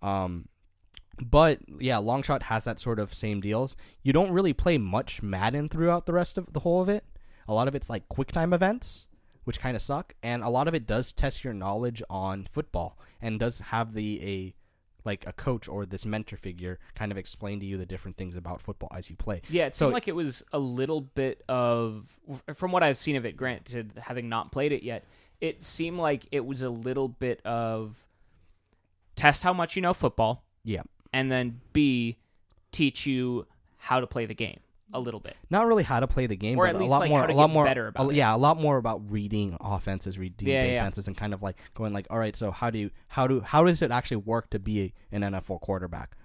Um, 0.00 0.48
but 1.20 1.58
yeah, 1.80 1.96
Longshot 1.96 2.44
has 2.44 2.64
that 2.64 2.80
sort 2.80 2.98
of 2.98 3.12
same 3.12 3.40
deals. 3.40 3.76
You 4.02 4.12
don't 4.12 4.30
really 4.30 4.52
play 4.52 4.78
much 4.78 5.22
Madden 5.22 5.68
throughout 5.68 6.06
the 6.06 6.12
rest 6.12 6.38
of 6.38 6.52
the 6.52 6.60
whole 6.60 6.80
of 6.80 6.88
it. 6.88 7.04
A 7.48 7.52
lot 7.54 7.68
of 7.68 7.74
it's 7.74 7.90
like 7.90 8.08
quick 8.08 8.30
time 8.32 8.52
events, 8.52 9.08
which 9.44 9.60
kind 9.60 9.76
of 9.76 9.82
suck, 9.82 10.14
and 10.22 10.42
a 10.42 10.48
lot 10.48 10.68
of 10.68 10.74
it 10.74 10.86
does 10.86 11.12
test 11.12 11.42
your 11.44 11.52
knowledge 11.52 12.02
on 12.08 12.44
football 12.44 12.98
and 13.20 13.38
does 13.40 13.58
have 13.58 13.92
the 13.94 14.22
a 14.26 14.54
like 15.04 15.26
a 15.26 15.32
coach 15.32 15.68
or 15.68 15.84
this 15.84 16.06
mentor 16.06 16.36
figure 16.36 16.78
kind 16.94 17.10
of 17.10 17.18
explain 17.18 17.58
to 17.58 17.66
you 17.66 17.76
the 17.76 17.84
different 17.84 18.16
things 18.16 18.36
about 18.36 18.60
football 18.60 18.88
as 18.96 19.10
you 19.10 19.16
play. 19.16 19.42
Yeah, 19.50 19.66
it 19.66 19.74
So- 19.74 19.86
seemed 19.86 19.94
like 19.94 20.06
it 20.06 20.14
was 20.14 20.44
a 20.52 20.60
little 20.60 21.00
bit 21.00 21.42
of, 21.48 22.08
from 22.54 22.70
what 22.70 22.84
I've 22.84 22.96
seen 22.96 23.16
of 23.16 23.26
it, 23.26 23.36
granted, 23.36 23.94
having 24.00 24.28
not 24.28 24.52
played 24.52 24.70
it 24.70 24.84
yet, 24.84 25.04
it 25.42 25.60
seemed 25.60 25.98
like 25.98 26.26
it 26.32 26.46
was 26.46 26.62
a 26.62 26.70
little 26.70 27.08
bit 27.08 27.44
of 27.44 27.96
test 29.16 29.42
how 29.42 29.52
much 29.52 29.76
you 29.76 29.82
know 29.82 29.92
football, 29.92 30.44
Yeah. 30.64 30.82
and 31.12 31.30
then 31.30 31.60
B, 31.72 32.16
teach 32.70 33.04
you 33.06 33.46
how 33.76 34.00
to 34.00 34.06
play 34.06 34.24
the 34.26 34.34
game 34.34 34.60
a 34.94 35.00
little 35.00 35.20
bit. 35.20 35.36
not 35.50 35.66
really 35.66 35.82
how 35.82 36.00
to 36.00 36.06
play 36.06 36.26
the 36.26 36.36
game, 36.36 36.58
Or 36.58 36.66
but 36.66 36.76
at 36.76 36.80
least, 36.80 36.88
a 36.88 36.92
lot 36.92 37.00
like, 37.00 37.08
more, 37.10 37.24
a 37.26 37.34
lot 37.34 37.50
more, 37.50 37.64
better 37.64 37.88
about 37.88 38.12
a- 38.12 38.14
yeah, 38.14 38.34
a 38.34 38.36
lot 38.36 38.60
more 38.60 38.76
about 38.76 39.10
reading 39.10 39.56
offenses, 39.60 40.18
reading 40.18 40.48
Yeah, 40.48 40.64
yeah. 40.64 40.72
defenses, 40.74 41.08
and 41.08 41.16
kind 41.16 41.34
of 41.34 41.42
like 41.42 41.58
going 41.74 41.92
like, 41.92 42.06
all 42.10 42.18
right, 42.18 42.36
so 42.36 42.50
how 42.50 42.70
do 42.70 42.78
you, 42.78 42.90
how 43.08 43.26
do, 43.26 43.40
how 43.40 43.64
does 43.64 43.82
it 43.82 43.90
actually 43.90 44.18
work 44.18 44.48
to 44.50 44.58
be 44.58 44.92
an 45.10 45.22
NFL 45.22 45.60
quarterback? 45.60 46.16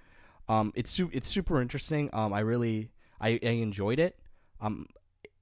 Um, 0.49 0.72
it's 0.76 0.91
su- 0.91 1.09
it's 1.11 1.28
super 1.28 1.61
interesting. 1.61 2.09
Um, 2.13 2.32
I 2.34 2.39
really, 2.41 2.91
I, 3.20 3.39
I 3.43 3.47
enjoyed 3.47 3.99
it. 3.99 4.18
Um, 4.61 4.88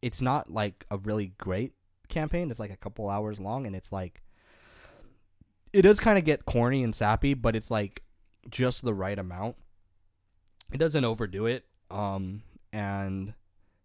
it's 0.01 0.21
not 0.21 0.51
like 0.51 0.86
a 0.89 0.97
really 0.97 1.34
great 1.38 1.73
campaign. 2.08 2.51
It's 2.51 2.60
like 2.60 2.72
a 2.72 2.78
couple 2.78 3.10
hours 3.10 3.39
long, 3.39 3.66
and 3.66 3.76
it's 3.76 3.91
like, 3.91 4.22
it 5.74 5.82
does 5.82 5.99
kind 5.99 6.18
of 6.18 6.24
get 6.24 6.45
corny 6.45 6.84
and 6.84 6.95
sappy, 6.95 7.34
but 7.34 7.56
it's 7.56 7.70
like 7.70 8.03
just 8.49 8.84
the 8.84 8.93
right 8.93 9.18
amount. 9.18 9.58
It 10.72 10.78
doesn't 10.78 11.03
overdo 11.03 11.45
it. 11.45 11.66
Um, 11.91 12.43
and 12.74 13.34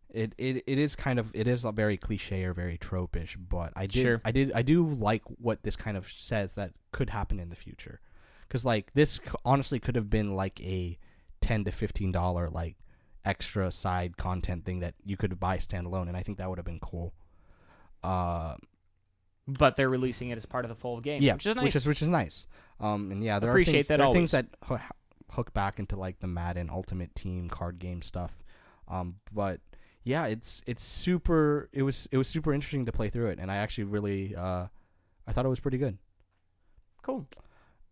it, 0.09 0.35
it 0.39 0.65
it 0.67 0.79
is 0.79 0.97
kind 0.97 1.19
of 1.19 1.31
it 1.35 1.47
is 1.47 1.65
a 1.65 1.73
very 1.73 1.97
cliche 1.97 2.45
or 2.45 2.53
very 2.53 2.79
tropish, 2.79 3.37
but 3.37 3.73
I 3.77 3.87
did 3.87 4.03
Sure. 4.03 4.21
I 4.25 4.33
did 4.33 4.53
I 4.55 4.63
do 4.63 4.87
like 4.87 5.23
what 5.27 5.63
this 5.63 5.77
kind 5.77 5.97
of 5.97 6.11
says 6.11 6.55
that 6.55 6.73
could 6.91 7.11
happen 7.11 7.39
in 7.39 7.51
the 7.51 7.57
future, 7.57 8.01
because 8.49 8.65
like 8.65 8.93
this 8.95 9.21
honestly 9.45 9.79
could 9.79 9.95
have 9.95 10.11
been 10.11 10.35
like 10.35 10.61
a 10.63 10.99
ten 11.41 11.65
to 11.65 11.71
fifteen 11.71 12.11
dollar 12.11 12.49
like 12.49 12.77
extra 13.25 13.71
side 13.71 14.17
content 14.17 14.65
thing 14.65 14.81
that 14.81 14.95
you 15.05 15.17
could 15.17 15.39
buy 15.39 15.59
standalone, 15.59 16.09
and 16.09 16.17
I 16.17 16.23
think 16.23 16.39
that 16.39 16.49
would 16.49 16.59
have 16.59 16.65
been 16.65 16.81
cool. 16.81 17.15
Uh, 18.03 18.57
But 19.47 19.77
they're 19.77 19.89
releasing 19.89 20.31
it 20.31 20.37
as 20.37 20.47
part 20.47 20.65
of 20.65 20.69
the 20.69 20.75
full 20.75 21.01
game, 21.01 21.23
yeah, 21.23 21.35
which 21.35 21.47
is 21.47 21.57
nice. 21.57 21.65
which 21.65 21.77
is 21.77 21.87
which 21.87 22.03
is 22.03 22.09
nice. 22.09 22.47
Um, 22.79 23.11
and 23.11 23.23
yeah, 23.23 23.39
there 23.41 23.51
Appreciate 23.51 23.73
are 23.73 23.77
things, 23.79 23.89
that 23.89 23.97
there 23.99 24.07
are 24.07 24.13
things 24.13 24.31
that 24.31 24.47
hook 25.33 25.53
back 25.53 25.79
into 25.79 25.97
like 25.97 26.21
the 26.21 26.27
Madden 26.27 26.71
Ultimate 26.71 27.15
Team 27.15 27.49
card 27.49 27.79
game 27.79 28.01
stuff. 28.03 28.43
Um, 28.89 29.17
but 29.33 29.61
yeah, 30.05 30.27
it's 30.27 30.63
it's 30.67 30.85
super. 30.85 31.69
It 31.73 31.83
was 31.83 32.09
it 32.13 32.17
was 32.17 32.29
super 32.29 32.53
interesting 32.53 32.87
to 32.87 32.93
play 32.93 33.09
through 33.11 33.29
it, 33.29 33.39
and 33.39 33.51
I 33.51 33.57
actually 33.57 33.85
really 33.85 34.35
uh, 34.37 34.67
I 35.27 35.33
thought 35.33 35.45
it 35.45 35.49
was 35.51 35.61
pretty 35.61 35.79
good. 35.79 35.99
cool. 37.03 37.27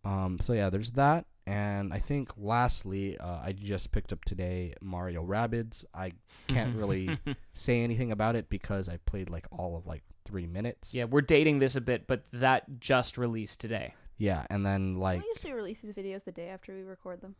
Um, 0.05 0.37
so 0.39 0.53
yeah, 0.53 0.69
there's 0.69 0.91
that, 0.91 1.25
and 1.49 1.91
I 1.91 1.97
think 1.97 2.29
lastly, 2.37 3.17
uh, 3.17 3.39
I 3.43 3.53
just 3.53 3.91
picked 3.91 4.13
up 4.13 4.23
today 4.23 4.75
Mario 4.81 5.25
Rabbids. 5.25 5.83
I 5.95 6.11
can't 6.47 6.75
really 6.75 7.17
say 7.53 7.81
anything 7.81 8.11
about 8.11 8.35
it 8.35 8.49
because 8.49 8.87
I 8.87 8.97
played 8.97 9.31
like 9.31 9.47
all 9.51 9.75
of 9.75 9.87
like 9.87 10.03
three 10.25 10.45
minutes. 10.45 10.93
yeah, 10.93 11.05
we're 11.05 11.21
dating 11.21 11.57
this 11.57 11.75
a 11.75 11.81
bit, 11.81 12.05
but 12.05 12.25
that 12.33 12.79
just 12.79 13.17
released 13.17 13.59
today. 13.59 13.95
yeah, 14.19 14.45
and 14.51 14.63
then 14.63 14.97
like 14.97 15.21
we 15.21 15.27
usually 15.33 15.53
release 15.53 15.81
these 15.81 15.93
videos 15.93 16.23
the 16.23 16.31
day 16.31 16.49
after 16.49 16.75
we 16.75 16.83
record 16.83 17.21
them. 17.21 17.35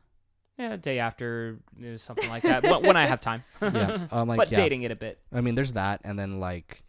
Yeah, 0.57 0.75
day 0.75 0.97
after 0.97 1.59
you 1.77 1.91
know, 1.91 1.95
something 1.97 2.29
like 2.29 2.41
that. 2.43 2.63
when 2.63 2.81
when 2.81 2.97
I 2.97 3.05
have 3.05 3.21
time. 3.21 3.43
yeah, 3.61 4.07
um, 4.11 4.27
like 4.27 4.37
but 4.37 4.51
yeah. 4.51 4.57
dating 4.57 4.81
it 4.81 4.91
a 4.91 4.95
bit. 4.95 5.19
I 5.31 5.41
mean, 5.41 5.53
there's 5.53 5.73
that, 5.73 6.01
and 6.03 6.17
then 6.17 6.39
like, 6.39 6.81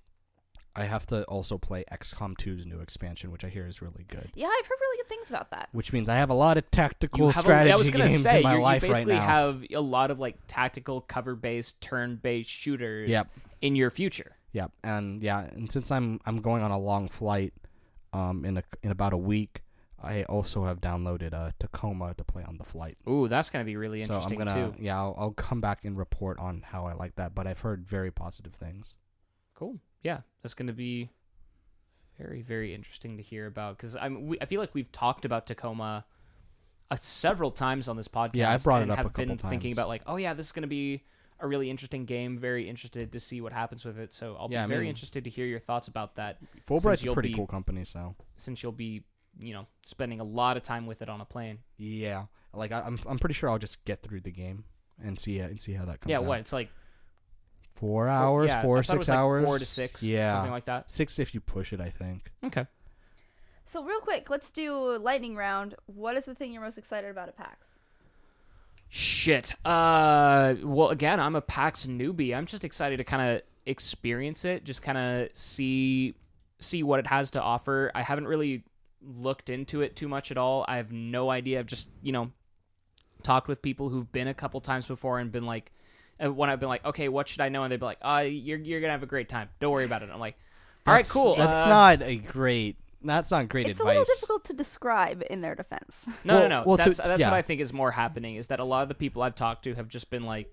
I 0.77 0.85
have 0.85 1.05
to 1.07 1.25
also 1.25 1.59
play 1.59 1.85
XCOM 1.91 2.37
2's 2.37 2.65
new 2.65 2.81
expansion, 2.81 3.31
which 3.33 3.45
I 3.45 3.49
hear 3.49 3.67
is 3.67 3.83
really 3.83 4.05
good. 4.09 4.31
Yeah, 4.35 4.47
I've 4.47 4.67
heard 4.67 4.77
really 4.81 4.99
good 5.03 5.09
things 5.09 5.29
about 5.29 5.51
that. 5.51 5.69
Which 5.73 5.93
means 5.93 6.09
I 6.09 6.15
have 6.17 6.31
a 6.31 6.35
lot 6.35 6.57
of 6.59 6.71
tactical 6.71 7.19
You 7.21 7.27
have 7.27 7.37
strategy 7.37 7.73
I 7.73 7.77
was 7.77 7.91
gonna 7.91 8.09
games 8.09 8.23
say, 8.23 8.39
in 8.39 8.43
my 8.45 8.53
you're- 8.53 8.63
life 8.63 8.83
you 8.83 8.89
right 8.89 8.95
basically 8.95 9.15
now. 9.17 9.27
have 9.27 9.65
a 9.75 9.81
lot 9.81 10.11
of 10.11 10.19
like 10.21 10.37
tactical 10.47 11.01
cover-based, 11.01 11.81
turn-based 11.81 12.49
shooters 12.51 13.11
Yep. 13.11 13.29
in 13.61 13.75
your 13.75 13.91
future. 13.91 14.37
Yep, 14.53 14.73
and 14.85 15.23
yeah, 15.23 15.41
and 15.41 15.71
since 15.73 15.91
I'm 15.91 16.21
I'm 16.25 16.41
going 16.41 16.63
on 16.63 16.71
a 16.71 16.79
long 16.79 17.09
flight, 17.09 17.53
um, 18.13 18.45
in 18.45 18.57
a 18.57 18.63
in 18.83 18.91
about 18.91 19.13
a 19.13 19.17
week, 19.17 19.63
I 20.03 20.23
also 20.25 20.65
have 20.65 20.81
downloaded 20.81 21.33
uh 21.35 21.51
Tacoma 21.59 22.15
to 22.15 22.25
play 22.25 22.43
on 22.45 22.59
the 22.59 22.65
flight. 22.65 22.97
Ooh, 23.09 23.29
that's 23.29 23.51
gonna 23.51 23.65
be 23.65 23.77
really 23.77 24.01
So 24.01 24.15
I'm 24.15 24.23
interesting 24.23 24.39
gonna 24.39 24.73
too. 24.73 24.83
yeah, 24.83 24.97
I'll, 24.99 25.15
I'll 25.19 25.31
come 25.33 25.61
back 25.61 25.85
and 25.85 25.97
report 25.99 26.39
on 26.39 26.63
how 26.67 26.87
I 26.87 26.95
like 26.95 27.17
that. 27.17 27.35
But 27.35 27.47
I've 27.47 27.61
heard 27.61 27.87
very 27.87 28.11
positive 28.11 28.55
things. 28.55 28.95
Cool. 29.55 29.79
Yeah, 30.03 30.21
that's 30.43 30.55
gonna 30.55 30.73
be 30.73 31.11
very, 32.19 32.43
very 32.43 32.75
interesting 32.75 33.17
to 33.17 33.23
hear 33.23 33.47
about 33.47 33.77
because 33.77 33.97
I'm. 33.97 34.27
We, 34.27 34.39
I 34.41 34.47
feel 34.47 34.61
like 34.61 34.75
we've 34.75 34.91
talked 34.93 35.25
about 35.25 35.47
Tacoma 35.47 36.05
uh, 36.91 36.97
several 36.97 37.51
times 37.51 37.89
on 37.89 37.97
this 37.97 38.09
podcast. 38.09 38.35
Yeah, 38.35 38.53
I 38.53 38.59
brought 38.59 38.83
it 38.83 38.91
up 38.91 38.99
a 38.99 39.03
have 39.03 39.13
been 39.15 39.29
couple 39.37 39.51
thinking 39.51 39.73
about 39.73 39.89
like, 39.89 40.03
oh 40.07 40.17
yeah, 40.17 40.35
this 40.35 40.47
is 40.47 40.53
gonna 40.53 40.67
be 40.67 41.05
a 41.39 41.47
really 41.47 41.71
interesting 41.71 42.05
game. 42.05 42.39
Very 42.39 42.69
interested 42.69 43.13
to 43.13 43.21
see 43.21 43.41
what 43.41 43.53
happens 43.53 43.85
with 43.85 43.99
it. 43.99 44.13
So 44.13 44.37
I'll 44.39 44.49
Yeah, 44.51 44.65
I 44.65 44.67
be 44.67 44.71
very 44.71 44.83
mean- 44.85 44.91
interested 44.91 45.25
to 45.25 45.31
hear 45.31 45.47
your 45.47 45.61
thoughts 45.61 45.89
about 45.89 46.17
that. 46.17 46.39
Fullbright's 46.67 47.05
a 47.05 47.13
pretty 47.13 47.31
be- 47.31 47.35
cool 47.35 47.47
company, 47.47 47.85
so 47.85 48.15
since 48.37 48.63
you'll 48.63 48.73
be, 48.73 49.05
you 49.39 49.55
know, 49.55 49.67
spending 49.85 50.21
a 50.21 50.25
lot 50.25 50.57
of 50.59 50.63
time 50.63 50.87
with 50.87 51.01
it 51.03 51.09
on 51.09 51.21
a 51.21 51.25
plane. 51.25 51.59
yeah, 51.79 52.25
like 52.53 52.73
I, 52.73 52.81
I'm 52.81 52.99
I'm 53.07 53.19
pretty 53.19 53.35
sure 53.35 53.49
I'll 53.49 53.59
just 53.59 53.85
get 53.85 54.03
through 54.03 54.21
the 54.21 54.33
game 54.33 54.65
and 55.03 55.19
see 55.19 55.39
and 55.39 55.59
see 55.61 55.73
how 55.73 55.87
that 55.87 56.01
comes 56.01 56.11
yeah, 56.11 56.19
out. 56.19 56.25
what? 56.25 56.41
It's 56.41 56.53
like 56.53 56.69
Four 57.75 58.07
four- 58.07 58.09
hours, 58.09 58.49
yeah, 58.49 58.63
four 58.63 58.79
I 58.79 58.83
thought 58.83 58.85
it 58.85 58.87
six 58.91 58.99
was 58.99 59.09
like 59.09 59.19
hours, 59.19 59.45
four 59.45 59.59
to 59.59 59.65
six, 59.65 60.03
Yeah, 60.03 60.33
something 60.35 60.51
like 60.53 60.65
that. 60.67 60.91
six 60.91 61.19
if 61.19 61.33
you 61.35 61.41
push 61.41 61.73
it. 61.73 61.81
I 61.81 61.89
think. 61.91 62.31
Okay. 62.45 62.67
So 63.65 63.85
real 63.85 64.01
quick, 64.01 64.29
let's 64.31 64.51
do 64.51 64.99
lightning 64.99 65.37
round. 65.37 65.77
What 65.87 66.17
is 66.17 66.25
the 66.25 66.35
thing 66.35 66.53
you're 66.53 66.63
most 66.63 66.77
excited 66.77 67.09
about 67.11 67.29
at 67.29 67.37
PAX? 67.37 67.67
Shit. 68.89 69.55
Uh, 69.65 70.55
well, 70.63 70.89
again, 70.89 71.21
I'm 71.21 71.37
a 71.37 71.41
PAX 71.41 71.87
newbie. 71.87 72.35
I'm 72.37 72.47
just 72.47 72.65
excited 72.65 72.97
to 72.97 73.05
kind 73.05 73.37
of 73.37 73.43
experience 73.67 74.45
it, 74.45 74.65
just 74.65 74.83
kind 74.83 74.99
of 74.99 75.29
see 75.35 76.15
see 76.59 76.83
what 76.83 76.99
it 76.99 77.07
has 77.07 77.31
to 77.33 77.41
offer. 77.43 77.91
I 77.95 78.03
haven't 78.03 78.27
really 78.27 78.65
looked 79.01 79.49
into 79.49 79.81
it 79.81 79.95
too 79.97 80.09
much 80.09 80.31
at 80.31 80.37
all. 80.37 80.65
I 80.69 80.77
have 80.77 80.93
no 80.93 81.31
idea. 81.31 81.61
I've 81.61 81.67
just 81.67 81.91
you 82.03 82.11
know 82.13 82.33
talked 83.23 83.47
with 83.49 83.63
people 83.63 83.89
who've 83.91 84.11
been 84.11 84.27
a 84.29 84.35
couple 84.35 84.61
times 84.61 84.87
before 84.87 85.21
and 85.21 85.31
been 85.31 85.47
like, 85.47 85.71
when 86.29 86.51
I've 86.51 86.61
been 86.61 86.69
like, 86.69 86.85
okay, 86.85 87.09
what 87.09 87.29
should 87.29 87.41
I 87.41 87.49
know? 87.49 87.63
And 87.63 87.73
they'd 87.73 87.81
be 87.81 87.87
like, 87.87 87.99
uh, 88.03 88.25
you're 88.29 88.59
you're 88.59 88.81
gonna 88.81 88.93
have 88.93 89.03
a 89.03 89.07
great 89.07 89.29
time. 89.29 89.49
Don't 89.61 89.73
worry 89.73 89.85
about 89.85 90.03
it. 90.03 90.11
I'm 90.13 90.21
like, 90.21 90.37
all 90.87 90.93
right, 90.95 90.99
That's- 90.99 91.13
cool. 91.13 91.37
That's 91.37 91.65
uh, 91.65 91.69
not 91.69 92.03
a 92.03 92.17
great. 92.17 92.77
That's 93.03 93.31
not 93.31 93.49
great 93.49 93.67
It's 93.69 93.81
advice. 93.81 93.97
a 93.97 93.99
little 94.01 94.15
difficult 94.15 94.45
to 94.45 94.53
describe 94.53 95.23
in 95.31 95.41
their 95.41 95.55
defense. 95.55 96.05
No, 96.25 96.35
Well- 96.35 96.43
no, 96.43 96.49
no. 96.61 96.63
well, 96.67 96.77
to- 96.77 96.85
that's 96.85 96.99
that's 96.99 97.21
yeah. 97.21 97.31
what 97.31 97.37
I 97.37 97.43
think 97.43 97.61
is 97.63 97.73
more 97.73 97.91
happening. 97.93 98.37
Is 98.37 98.49
that 98.49 98.61
a 98.61 98.65
lot 98.65 98.83
of 98.83 98.89
the 98.89 98.95
people 98.95 99.23
I've 99.23 99.35
talked 99.35 99.65
to 99.65 99.75
have 99.75 99.89
just 99.89 100.11
been 100.11 100.25
like, 100.25 100.53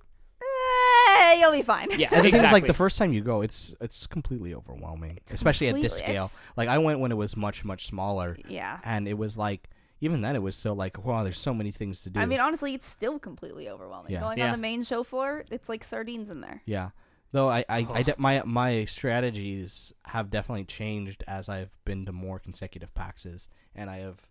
Eh, 1.19 1.39
you'll 1.39 1.51
be 1.51 1.61
fine. 1.61 1.87
yeah, 1.99 2.07
And 2.11 2.19
the 2.25 2.31
thing 2.31 2.35
is, 2.35 2.41
like 2.41 2.43
exactly. 2.43 2.67
the 2.67 2.73
first 2.73 2.97
time 2.97 3.11
you 3.11 3.21
go, 3.21 3.41
it's 3.41 3.73
it's 3.81 4.07
completely 4.07 4.53
overwhelming, 4.53 5.19
especially 5.31 5.67
at 5.67 5.75
this 5.75 5.95
completely- 5.95 6.13
scale. 6.27 6.31
Like 6.55 6.69
I 6.69 6.77
went 6.77 6.99
when 6.99 7.11
it 7.11 7.15
was 7.15 7.35
much 7.35 7.65
much 7.65 7.87
smaller, 7.87 8.37
Yeah. 8.47 8.79
and 8.83 9.07
it 9.07 9.17
was 9.17 9.37
like 9.37 9.67
even 10.01 10.21
then 10.21 10.35
it 10.35 10.41
was 10.41 10.55
still 10.55 10.75
like 10.75 11.03
wow, 11.03 11.23
there's 11.23 11.37
so 11.39 11.53
many 11.53 11.71
things 11.71 11.99
to 12.01 12.09
do. 12.09 12.19
I 12.19 12.25
mean, 12.25 12.39
honestly, 12.39 12.73
it's 12.73 12.87
still 12.87 13.19
completely 13.19 13.69
overwhelming. 13.69 14.11
Yeah. 14.13 14.19
Going 14.21 14.37
Yeah. 14.37 14.45
on 14.45 14.51
the 14.51 14.57
main 14.57 14.83
show 14.83 15.03
floor, 15.03 15.43
it's 15.51 15.69
like 15.69 15.83
sardines 15.83 16.29
in 16.29 16.41
there. 16.41 16.61
yeah. 16.65 16.89
Though 17.33 17.49
I, 17.49 17.65
I, 17.67 17.85
I 17.93 18.03
de- 18.03 18.15
my 18.17 18.41
my 18.45 18.85
strategies 18.85 19.91
have 20.05 20.29
definitely 20.29 20.63
changed 20.63 21.23
as 21.27 21.49
I've 21.49 21.77
been 21.83 22.05
to 22.05 22.11
more 22.13 22.39
consecutive 22.39 22.93
PAXs, 22.93 23.49
and 23.75 23.89
I 23.89 23.97
have, 23.97 24.21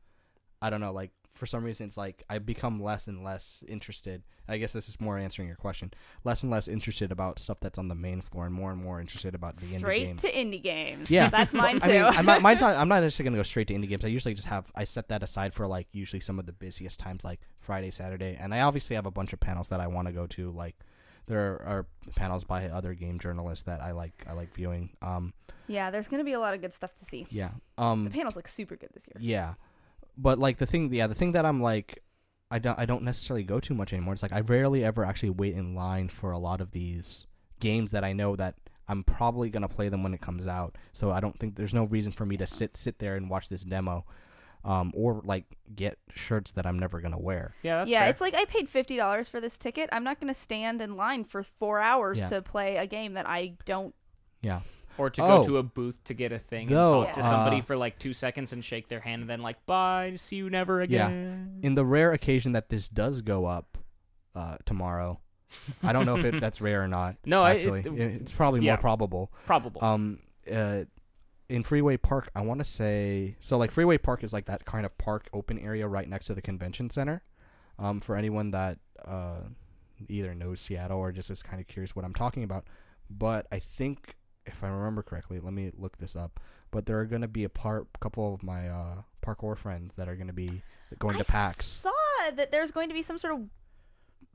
I 0.62 0.70
don't 0.70 0.80
know, 0.80 0.92
like 0.92 1.10
for 1.36 1.46
some 1.46 1.62
reason 1.64 1.86
it's 1.86 1.96
like 1.96 2.22
I've 2.28 2.44
become 2.46 2.82
less 2.82 3.06
and 3.06 3.22
less 3.22 3.62
interested. 3.68 4.22
I 4.48 4.58
guess 4.58 4.72
this 4.72 4.88
is 4.88 5.00
more 5.00 5.18
answering 5.18 5.48
your 5.48 5.56
question. 5.56 5.92
Less 6.24 6.42
and 6.42 6.50
less 6.50 6.66
interested 6.68 7.12
about 7.12 7.38
stuff 7.38 7.58
that's 7.60 7.78
on 7.78 7.88
the 7.88 7.94
main 7.94 8.20
floor, 8.20 8.46
and 8.46 8.54
more 8.54 8.72
and 8.72 8.82
more 8.82 9.00
interested 9.00 9.34
about 9.34 9.56
the 9.56 9.66
indie 9.66 9.78
Straight 9.80 10.04
games. 10.06 10.22
to 10.22 10.30
indie 10.32 10.62
games. 10.62 11.10
Yeah. 11.10 11.28
That's 11.30 11.52
mine 11.52 11.80
too. 11.80 11.90
I 11.90 11.92
mean, 11.92 12.18
I'm 12.18 12.26
not, 12.26 12.42
mine's 12.42 12.60
not, 12.66 12.76
I'm 12.76 12.88
not 12.88 13.00
necessarily 13.02 13.30
gonna 13.30 13.38
go 13.38 13.42
straight 13.44 13.68
to 13.68 13.74
indie 13.74 13.88
games. 13.88 14.04
I 14.04 14.08
usually 14.08 14.34
just 14.34 14.48
have 14.48 14.70
I 14.74 14.84
set 14.84 15.08
that 15.08 15.22
aside 15.22 15.52
for 15.54 15.66
like 15.66 15.88
usually 15.92 16.20
some 16.20 16.38
of 16.38 16.46
the 16.46 16.52
busiest 16.52 16.98
times, 16.98 17.24
like 17.24 17.40
Friday, 17.60 17.90
Saturday, 17.90 18.36
and 18.40 18.54
I 18.54 18.60
obviously 18.62 18.96
have 18.96 19.06
a 19.06 19.10
bunch 19.10 19.32
of 19.32 19.40
panels 19.40 19.68
that 19.68 19.80
I 19.80 19.86
want 19.88 20.08
to 20.08 20.12
go 20.12 20.26
to. 20.28 20.50
Like 20.50 20.76
there 21.26 21.60
are 21.66 21.86
panels 22.14 22.44
by 22.44 22.68
other 22.68 22.94
game 22.94 23.18
journalists 23.18 23.64
that 23.64 23.80
I 23.82 23.90
like. 23.92 24.24
I 24.28 24.32
like 24.32 24.54
viewing. 24.54 24.90
Um, 25.02 25.32
yeah, 25.66 25.90
there's 25.90 26.06
gonna 26.06 26.22
be 26.24 26.34
a 26.34 26.40
lot 26.40 26.54
of 26.54 26.60
good 26.60 26.72
stuff 26.72 26.94
to 27.00 27.04
see. 27.04 27.26
yeah. 27.30 27.50
Um, 27.76 28.04
The 28.04 28.10
panels 28.10 28.36
look 28.36 28.46
super 28.46 28.76
good 28.76 28.90
this 28.94 29.04
year. 29.08 29.16
yeah. 29.20 29.54
But 30.16 30.38
like 30.38 30.58
the 30.58 30.66
thing, 30.66 30.92
yeah, 30.92 31.06
the 31.06 31.14
thing 31.14 31.32
that 31.32 31.44
I'm 31.44 31.62
like, 31.62 32.02
I 32.50 32.58
don't, 32.58 32.78
I 32.78 32.86
don't 32.86 33.02
necessarily 33.02 33.44
go 33.44 33.60
too 33.60 33.74
much 33.74 33.92
anymore. 33.92 34.14
It's 34.14 34.22
like 34.22 34.32
I 34.32 34.40
rarely 34.40 34.84
ever 34.84 35.04
actually 35.04 35.30
wait 35.30 35.54
in 35.54 35.74
line 35.74 36.08
for 36.08 36.30
a 36.30 36.38
lot 36.38 36.60
of 36.60 36.70
these 36.70 37.26
games 37.60 37.90
that 37.90 38.04
I 38.04 38.12
know 38.12 38.36
that 38.36 38.54
I'm 38.88 39.02
probably 39.02 39.50
gonna 39.50 39.68
play 39.68 39.88
them 39.88 40.02
when 40.02 40.14
it 40.14 40.20
comes 40.20 40.46
out. 40.46 40.76
So 40.92 41.10
I 41.10 41.20
don't 41.20 41.38
think 41.38 41.56
there's 41.56 41.74
no 41.74 41.84
reason 41.84 42.12
for 42.12 42.24
me 42.24 42.36
to 42.36 42.46
sit 42.46 42.76
sit 42.76 42.98
there 43.00 43.16
and 43.16 43.28
watch 43.28 43.48
this 43.48 43.64
demo, 43.64 44.04
um, 44.64 44.92
or 44.94 45.20
like 45.24 45.44
get 45.74 45.98
shirts 46.14 46.52
that 46.52 46.66
I'm 46.66 46.78
never 46.78 47.00
gonna 47.00 47.18
wear. 47.18 47.54
Yeah, 47.62 47.78
that's 47.78 47.90
yeah, 47.90 48.00
fair. 48.00 48.08
it's 48.10 48.20
like 48.20 48.34
I 48.34 48.44
paid 48.44 48.68
fifty 48.68 48.96
dollars 48.96 49.28
for 49.28 49.40
this 49.40 49.58
ticket. 49.58 49.88
I'm 49.90 50.04
not 50.04 50.20
going 50.20 50.32
to 50.32 50.38
stand 50.38 50.80
in 50.80 50.96
line 50.96 51.24
for 51.24 51.42
four 51.42 51.80
hours 51.80 52.18
Yeah. 52.20 52.26
to 52.26 52.42
play 52.42 52.76
a 52.76 52.86
game 52.86 53.14
that 53.14 53.28
I 53.28 53.54
don't. 53.64 53.92
Yeah. 54.40 54.60
Or 54.98 55.10
to 55.10 55.22
Oh. 55.22 55.42
go 55.42 55.48
to 55.48 55.58
a 55.58 55.62
booth 55.62 56.02
to 56.04 56.14
get 56.14 56.32
a 56.32 56.38
thing 56.38 56.68
Though, 56.68 57.02
and 57.02 57.06
talk 57.06 57.14
to 57.16 57.22
somebody 57.22 57.58
uh, 57.58 57.62
for 57.62 57.76
like 57.76 57.98
two 57.98 58.12
seconds 58.12 58.52
and 58.52 58.64
shake 58.64 58.88
their 58.88 59.00
hand 59.00 59.22
and 59.22 59.30
then 59.30 59.40
like 59.42 59.64
bye, 59.66 60.14
see 60.16 60.36
you 60.36 60.50
never 60.50 60.82
Yeah. 60.84 61.08
again. 61.08 61.60
In 61.62 61.74
the 61.74 61.84
rare 61.84 62.12
occasion 62.12 62.52
that 62.52 62.68
this 62.70 62.88
does 62.88 63.22
go 63.22 63.46
up 63.46 63.78
uh, 64.34 64.56
tomorrow, 64.64 65.20
I 65.82 65.92
don't 65.92 66.04
know 66.06 66.16
if 66.16 66.24
it, 66.24 66.40
that's 66.40 66.60
rare 66.60 66.82
or 66.82 66.88
not. 66.88 67.16
No, 67.24 67.42
I- 67.42 67.54
actually, 67.56 67.80
it- 67.80 67.86
It- 67.86 68.20
it's 68.22 68.32
probably 68.32 68.60
yeah. 68.64 68.72
more 68.72 68.78
probable. 68.78 69.32
Probable. 69.46 69.82
Um, 69.84 70.18
uh, 70.52 70.84
in 71.48 71.62
Freeway 71.62 71.96
Park, 71.96 72.28
I 72.34 72.40
want 72.40 72.58
to 72.58 72.64
say 72.64 73.36
so. 73.40 73.56
Like 73.56 73.70
Freeway 73.70 73.98
Park 73.98 74.24
is 74.24 74.32
like 74.32 74.46
that 74.46 74.64
kind 74.64 74.84
of 74.84 74.98
park 74.98 75.28
open 75.32 75.58
area 75.60 75.86
right 75.86 76.08
next 76.08 76.26
to 76.26 76.34
the 76.34 76.42
convention 76.42 76.90
center. 76.90 77.22
Um, 77.78 78.00
for 78.00 78.16
anyone 78.16 78.50
that 78.52 78.78
uh 79.04 79.40
either 80.08 80.34
knows 80.34 80.60
Seattle 80.60 80.98
or 80.98 81.12
just 81.12 81.30
is 81.30 81.42
kind 81.42 81.60
of 81.60 81.66
curious 81.68 81.94
what 81.94 82.04
I'm 82.04 82.14
talking 82.14 82.42
about, 82.42 82.64
but 83.08 83.46
I 83.52 83.58
think 83.60 84.16
if 84.46 84.62
I 84.64 84.68
remember 84.68 85.02
correctly, 85.02 85.40
let 85.40 85.52
me 85.52 85.72
look 85.76 85.98
this 85.98 86.16
up. 86.16 86.40
But 86.70 86.86
there 86.86 86.98
are 86.98 87.04
going 87.04 87.22
to 87.22 87.28
be 87.28 87.44
a 87.44 87.48
part, 87.48 87.86
couple 88.00 88.34
of 88.34 88.42
my 88.42 88.68
uh, 88.68 88.94
parkour 89.24 89.56
friends 89.56 89.94
that 89.96 90.08
are 90.08 90.14
going 90.16 90.26
to 90.26 90.32
be 90.32 90.62
going 90.98 91.16
I 91.16 91.18
to 91.18 91.24
PAX. 91.24 91.66
saw 91.66 91.90
that 92.34 92.50
there's 92.52 92.70
going 92.70 92.88
to 92.88 92.94
be 92.94 93.02
some 93.02 93.18
sort 93.18 93.34
of 93.34 93.40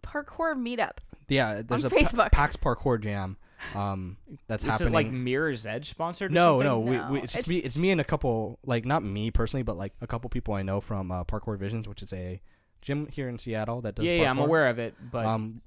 parkour 0.03 0.55
meetup. 0.55 0.97
Yeah, 1.27 1.61
there's 1.65 1.85
on 1.85 1.91
a 1.91 1.95
Pa- 1.95 2.01
Facebook. 2.01 2.31
PAX 2.31 2.57
parkour 2.57 3.01
jam. 3.01 3.37
Um, 3.75 4.17
that's 4.47 4.63
Is 4.65 4.69
happening. 4.71 4.89
it 4.89 4.93
like 4.95 5.11
Mirror's 5.11 5.65
Edge 5.65 5.89
sponsored? 5.89 6.31
or 6.31 6.33
No, 6.33 6.61
something? 6.61 6.65
no, 6.67 6.79
we, 6.79 6.97
No, 6.97 7.11
we, 7.11 7.21
it's, 7.21 7.35
it's- 7.35 7.47
me. 7.47 7.57
It's 7.57 7.77
me 7.77 7.91
and 7.91 8.01
a 8.01 8.03
couple, 8.03 8.59
like 8.65 8.85
not 8.85 9.03
me 9.03 9.31
personally, 9.31 9.63
but 9.63 9.77
like 9.77 9.93
a 10.01 10.07
couple 10.07 10.29
people 10.29 10.53
I 10.53 10.61
know 10.63 10.81
from 10.81 11.11
uh, 11.11 11.23
Parkour 11.23 11.57
Visions, 11.57 11.87
which 11.87 12.01
is 12.01 12.11
a 12.13 12.41
gym 12.81 13.07
here 13.07 13.29
in 13.29 13.37
Seattle 13.37 13.81
that 13.81 13.95
does. 13.95 14.05
Yeah, 14.05 14.13
yeah, 14.13 14.29
I'm 14.29 14.39
aware 14.39 14.67
of 14.67 14.79
it, 14.79 14.95
but 15.11 15.25
Um, 15.25 15.61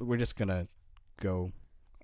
we're 0.00 0.18
just 0.18 0.36
gonna 0.36 0.68
go 1.20 1.50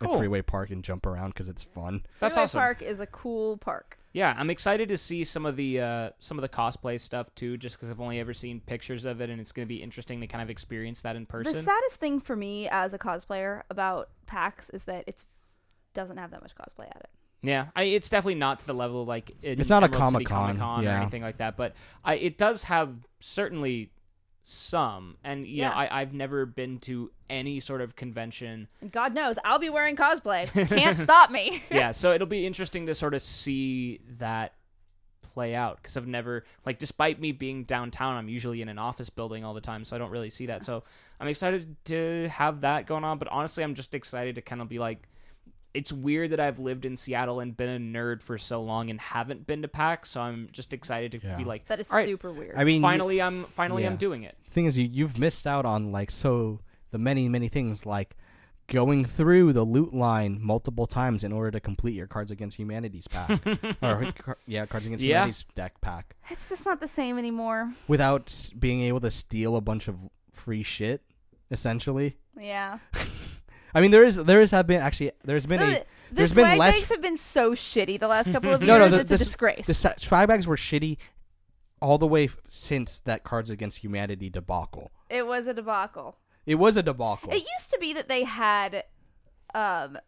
at 0.04 0.10
Cool. 0.10 0.18
Freeway 0.18 0.42
Park 0.42 0.70
and 0.70 0.84
jump 0.84 1.06
around 1.06 1.30
because 1.30 1.48
it's 1.48 1.64
fun. 1.64 2.02
that's 2.20 2.34
Freeway 2.34 2.44
awesome. 2.44 2.58
Park 2.60 2.82
is 2.82 3.00
a 3.00 3.06
cool 3.06 3.56
park. 3.56 3.98
Yeah, 4.12 4.32
I'm 4.38 4.48
excited 4.48 4.88
to 4.90 4.96
see 4.96 5.24
some 5.24 5.44
of 5.44 5.56
the 5.56 5.80
uh, 5.80 6.10
some 6.20 6.38
of 6.38 6.42
the 6.42 6.48
cosplay 6.48 7.00
stuff 7.00 7.34
too, 7.34 7.56
just 7.56 7.76
because 7.76 7.90
I've 7.90 8.00
only 8.00 8.20
ever 8.20 8.32
seen 8.32 8.60
pictures 8.60 9.04
of 9.04 9.20
it, 9.20 9.28
and 9.28 9.40
it's 9.40 9.50
going 9.50 9.66
to 9.66 9.68
be 9.68 9.82
interesting 9.82 10.20
to 10.20 10.28
kind 10.28 10.40
of 10.40 10.50
experience 10.50 11.00
that 11.00 11.16
in 11.16 11.26
person. 11.26 11.52
The 11.52 11.60
saddest 11.62 11.96
thing 11.96 12.20
for 12.20 12.36
me 12.36 12.68
as 12.68 12.94
a 12.94 12.98
cosplayer 12.98 13.62
about 13.70 14.10
PAX 14.26 14.70
is 14.70 14.84
that 14.84 15.02
it 15.08 15.24
doesn't 15.94 16.16
have 16.16 16.30
that 16.30 16.42
much 16.42 16.54
cosplay 16.54 16.86
at 16.90 17.00
it. 17.00 17.10
Yeah, 17.42 17.66
I, 17.74 17.82
it's 17.82 18.08
definitely 18.08 18.36
not 18.36 18.60
to 18.60 18.66
the 18.66 18.72
level 18.72 19.02
of 19.02 19.08
like 19.08 19.32
in 19.42 19.60
It's 19.60 19.68
not 19.68 19.82
a 19.82 19.86
Emerald 19.86 20.12
City 20.12 20.24
Comic-Con, 20.24 20.58
Comic-Con 20.58 20.86
or 20.86 20.90
anything 20.90 21.22
like 21.22 21.38
that, 21.38 21.56
but 21.56 21.74
I, 22.04 22.14
it 22.14 22.38
does 22.38 22.62
have 22.64 22.94
certainly 23.20 23.90
some, 24.46 25.16
and 25.24 25.46
you 25.46 25.62
know, 25.62 25.68
Yeah. 25.68 25.74
I, 25.74 26.00
I've 26.02 26.12
never 26.12 26.44
been 26.44 26.78
to 26.80 27.10
any 27.30 27.60
sort 27.60 27.80
of 27.80 27.96
convention. 27.96 28.68
And 28.82 28.92
God 28.92 29.14
knows, 29.14 29.36
I'll 29.42 29.58
be 29.58 29.70
wearing 29.70 29.96
cosplay. 29.96 30.46
Can't 30.68 30.98
stop 30.98 31.30
me. 31.30 31.62
yeah, 31.70 31.92
so 31.92 32.12
it'll 32.12 32.26
be 32.26 32.46
interesting 32.46 32.84
to 32.86 32.94
sort 32.94 33.14
of 33.14 33.22
see 33.22 34.00
that 34.18 34.52
play 35.22 35.54
out 35.54 35.78
because 35.78 35.96
I've 35.96 36.06
never 36.06 36.44
like, 36.66 36.78
despite 36.78 37.18
me 37.18 37.32
being 37.32 37.64
downtown, 37.64 38.16
I'm 38.16 38.28
usually 38.28 38.60
in 38.60 38.68
an 38.68 38.78
office 38.78 39.08
building 39.08 39.44
all 39.44 39.54
the 39.54 39.62
time, 39.62 39.82
so 39.84 39.96
I 39.96 39.98
don't 39.98 40.10
really 40.10 40.30
see 40.30 40.46
that. 40.46 40.62
So 40.62 40.84
I'm 41.18 41.26
excited 41.28 41.74
to 41.86 42.28
have 42.28 42.60
that 42.60 42.86
going 42.86 43.02
on, 43.02 43.18
but 43.18 43.28
honestly, 43.28 43.64
I'm 43.64 43.74
just 43.74 43.94
excited 43.94 44.34
to 44.34 44.42
kind 44.42 44.60
of 44.60 44.68
be 44.68 44.78
like. 44.78 45.08
It's 45.74 45.92
weird 45.92 46.30
that 46.30 46.38
I've 46.40 46.60
lived 46.60 46.84
in 46.84 46.96
Seattle 46.96 47.40
and 47.40 47.56
been 47.56 47.68
a 47.68 47.78
nerd 47.98 48.22
for 48.22 48.38
so 48.38 48.62
long 48.62 48.90
and 48.90 49.00
haven't 49.00 49.44
been 49.46 49.62
to 49.62 49.68
PAX, 49.68 50.10
so 50.10 50.20
I'm 50.20 50.48
just 50.52 50.72
excited 50.72 51.12
to 51.12 51.20
Yeah. 51.26 51.36
be 51.36 51.44
like, 51.44 51.66
That 51.66 51.80
is 51.80 51.90
All 51.90 51.96
right, 51.98 52.06
super 52.06 52.32
weird. 52.32 52.54
I 52.56 52.62
mean, 52.64 52.76
you- 52.76 52.82
finally 52.82 53.20
I'm 53.20 53.44
finally 53.46 53.84
I'm 53.86 53.96
doing 53.96 54.22
it. 54.22 54.36
thing 54.48 54.66
is, 54.66 54.78
you 54.78 54.88
you've 54.90 55.18
missed 55.18 55.46
out 55.46 55.66
on 55.66 55.90
like 55.90 56.10
so 56.12 56.60
the 56.92 56.98
many 56.98 57.28
many 57.28 57.48
things 57.48 57.84
like 57.84 58.16
going 58.68 59.04
through 59.04 59.52
the 59.52 59.64
loot 59.64 59.92
line 59.92 60.38
multiple 60.40 60.86
times 60.86 61.22
in 61.24 61.32
order 61.32 61.50
to 61.50 61.60
complete 61.60 61.94
your 61.94 62.06
Cards 62.06 62.30
Against 62.30 62.56
Humanity's 62.56 63.06
pack, 63.08 63.44
or 63.82 64.12
yeah, 64.46 64.64
Cards 64.66 64.86
Against 64.86 65.04
Yeah. 65.04 65.16
Humanity's 65.16 65.44
deck 65.54 65.80
pack. 65.82 66.14
it's 66.30 66.48
just 66.48 66.64
not 66.64 66.80
the 66.80 66.88
same 66.88 67.18
anymore. 67.18 67.72
without 67.88 68.52
being 68.58 68.80
able 68.80 69.00
to 69.00 69.10
steal 69.10 69.56
a 69.56 69.60
bunch 69.60 69.88
of 69.88 69.98
free 70.32 70.62
shit 70.62 71.02
essentially 71.50 72.16
Yeah. 72.40 72.78
i 73.74 73.80
mean 73.80 73.90
there 73.90 74.04
is 74.04 74.16
there 74.16 74.40
is 74.40 74.50
have 74.50 74.66
been 74.66 74.80
actually 74.80 75.10
there's 75.24 75.46
been 75.46 75.60
a 75.60 75.66
the 75.66 75.84
there's 76.12 76.32
been 76.34 76.44
swag 76.44 76.58
less- 76.58 76.78
bags 76.80 76.88
have 76.90 77.02
been 77.02 77.16
so 77.16 77.52
shitty 77.52 77.98
the 77.98 78.06
last 78.08 78.30
couple 78.32 78.52
of 78.52 78.62
years. 78.62 78.68
No, 78.68 78.78
no, 78.78 78.88
the- 78.88 79.00
it's 79.00 79.10
a 79.10 79.14
the 79.14 79.14
s- 79.14 79.24
disgrace. 79.24 79.66
the 79.66 79.74
sa- 79.74 79.94
swag 79.96 80.28
bags 80.28 80.46
were 80.46 80.56
shitty 80.56 80.96
all 81.82 81.98
the 81.98 82.06
way 82.06 82.24
f- 82.24 82.36
since 82.48 83.00
that 83.00 83.24
cards 83.24 83.50
against 83.50 83.78
humanity 83.78 84.30
debacle 84.30 84.90
it 85.10 85.26
was 85.26 85.46
a 85.46 85.54
debacle. 85.54 86.16
it 86.46 86.54
was 86.56 86.76
a 86.76 86.82
debacle 86.82 87.30
It 87.32 87.36
used 87.58 87.70
to 87.72 87.78
be 87.80 87.92
that 87.94 88.08
they 88.08 88.24
had 88.24 88.84
um, 89.54 89.98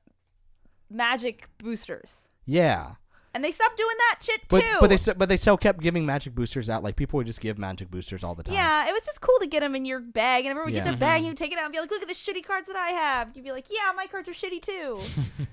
magic 0.90 1.48
boosters, 1.58 2.28
yeah 2.44 2.92
and 3.36 3.44
they 3.44 3.52
stopped 3.52 3.76
doing 3.76 3.94
that 4.10 4.18
shit 4.22 4.40
but 4.48 4.60
too. 4.60 4.76
but 4.80 4.88
they 4.88 4.94
s- 4.94 5.08
but 5.16 5.28
they 5.28 5.36
still 5.36 5.56
kept 5.56 5.80
giving 5.80 6.04
magic 6.04 6.34
boosters 6.34 6.68
out 6.68 6.82
like 6.82 6.96
people 6.96 7.18
would 7.18 7.26
just 7.26 7.40
give 7.40 7.58
magic 7.58 7.90
boosters 7.90 8.24
all 8.24 8.34
the 8.34 8.42
time 8.42 8.54
yeah, 8.54 8.88
it 8.88 8.92
was 8.92 9.04
just 9.04 9.20
cool 9.20 9.36
to 9.40 9.46
get 9.46 9.60
them 9.60 9.76
in 9.76 9.84
your 9.84 10.00
bag, 10.00 10.44
and 10.44 10.50
everyone 10.50 10.72
would 10.72 10.74
Yeah. 10.76 10.84
get 10.84 10.90
their 10.90 10.98
bag, 10.98 11.18
and 11.18 11.26
you 11.28 11.34
take 11.34 11.52
it 11.52 11.58
out 11.58 11.64
and 11.64 11.72
be 11.72 11.78
like, 11.80 11.90
"Look 11.90 12.02
at 12.02 12.08
the 12.08 12.14
shitty 12.14 12.44
cards 12.44 12.66
that 12.66 12.76
I 12.76 12.88
have." 12.90 13.30
You'd 13.34 13.44
be 13.44 13.52
like, 13.52 13.66
"Yeah, 13.70 13.92
my 13.94 14.06
cards 14.06 14.28
are 14.28 14.32
shitty 14.32 14.62
too." 14.62 15.00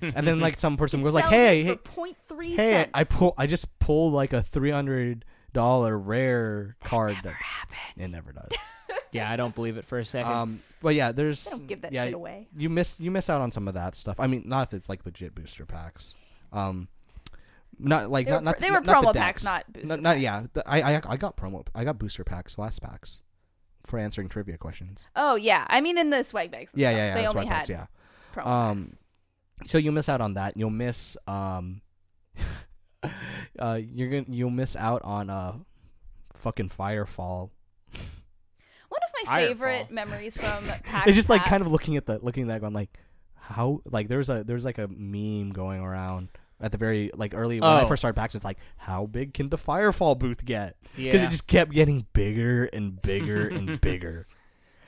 and 0.14 0.26
then 0.26 0.40
like 0.40 0.58
some 0.58 0.76
person 0.76 1.00
You'd 1.00 1.04
goes 1.06 1.14
like 1.14 1.26
hey 1.26 1.62
hey 1.62 1.76
for 1.84 2.06
0.3 2.36 2.48
hey 2.50 2.56
cents. 2.56 2.90
i 2.94 3.04
pull 3.04 3.34
i 3.38 3.46
just 3.46 3.78
pulled 3.78 4.12
like 4.12 4.32
a 4.32 4.42
300 4.42 5.24
dollar 5.52 5.96
rare 5.98 6.76
card 6.82 7.16
that 7.22 7.32
happened. 7.34 7.78
it 8.06 8.10
never 8.10 8.32
does 8.32 8.50
Yeah, 9.12 9.30
I 9.30 9.36
don't 9.36 9.54
believe 9.54 9.76
it 9.76 9.84
for 9.84 9.98
a 10.00 10.04
second. 10.04 10.32
Um, 10.32 10.62
but 10.82 10.96
yeah, 10.96 11.12
there's 11.12 11.44
They 11.44 11.50
don't 11.52 11.66
give 11.68 11.82
that 11.82 11.92
yeah, 11.92 12.06
shit 12.06 12.14
away. 12.14 12.48
You 12.56 12.68
miss 12.68 12.98
you 12.98 13.12
miss 13.12 13.30
out 13.30 13.40
on 13.40 13.52
some 13.52 13.68
of 13.68 13.74
that 13.74 13.94
stuff. 13.94 14.18
I 14.18 14.26
mean, 14.26 14.42
not 14.46 14.66
if 14.68 14.74
it's 14.74 14.88
like 14.88 15.04
legit 15.06 15.34
booster 15.36 15.64
packs. 15.66 16.16
Um, 16.52 16.88
not 17.78 18.10
like 18.10 18.26
They 18.26 18.32
not, 18.32 18.40
were 18.40 18.44
not 18.44 18.58
they 18.60 18.70
were 18.70 18.80
not 18.80 19.02
the 19.02 19.08
promo 19.08 19.14
packs, 19.14 19.44
not 19.44 19.72
booster 19.72 19.86
Not, 19.88 20.00
not- 20.00 20.20
yeah. 20.20 20.44
the- 20.52 20.68
I, 20.68 20.96
I 20.96 21.02
I 21.06 21.16
got 21.16 21.36
promo. 21.36 21.66
I 21.74 21.84
got 21.84 21.98
booster 21.98 22.24
packs, 22.24 22.58
last 22.58 22.80
packs, 22.82 23.20
for 23.84 23.98
answering 23.98 24.28
trivia 24.28 24.56
questions. 24.58 25.04
Oh 25.16 25.34
yeah, 25.36 25.64
I 25.68 25.80
mean 25.80 25.98
in 25.98 26.10
the 26.10 26.22
swag 26.22 26.50
bags. 26.50 26.72
Yeah, 26.74 26.90
yeah, 26.90 26.96
yeah. 26.96 27.14
They 27.14 27.20
that's 27.22 27.34
only 27.34 27.46
right, 27.48 27.56
had 27.56 27.66
packs, 27.66 27.70
yeah. 27.70 27.86
promo 28.34 28.46
Um, 28.46 28.96
packs. 29.58 29.72
so 29.72 29.78
you 29.78 29.92
miss 29.92 30.08
out 30.08 30.20
on 30.20 30.34
that. 30.34 30.56
You'll 30.56 30.70
miss 30.70 31.16
um, 31.26 31.80
uh, 33.58 33.80
you're 33.82 34.08
gonna 34.10 34.24
you'll 34.28 34.50
miss 34.50 34.76
out 34.76 35.02
on 35.02 35.30
uh, 35.30 35.54
fucking 36.36 36.68
Firefall. 36.70 37.50
One 38.88 39.00
of 39.02 39.26
my 39.26 39.32
Firefall. 39.42 39.46
favorite 39.48 39.90
memories 39.90 40.36
from 40.36 40.64
PAX. 40.84 41.08
it's 41.08 41.16
just 41.16 41.28
like 41.28 41.44
kind 41.44 41.62
of 41.62 41.70
looking 41.70 41.96
at 41.96 42.06
the 42.06 42.18
looking 42.22 42.44
at 42.44 42.48
that 42.48 42.60
going 42.60 42.72
like 42.72 42.90
how 43.34 43.80
like 43.90 44.08
there's 44.08 44.30
a 44.30 44.44
there's 44.44 44.64
like 44.64 44.78
a 44.78 44.88
meme 44.88 45.50
going 45.50 45.80
around 45.82 46.28
at 46.60 46.72
the 46.72 46.78
very 46.78 47.10
like 47.14 47.34
early 47.34 47.60
when 47.60 47.68
I 47.70 47.82
Oh. 47.82 47.86
first 47.86 48.00
started 48.00 48.18
PAX. 48.18 48.34
It's 48.34 48.44
like 48.44 48.58
how 48.78 49.06
big 49.06 49.34
can 49.34 49.48
the 49.48 49.58
Firefall 49.58 50.18
booth 50.18 50.44
get? 50.44 50.76
Because 50.96 51.20
yeah, 51.20 51.26
it 51.26 51.30
just 51.30 51.46
kept 51.46 51.72
getting 51.72 52.06
bigger 52.12 52.64
and 52.66 53.00
bigger 53.02 53.48
and 53.48 53.80
bigger. 53.80 54.26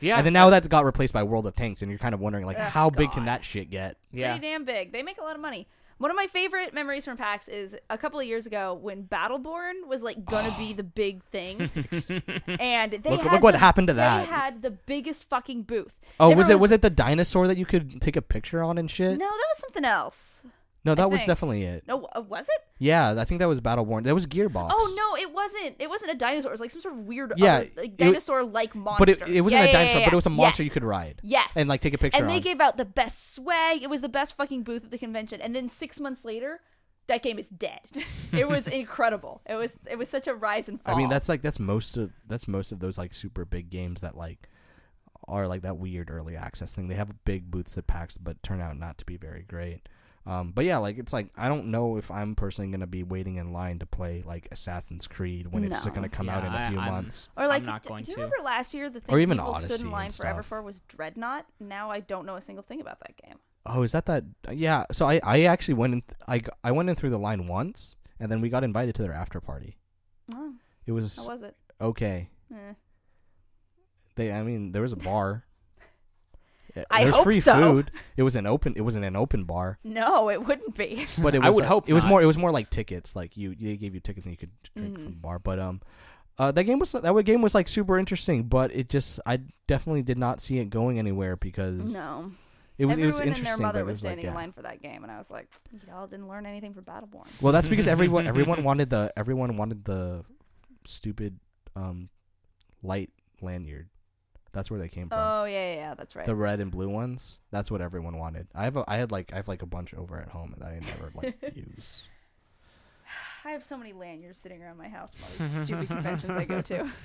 yeah, 0.01 0.17
And 0.17 0.27
then 0.27 0.33
now 0.33 0.51
that 0.51 0.69
got 0.69 0.85
replaced 0.85 1.12
by 1.12 1.23
World 1.23 1.47
of 1.47 1.55
Tanks, 1.57 1.83
and 1.83 1.91
you're 1.91 1.99
kind 1.99 2.14
of 2.14 2.21
wondering 2.21 2.47
like 2.47 2.59
Ugh, 2.59 2.71
how 2.71 2.91
big 2.91 3.11
can 3.12 3.25
that 3.27 3.45
shit 3.45 3.71
get? 3.71 3.97
yeah. 4.12 4.33
pretty 4.33 4.47
damn 4.47 4.64
big. 4.64 4.93
They 4.93 5.03
make 5.03 5.19
a 5.19 5.23
lot 5.23 5.35
of 5.35 5.41
money. 5.43 5.67
One 5.99 6.11
of 6.11 6.17
my 6.17 6.27
favorite 6.27 6.75
memories 6.75 7.07
from 7.07 7.17
PAX 7.17 7.49
is 7.49 7.75
a 7.89 7.97
couple 7.97 8.21
of 8.21 8.27
years 8.27 8.45
ago 8.45 8.75
when 8.75 9.05
Battleborn 9.05 9.87
was 9.89 10.03
like 10.03 10.27
gonna 10.27 10.55
be 10.59 10.75
the 10.75 10.83
big 10.83 11.25
thing, 11.25 11.71
and 12.61 12.93
they 12.93 13.11
Look- 13.11 13.23
had 13.23 13.33
look 13.33 13.43
what 13.43 13.53
the- 13.53 13.59
happened 13.59 13.89
to 13.89 13.95
that. 13.95 14.27
They 14.27 14.31
had 14.33 14.61
the 14.62 14.71
biggest 14.73 15.29
fucking 15.29 15.62
booth. 15.62 15.99
Oh, 16.21 16.29
Never 16.29 16.39
was 16.39 16.51
it 16.51 16.61
was 16.61 16.71
it 16.71 16.83
the 16.83 16.91
dinosaur 16.91 17.47
that 17.49 17.57
you 17.57 17.64
could 17.67 18.01
take 18.03 18.14
a 18.17 18.23
picture 18.23 18.62
on 18.62 18.77
and 18.79 18.91
shit? 18.91 19.12
No, 19.12 19.25
that 19.27 19.47
was 19.49 19.59
something 19.59 19.85
else. 19.85 20.43
No, 20.87 20.95
that 20.95 21.11
was 21.11 21.20
think. 21.20 21.26
definitely 21.28 21.62
it. 21.64 21.84
No, 21.87 22.05
uh, 22.14 22.20
was 22.22 22.47
it? 22.49 22.62
Yeah, 22.78 23.14
I 23.18 23.24
think 23.24 23.41
that 23.41 23.49
was 23.49 23.61
Battleborn. 23.61 24.05
That 24.05 24.14
was 24.14 24.26
Gearbox. 24.26 24.70
Oh 24.72 24.95
no, 24.97 25.22
it 25.22 25.32
wasn't. 25.34 25.76
It 25.78 25.89
wasn't 25.91 26.12
a 26.12 26.14
dinosaur. 26.14 26.51
It 26.51 26.55
was 26.55 26.61
like 26.61 26.70
some 26.70 26.80
sort 26.80 26.95
of 26.95 27.01
weird, 27.01 27.32
Yeah, 27.37 27.57
other, 27.57 27.68
like 27.76 27.97
dinosaur-like 27.97 28.74
monster. 28.74 28.99
But 29.01 29.09
it, 29.09 29.28
it 29.28 29.41
wasn't 29.43 29.61
Yeah, 29.61 29.64
a 29.64 29.66
yeah, 29.66 29.72
dinosaur, 29.72 30.01
yeah, 30.01 30.07
but 30.07 30.12
it 30.12 30.16
was 30.16 30.26
a 30.26 30.30
monster 30.30 30.62
Yes. 30.62 30.66
you 30.66 30.70
could 30.70 30.84
ride 30.84 31.20
Yes. 31.22 31.51
and 31.57 31.68
like 31.68 31.80
take 31.80 31.95
a 31.95 31.99
picture 31.99 32.18
and 32.18 32.30
they 32.30 32.37
on. 32.37 32.41
gave 32.43 32.61
out 32.61 32.76
the 32.76 32.84
best 32.84 33.34
swag. 33.34 33.82
It 33.82 33.91
was 33.91 34.01
the 34.01 34.09
best 34.09 34.37
fucking 34.37 34.62
booth 34.62 34.84
at 34.84 34.91
the 34.91 34.99
convention. 34.99 35.41
And 35.41 35.55
then 35.55 35.68
six 35.68 35.99
months 36.01 36.24
later, 36.24 36.61
that 37.09 37.22
game 37.22 37.39
is 37.39 37.49
dead. 37.49 37.80
it 38.32 38.49
was 38.49 38.66
incredible. 38.80 39.43
It 39.47 39.55
was 39.57 39.72
it 39.91 39.97
was 39.97 40.09
such 40.09 40.26
a 40.26 40.34
rise 40.34 40.68
and 40.68 40.80
fall. 40.80 40.95
I 40.95 40.97
mean, 40.99 41.09
that's 41.09 41.28
like 41.28 41.43
that's 41.43 41.59
most 41.61 41.97
of 41.97 42.12
that's 42.26 42.47
most 42.49 42.72
of 42.72 42.78
those 42.80 42.99
like 42.99 43.14
super 43.14 43.45
big 43.45 43.70
games 43.70 44.01
that 44.03 44.16
like 44.16 44.49
are 45.28 45.49
like 45.49 45.62
that 45.62 45.76
weird 45.78 46.11
early 46.11 46.37
access 46.37 46.74
thing. 46.74 46.89
They 46.89 46.95
have 46.95 47.24
big 47.24 47.51
booths 47.51 47.76
at 47.76 47.87
PAX, 47.87 48.16
but 48.16 48.43
turn 48.43 48.61
out 48.61 48.78
not 48.78 48.99
to 48.99 49.05
be 49.05 49.16
very 49.16 49.43
great. 49.43 49.89
Um, 50.27 50.51
but 50.53 50.64
yeah, 50.64 50.79
like 50.79 50.99
it's 50.99 51.12
like 51.12 51.29
I 51.37 51.49
don't 51.49 51.66
know 51.68 51.99
if 51.99 52.11
I'm 52.11 52.35
personally 52.35 52.70
gonna 52.72 52.87
be 52.89 53.05
waiting 53.05 53.37
in 53.37 53.53
line 53.53 53.79
to 53.79 53.87
play 53.87 54.24
like 54.27 54.49
Assassin's 54.51 55.07
Creed 55.07 55.47
when 55.47 55.62
it's 55.62 55.87
No. 55.87 55.93
gonna 55.93 56.09
come 56.09 56.29
out 56.29 56.43
Yeah, 56.43 56.49
in 56.49 56.55
a 56.55 56.64
I- 56.64 56.68
few 56.70 56.79
I'm- 56.81 56.93
months. 56.93 57.29
or 57.37 57.47
like, 57.47 57.62
not 57.62 57.83
d- 57.85 57.89
going 57.89 58.05
do 58.05 58.11
you 58.11 58.16
to. 58.16 58.22
remember 58.22 58.45
last 58.45 58.74
year 58.74 58.91
the 58.91 59.01
thing 59.01 59.14
Or 59.14 59.20
even 59.20 59.39
people 59.39 59.55
stood 59.55 59.70
Odyssey 59.70 59.87
in 59.87 59.93
line 59.93 60.11
forever 60.11 60.43
stuff. 60.43 60.47
for 60.49 60.62
was 60.62 60.81
Dreadnought? 60.89 61.47
Now 61.61 61.91
I 61.93 62.01
don't 62.01 62.27
know 62.27 62.35
a 62.35 62.41
single 62.41 62.64
thing 62.64 62.81
about 62.81 62.99
that 63.01 63.16
game. 63.24 63.37
Oh, 63.66 63.83
is 63.83 63.93
that 63.93 64.07
that? 64.07 64.24
Yeah. 64.51 64.85
So 64.93 65.07
I, 65.09 65.20
I 65.22 65.43
actually 65.45 65.74
went 65.74 65.93
in. 65.95 66.03
I, 66.27 66.39
g- 66.41 66.47
I 66.64 66.72
went 66.72 66.89
in 66.89 66.95
through 66.97 67.11
the 67.11 67.18
line 67.18 67.47
once, 67.47 67.95
and 68.20 68.31
then 68.31 68.41
we 68.41 68.49
got 68.49 68.62
invited 68.64 68.95
to 68.97 69.03
their 69.03 69.12
after 69.14 69.41
party. 69.41 69.77
Oh, 70.35 70.55
It 70.87 70.93
was 70.93 71.16
how 71.16 71.29
was 71.29 71.43
it? 71.43 71.57
okay. 71.81 72.31
Eh. 72.53 72.74
They, 74.16 74.33
I 74.33 74.43
mean, 74.43 74.72
there 74.72 74.83
was 74.83 74.93
a 74.93 74.97
bar. 74.97 75.45
Yeah, 76.77 76.85
I 76.91 76.99
there 76.99 77.07
was 77.07 77.14
hope 77.16 77.24
free 77.24 77.41
so. 77.41 77.55
food. 77.55 77.91
It 78.16 78.22
was 78.22 78.37
an 78.37 78.47
open. 78.47 78.74
It 78.77 78.83
wasn't 78.83 79.05
an 79.07 79.16
open 79.16 79.45
bar, 79.45 79.79
No, 79.83 80.29
it 80.29 80.45
wouldn't 80.47 80.74
be. 80.77 81.07
but 81.18 81.35
it 81.35 81.43
I 81.43 81.51
would 81.51 81.64
uh, 81.64 81.68
hope 81.68 81.89
it 81.89 81.95
was 81.95 82.05
not. 82.05 82.11
more. 82.11 82.22
It 82.22 82.27
was 82.27 82.37
more 82.39 82.51
like 82.53 82.68
tickets. 82.70 83.16
Like 83.16 83.37
you, 83.37 83.55
they 83.55 83.77
gave 83.77 83.95
you 83.95 84.01
tickets 84.01 84.27
and 84.27 84.33
you 84.33 84.37
could 84.37 84.51
drink 84.77 84.95
from 84.99 85.07
Mhm. 85.07 85.11
the 85.11 85.16
bar. 85.16 85.39
But 85.39 85.59
um, 85.59 85.81
uh, 86.39 86.53
that 86.53 86.64
game 86.64 86.79
was 86.79 86.93
that 86.93 87.24
game 87.24 87.41
was 87.41 87.55
like 87.55 87.66
super 87.68 87.99
interesting. 87.99 88.45
But 88.45 88.74
it 88.74 88.89
just, 88.91 89.20
I 89.24 89.41
definitely 89.66 90.03
did 90.03 90.18
not 90.18 90.41
see 90.43 90.59
it 90.59 90.68
going 90.70 90.99
anywhere 90.99 91.37
because 91.37 91.93
No. 91.95 92.33
it 92.77 92.85
was. 92.85 92.99
It 92.99 93.07
was 93.07 93.20
and 93.20 93.29
interesting. 93.31 93.57
their 93.59 93.66
mother 93.66 93.81
it 93.81 93.87
was 93.87 93.93
was 93.95 94.05
like, 94.05 94.09
standing 94.11 94.24
yeah. 94.27 94.31
in 94.33 94.37
line 94.37 94.53
for 94.53 94.62
that 94.62 94.83
game, 94.83 95.03
and 95.03 95.11
I 95.11 95.16
was 95.16 95.31
like, 95.31 95.51
y'all 95.89 96.07
didn't 96.07 96.29
learn 96.29 96.45
anything 96.45 96.74
from 96.74 96.85
Battleborn. 96.85 97.27
Well, 97.41 97.53
that's 97.55 97.68
because 97.68 97.89
everyone 97.89 98.27
everyone 98.33 98.62
wanted 98.62 98.91
the 98.91 99.12
everyone 99.16 99.57
wanted 99.57 99.85
the 99.87 100.24
stupid 100.87 101.39
um 101.74 102.11
light 102.83 103.11
lanyard. 103.41 103.89
That's 104.57 104.70
where 104.70 104.80
they 104.80 104.88
came 104.88 105.11
from. 105.11 105.18
Oh 105.20 105.44
yeah, 105.44 105.72
yeah, 105.72 105.74
yeah 105.76 105.94
that's 105.94 106.16
right. 106.16 106.24
The 106.24 106.34
red 106.34 106.61
and 106.61 106.70
blue 106.70 106.88
ones. 106.88 107.36
That's 107.50 107.70
what 107.70 107.82
everyone 107.82 108.16
wanted. 108.16 108.46
I 108.54 108.64
have 108.64 108.78
a, 108.78 108.84
I 108.88 108.96
had 108.96 109.12
like 109.12 109.30
I 109.34 109.36
have 109.36 109.48
like 109.48 109.61
a 109.61 109.66
bunch 109.66 109.92
over 109.92 110.18
at 110.18 110.28
home 110.30 110.54
that 110.57 110.66
I 110.66 110.80
never 110.80 111.11
like 111.14 111.36
use. 111.54 112.04
I 113.44 113.50
have 113.50 113.62
so 113.62 113.76
many 113.76 113.92
lanyards 113.92 114.40
sitting 114.40 114.62
around 114.62 114.78
my 114.78 114.88
house 114.88 115.12
from 115.12 115.24
all 115.24 115.46
these 115.46 115.64
stupid 115.64 115.88
conventions 115.88 116.34
I 116.36 116.44
go 116.46 116.62
to. 116.62 116.90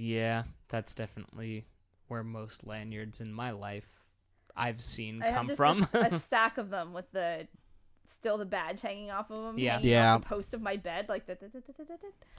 Yeah, 0.00 0.44
that's 0.68 0.94
definitely 0.94 1.66
where 2.06 2.22
most 2.22 2.64
lanyards 2.64 3.20
in 3.20 3.32
my 3.32 3.50
life 3.50 3.88
I've 4.56 4.80
seen 4.80 5.20
I 5.22 5.26
have 5.26 5.34
come 5.34 5.46
just 5.48 5.56
from. 5.56 5.88
A, 5.92 5.98
a 5.98 6.18
stack 6.20 6.56
of 6.56 6.70
them 6.70 6.92
with 6.92 7.10
the 7.10 7.48
still 8.06 8.38
the 8.38 8.44
badge 8.44 8.80
hanging 8.80 9.10
off 9.10 9.28
of 9.32 9.42
them. 9.44 9.58
Yeah. 9.58 9.80
Yeah. 9.80 10.14
Off 10.14 10.22
the 10.22 10.28
post 10.28 10.54
of 10.54 10.62
my 10.62 10.76
bed, 10.76 11.06
like 11.08 11.26
the- 11.26 11.36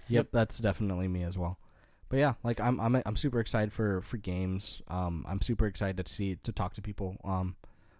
Yep, 0.07 0.27
that's 0.31 0.59
definitely 0.59 1.09
me 1.09 1.23
as 1.23 1.37
well. 1.37 1.57
But 2.09 2.17
yeah, 2.17 2.33
like 2.43 2.59
I'm 2.59 2.79
I'm 2.79 3.01
I'm 3.05 3.15
super 3.15 3.39
excited 3.39 3.71
for 3.71 4.01
for 4.01 4.17
games. 4.17 4.81
Um, 4.87 5.25
I'm 5.27 5.41
super 5.41 5.67
excited 5.67 6.03
to 6.05 6.11
see 6.11 6.35
to 6.43 6.51
talk 6.51 6.73
to 6.73 6.81
people. 6.81 7.17
Um, 7.23 7.55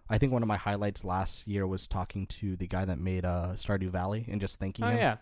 I 0.08 0.18
think 0.18 0.32
one 0.32 0.42
of 0.42 0.48
my 0.48 0.56
highlights 0.56 1.04
last 1.04 1.46
year 1.46 1.64
was 1.66 1.86
talking 1.86 2.26
to 2.26 2.56
the 2.56 2.66
guy 2.66 2.84
that 2.84 2.98
made 2.98 3.24
uh 3.24 3.50
Stardew 3.54 3.90
Valley 3.90 4.26
and 4.28 4.40
just 4.40 4.58
thanking 4.58 4.84
oh 4.84 4.88
him. 4.88 4.98
yeah, 4.98 5.16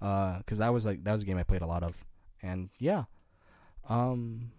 Uh, 0.00 0.38
because 0.38 0.58
that 0.58 0.72
was 0.72 0.86
like 0.86 1.02
that 1.04 1.12
was 1.12 1.24
a 1.24 1.26
game 1.26 1.36
I 1.36 1.42
played 1.42 1.62
a 1.62 1.66
lot 1.66 1.82
of, 1.82 2.04
and 2.40 2.70
yeah, 2.78 3.04
um, 3.88 4.52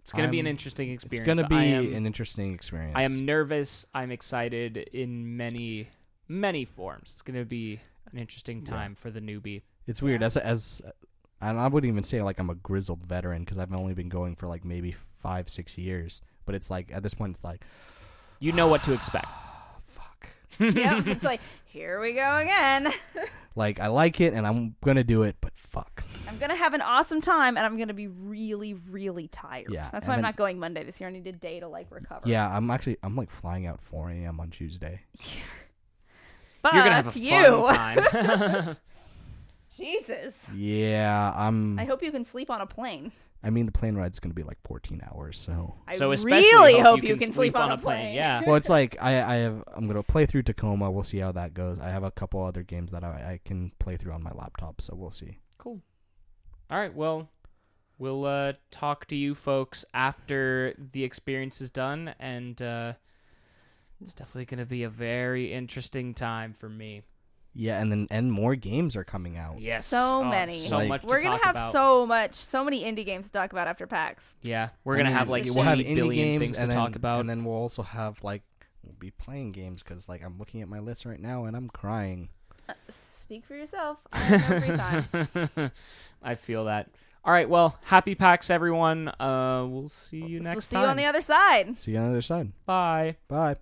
it's 0.00 0.12
gonna 0.12 0.28
be 0.28 0.40
an 0.40 0.46
interesting 0.46 0.90
experience. 0.90 1.26
it's 1.26 1.36
gonna 1.40 1.48
be 1.48 1.72
am, 1.72 1.94
an 1.94 2.06
interesting 2.06 2.52
experience. 2.52 2.92
I 2.94 3.02
am 3.02 3.24
nervous. 3.24 3.86
I'm 3.94 4.10
excited 4.10 4.76
in 4.92 5.36
many 5.36 5.88
many 6.28 6.64
forms. 6.66 7.12
It's 7.12 7.22
gonna 7.22 7.46
be 7.46 7.80
an 8.12 8.18
interesting 8.18 8.58
Yeah. 8.66 8.74
time 8.74 8.94
for 8.94 9.10
the 9.10 9.20
newbie. 9.20 9.62
It's 9.86 10.02
weird 10.02 10.20
Yeah. 10.20 10.26
as 10.26 10.36
as, 10.36 10.82
and 11.50 11.60
I 11.60 11.68
wouldn't 11.68 11.90
even 11.90 12.04
say 12.04 12.22
like 12.22 12.38
I'm 12.38 12.50
a 12.50 12.54
grizzled 12.54 13.02
veteran 13.02 13.42
because 13.44 13.58
I've 13.58 13.72
only 13.72 13.94
been 13.94 14.08
going 14.08 14.36
for 14.36 14.46
like 14.46 14.64
maybe 14.64 14.92
five 14.92 15.48
six 15.48 15.76
years. 15.78 16.20
But 16.46 16.54
it's 16.54 16.70
like 16.70 16.90
at 16.92 17.02
this 17.02 17.14
point 17.14 17.34
it's 17.34 17.44
like 17.44 17.62
You 18.40 18.52
know 18.52 18.68
what 18.68 18.82
to 18.84 18.92
expect. 18.92 19.26
fuck. 19.86 20.28
yep, 20.58 21.06
it's 21.06 21.24
like 21.24 21.40
here 21.66 22.00
we 22.00 22.12
go 22.12 22.36
again. 22.36 22.92
Like 23.56 23.78
I 23.78 23.86
like 23.86 24.20
it 24.20 24.34
and 24.34 24.48
I'm 24.48 24.74
gonna 24.82 25.04
do 25.04 25.22
it, 25.22 25.36
but 25.40 25.52
fuck. 25.54 26.02
I'm 26.28 26.38
gonna 26.38 26.56
have 26.56 26.74
an 26.74 26.80
awesome 26.82 27.20
time, 27.20 27.56
and 27.56 27.64
I'm 27.64 27.78
gonna 27.78 27.94
be 27.94 28.08
really, 28.08 28.74
really 28.74 29.28
tired. 29.28 29.68
Yeah, 29.70 29.88
that's 29.92 30.06
and 30.06 30.08
why 30.08 30.14
I'm 30.14 30.16
then- 30.16 30.22
not 30.22 30.34
going 30.34 30.58
Monday 30.58 30.82
this 30.82 31.00
year. 31.00 31.08
I 31.08 31.12
need 31.12 31.24
a 31.28 31.32
day 31.32 31.60
to 31.60 31.68
like 31.68 31.86
recover. 31.92 32.28
Yeah, 32.28 32.48
I'm 32.52 32.68
actually 32.72 32.96
I'm 33.04 33.14
like 33.14 33.30
flying 33.30 33.66
out 33.68 33.80
4 33.80 34.10
a.m. 34.10 34.40
on 34.40 34.50
Tuesday. 34.50 35.02
Fuck 36.62 36.74
You're 36.74 36.82
gonna 36.82 36.96
have 36.96 37.06
a 37.06 37.12
fun 37.12 37.22
you. 37.22 37.66
time. 37.68 38.76
Jesus. 39.76 40.46
Yeah, 40.54 41.32
I'm. 41.34 41.78
I 41.78 41.84
hope 41.84 42.02
you 42.02 42.10
can 42.10 42.24
sleep 42.24 42.50
on 42.50 42.60
a 42.60 42.66
plane. 42.66 43.12
I 43.42 43.50
mean, 43.50 43.66
the 43.66 43.72
plane 43.72 43.94
ride's 43.94 44.20
gonna 44.20 44.34
be 44.34 44.42
like 44.42 44.56
14 44.64 45.02
hours, 45.10 45.38
so. 45.38 45.74
I 45.86 45.96
so 45.96 46.12
especially 46.12 46.40
really 46.40 46.72
hope, 46.74 47.00
hope 47.00 47.02
you 47.02 47.16
can, 47.16 47.32
sleep 47.32 47.54
on 47.54 47.70
a 47.72 47.76
plane. 47.76 48.14
Yeah. 48.14 48.42
well, 48.46 48.56
it's 48.56 48.68
like 48.70 48.96
I 49.00 49.22
I 49.22 49.34
have 49.36 49.62
I'm 49.74 49.86
gonna 49.86 50.02
play 50.02 50.24
through 50.24 50.44
Tacoma. 50.44 50.90
We'll 50.90 51.02
see 51.02 51.18
how 51.18 51.32
that 51.32 51.52
goes. 51.52 51.78
I 51.78 51.90
have 51.90 52.04
a 52.04 52.10
couple 52.10 52.42
other 52.42 52.62
games 52.62 52.92
that 52.92 53.04
I, 53.04 53.08
I 53.08 53.40
can 53.44 53.72
play 53.78 53.96
through 53.96 54.12
on 54.12 54.22
my 54.22 54.32
laptop, 54.32 54.80
so 54.80 54.94
we'll 54.96 55.10
see. 55.10 55.38
Cool. 55.58 55.82
All 56.70 56.78
right. 56.78 56.94
Well, 56.94 57.28
we'll 57.98 58.24
uh, 58.24 58.54
talk 58.70 59.06
to 59.08 59.16
you 59.16 59.34
folks 59.34 59.84
after 59.92 60.74
the 60.92 61.04
experience 61.04 61.60
is 61.60 61.70
done, 61.70 62.14
and 62.18 62.60
uh, 62.62 62.94
it's 64.00 64.14
definitely 64.14 64.46
going 64.46 64.58
to 64.58 64.66
be 64.66 64.82
a 64.82 64.88
very 64.88 65.52
interesting 65.52 66.14
time 66.14 66.52
for 66.52 66.68
me. 66.68 67.02
Yeah, 67.54 67.80
and 67.80 67.90
then 67.92 68.08
and 68.10 68.32
more 68.32 68.56
games 68.56 68.96
are 68.96 69.04
coming 69.04 69.36
out. 69.36 69.60
Yes. 69.60 69.86
So 69.86 70.22
Oh, 70.22 70.24
many. 70.24 70.58
So 70.66 70.76
Like- 70.78 70.88
much. 70.88 71.00
to 71.02 71.06
We're 71.06 71.20
gonna 71.22 71.36
talk 71.36 71.44
have 71.46 71.54
about. 71.54 71.72
so 71.72 72.04
much, 72.06 72.34
so 72.34 72.64
many 72.64 72.82
indie 72.82 73.04
games 73.06 73.26
to 73.26 73.32
talk 73.32 73.52
about 73.52 73.68
after 73.68 73.86
PAX. 73.86 74.34
Yeah, 74.42 74.70
we're 74.82 74.94
I 74.94 74.98
gonna 74.98 75.10
mean, 75.10 75.18
have 75.18 75.28
like 75.28 75.44
we'll 75.44 75.54
we'll 75.54 75.64
have 75.64 75.78
80 75.78 75.90
indie 75.90 75.94
billion 75.96 76.24
games 76.24 76.40
things 76.40 76.58
to 76.58 76.66
then, 76.66 76.76
talk 76.76 76.96
about. 76.96 77.20
and 77.20 77.30
then 77.30 77.44
we'll 77.44 77.54
also 77.54 77.82
have 77.82 78.22
like 78.24 78.42
we'll 78.82 78.96
be 78.98 79.10
playing 79.12 79.52
games 79.52 79.82
because 79.82 80.08
like 80.08 80.22
I'm 80.24 80.36
looking 80.38 80.62
at 80.62 80.68
my 80.68 80.80
list 80.80 81.04
right 81.06 81.20
now 81.20 81.44
and 81.44 81.56
I'm 81.56 81.68
crying. 81.68 82.28
Uh, 82.68 82.72
speak 82.88 83.44
for 83.44 83.54
yourself. 83.54 83.98
I 84.12 84.18
have 84.18 84.50
no 84.50 84.60
free 84.60 84.76
time. 85.56 85.70
I 86.22 86.34
feel 86.34 86.64
that. 86.64 86.90
All 87.24 87.32
right. 87.32 87.48
Well, 87.48 87.78
happy 87.84 88.14
PAX, 88.14 88.50
everyone. 88.50 89.08
Uh, 89.08 89.64
we'll 89.68 89.88
see 89.88 90.18
you 90.24 90.40
So 90.42 90.48
next 90.48 90.54
we'll 90.54 90.60
see 90.62 90.74
time. 90.76 90.82
you 90.84 90.88
on 90.90 90.96
the 90.96 91.06
other 91.06 91.22
side. 91.22 91.76
See 91.78 91.92
you 91.92 91.98
on 91.98 92.04
the 92.04 92.10
other 92.10 92.20
side. 92.22 92.52
Bye. 92.66 93.16
Bye. 93.28 93.56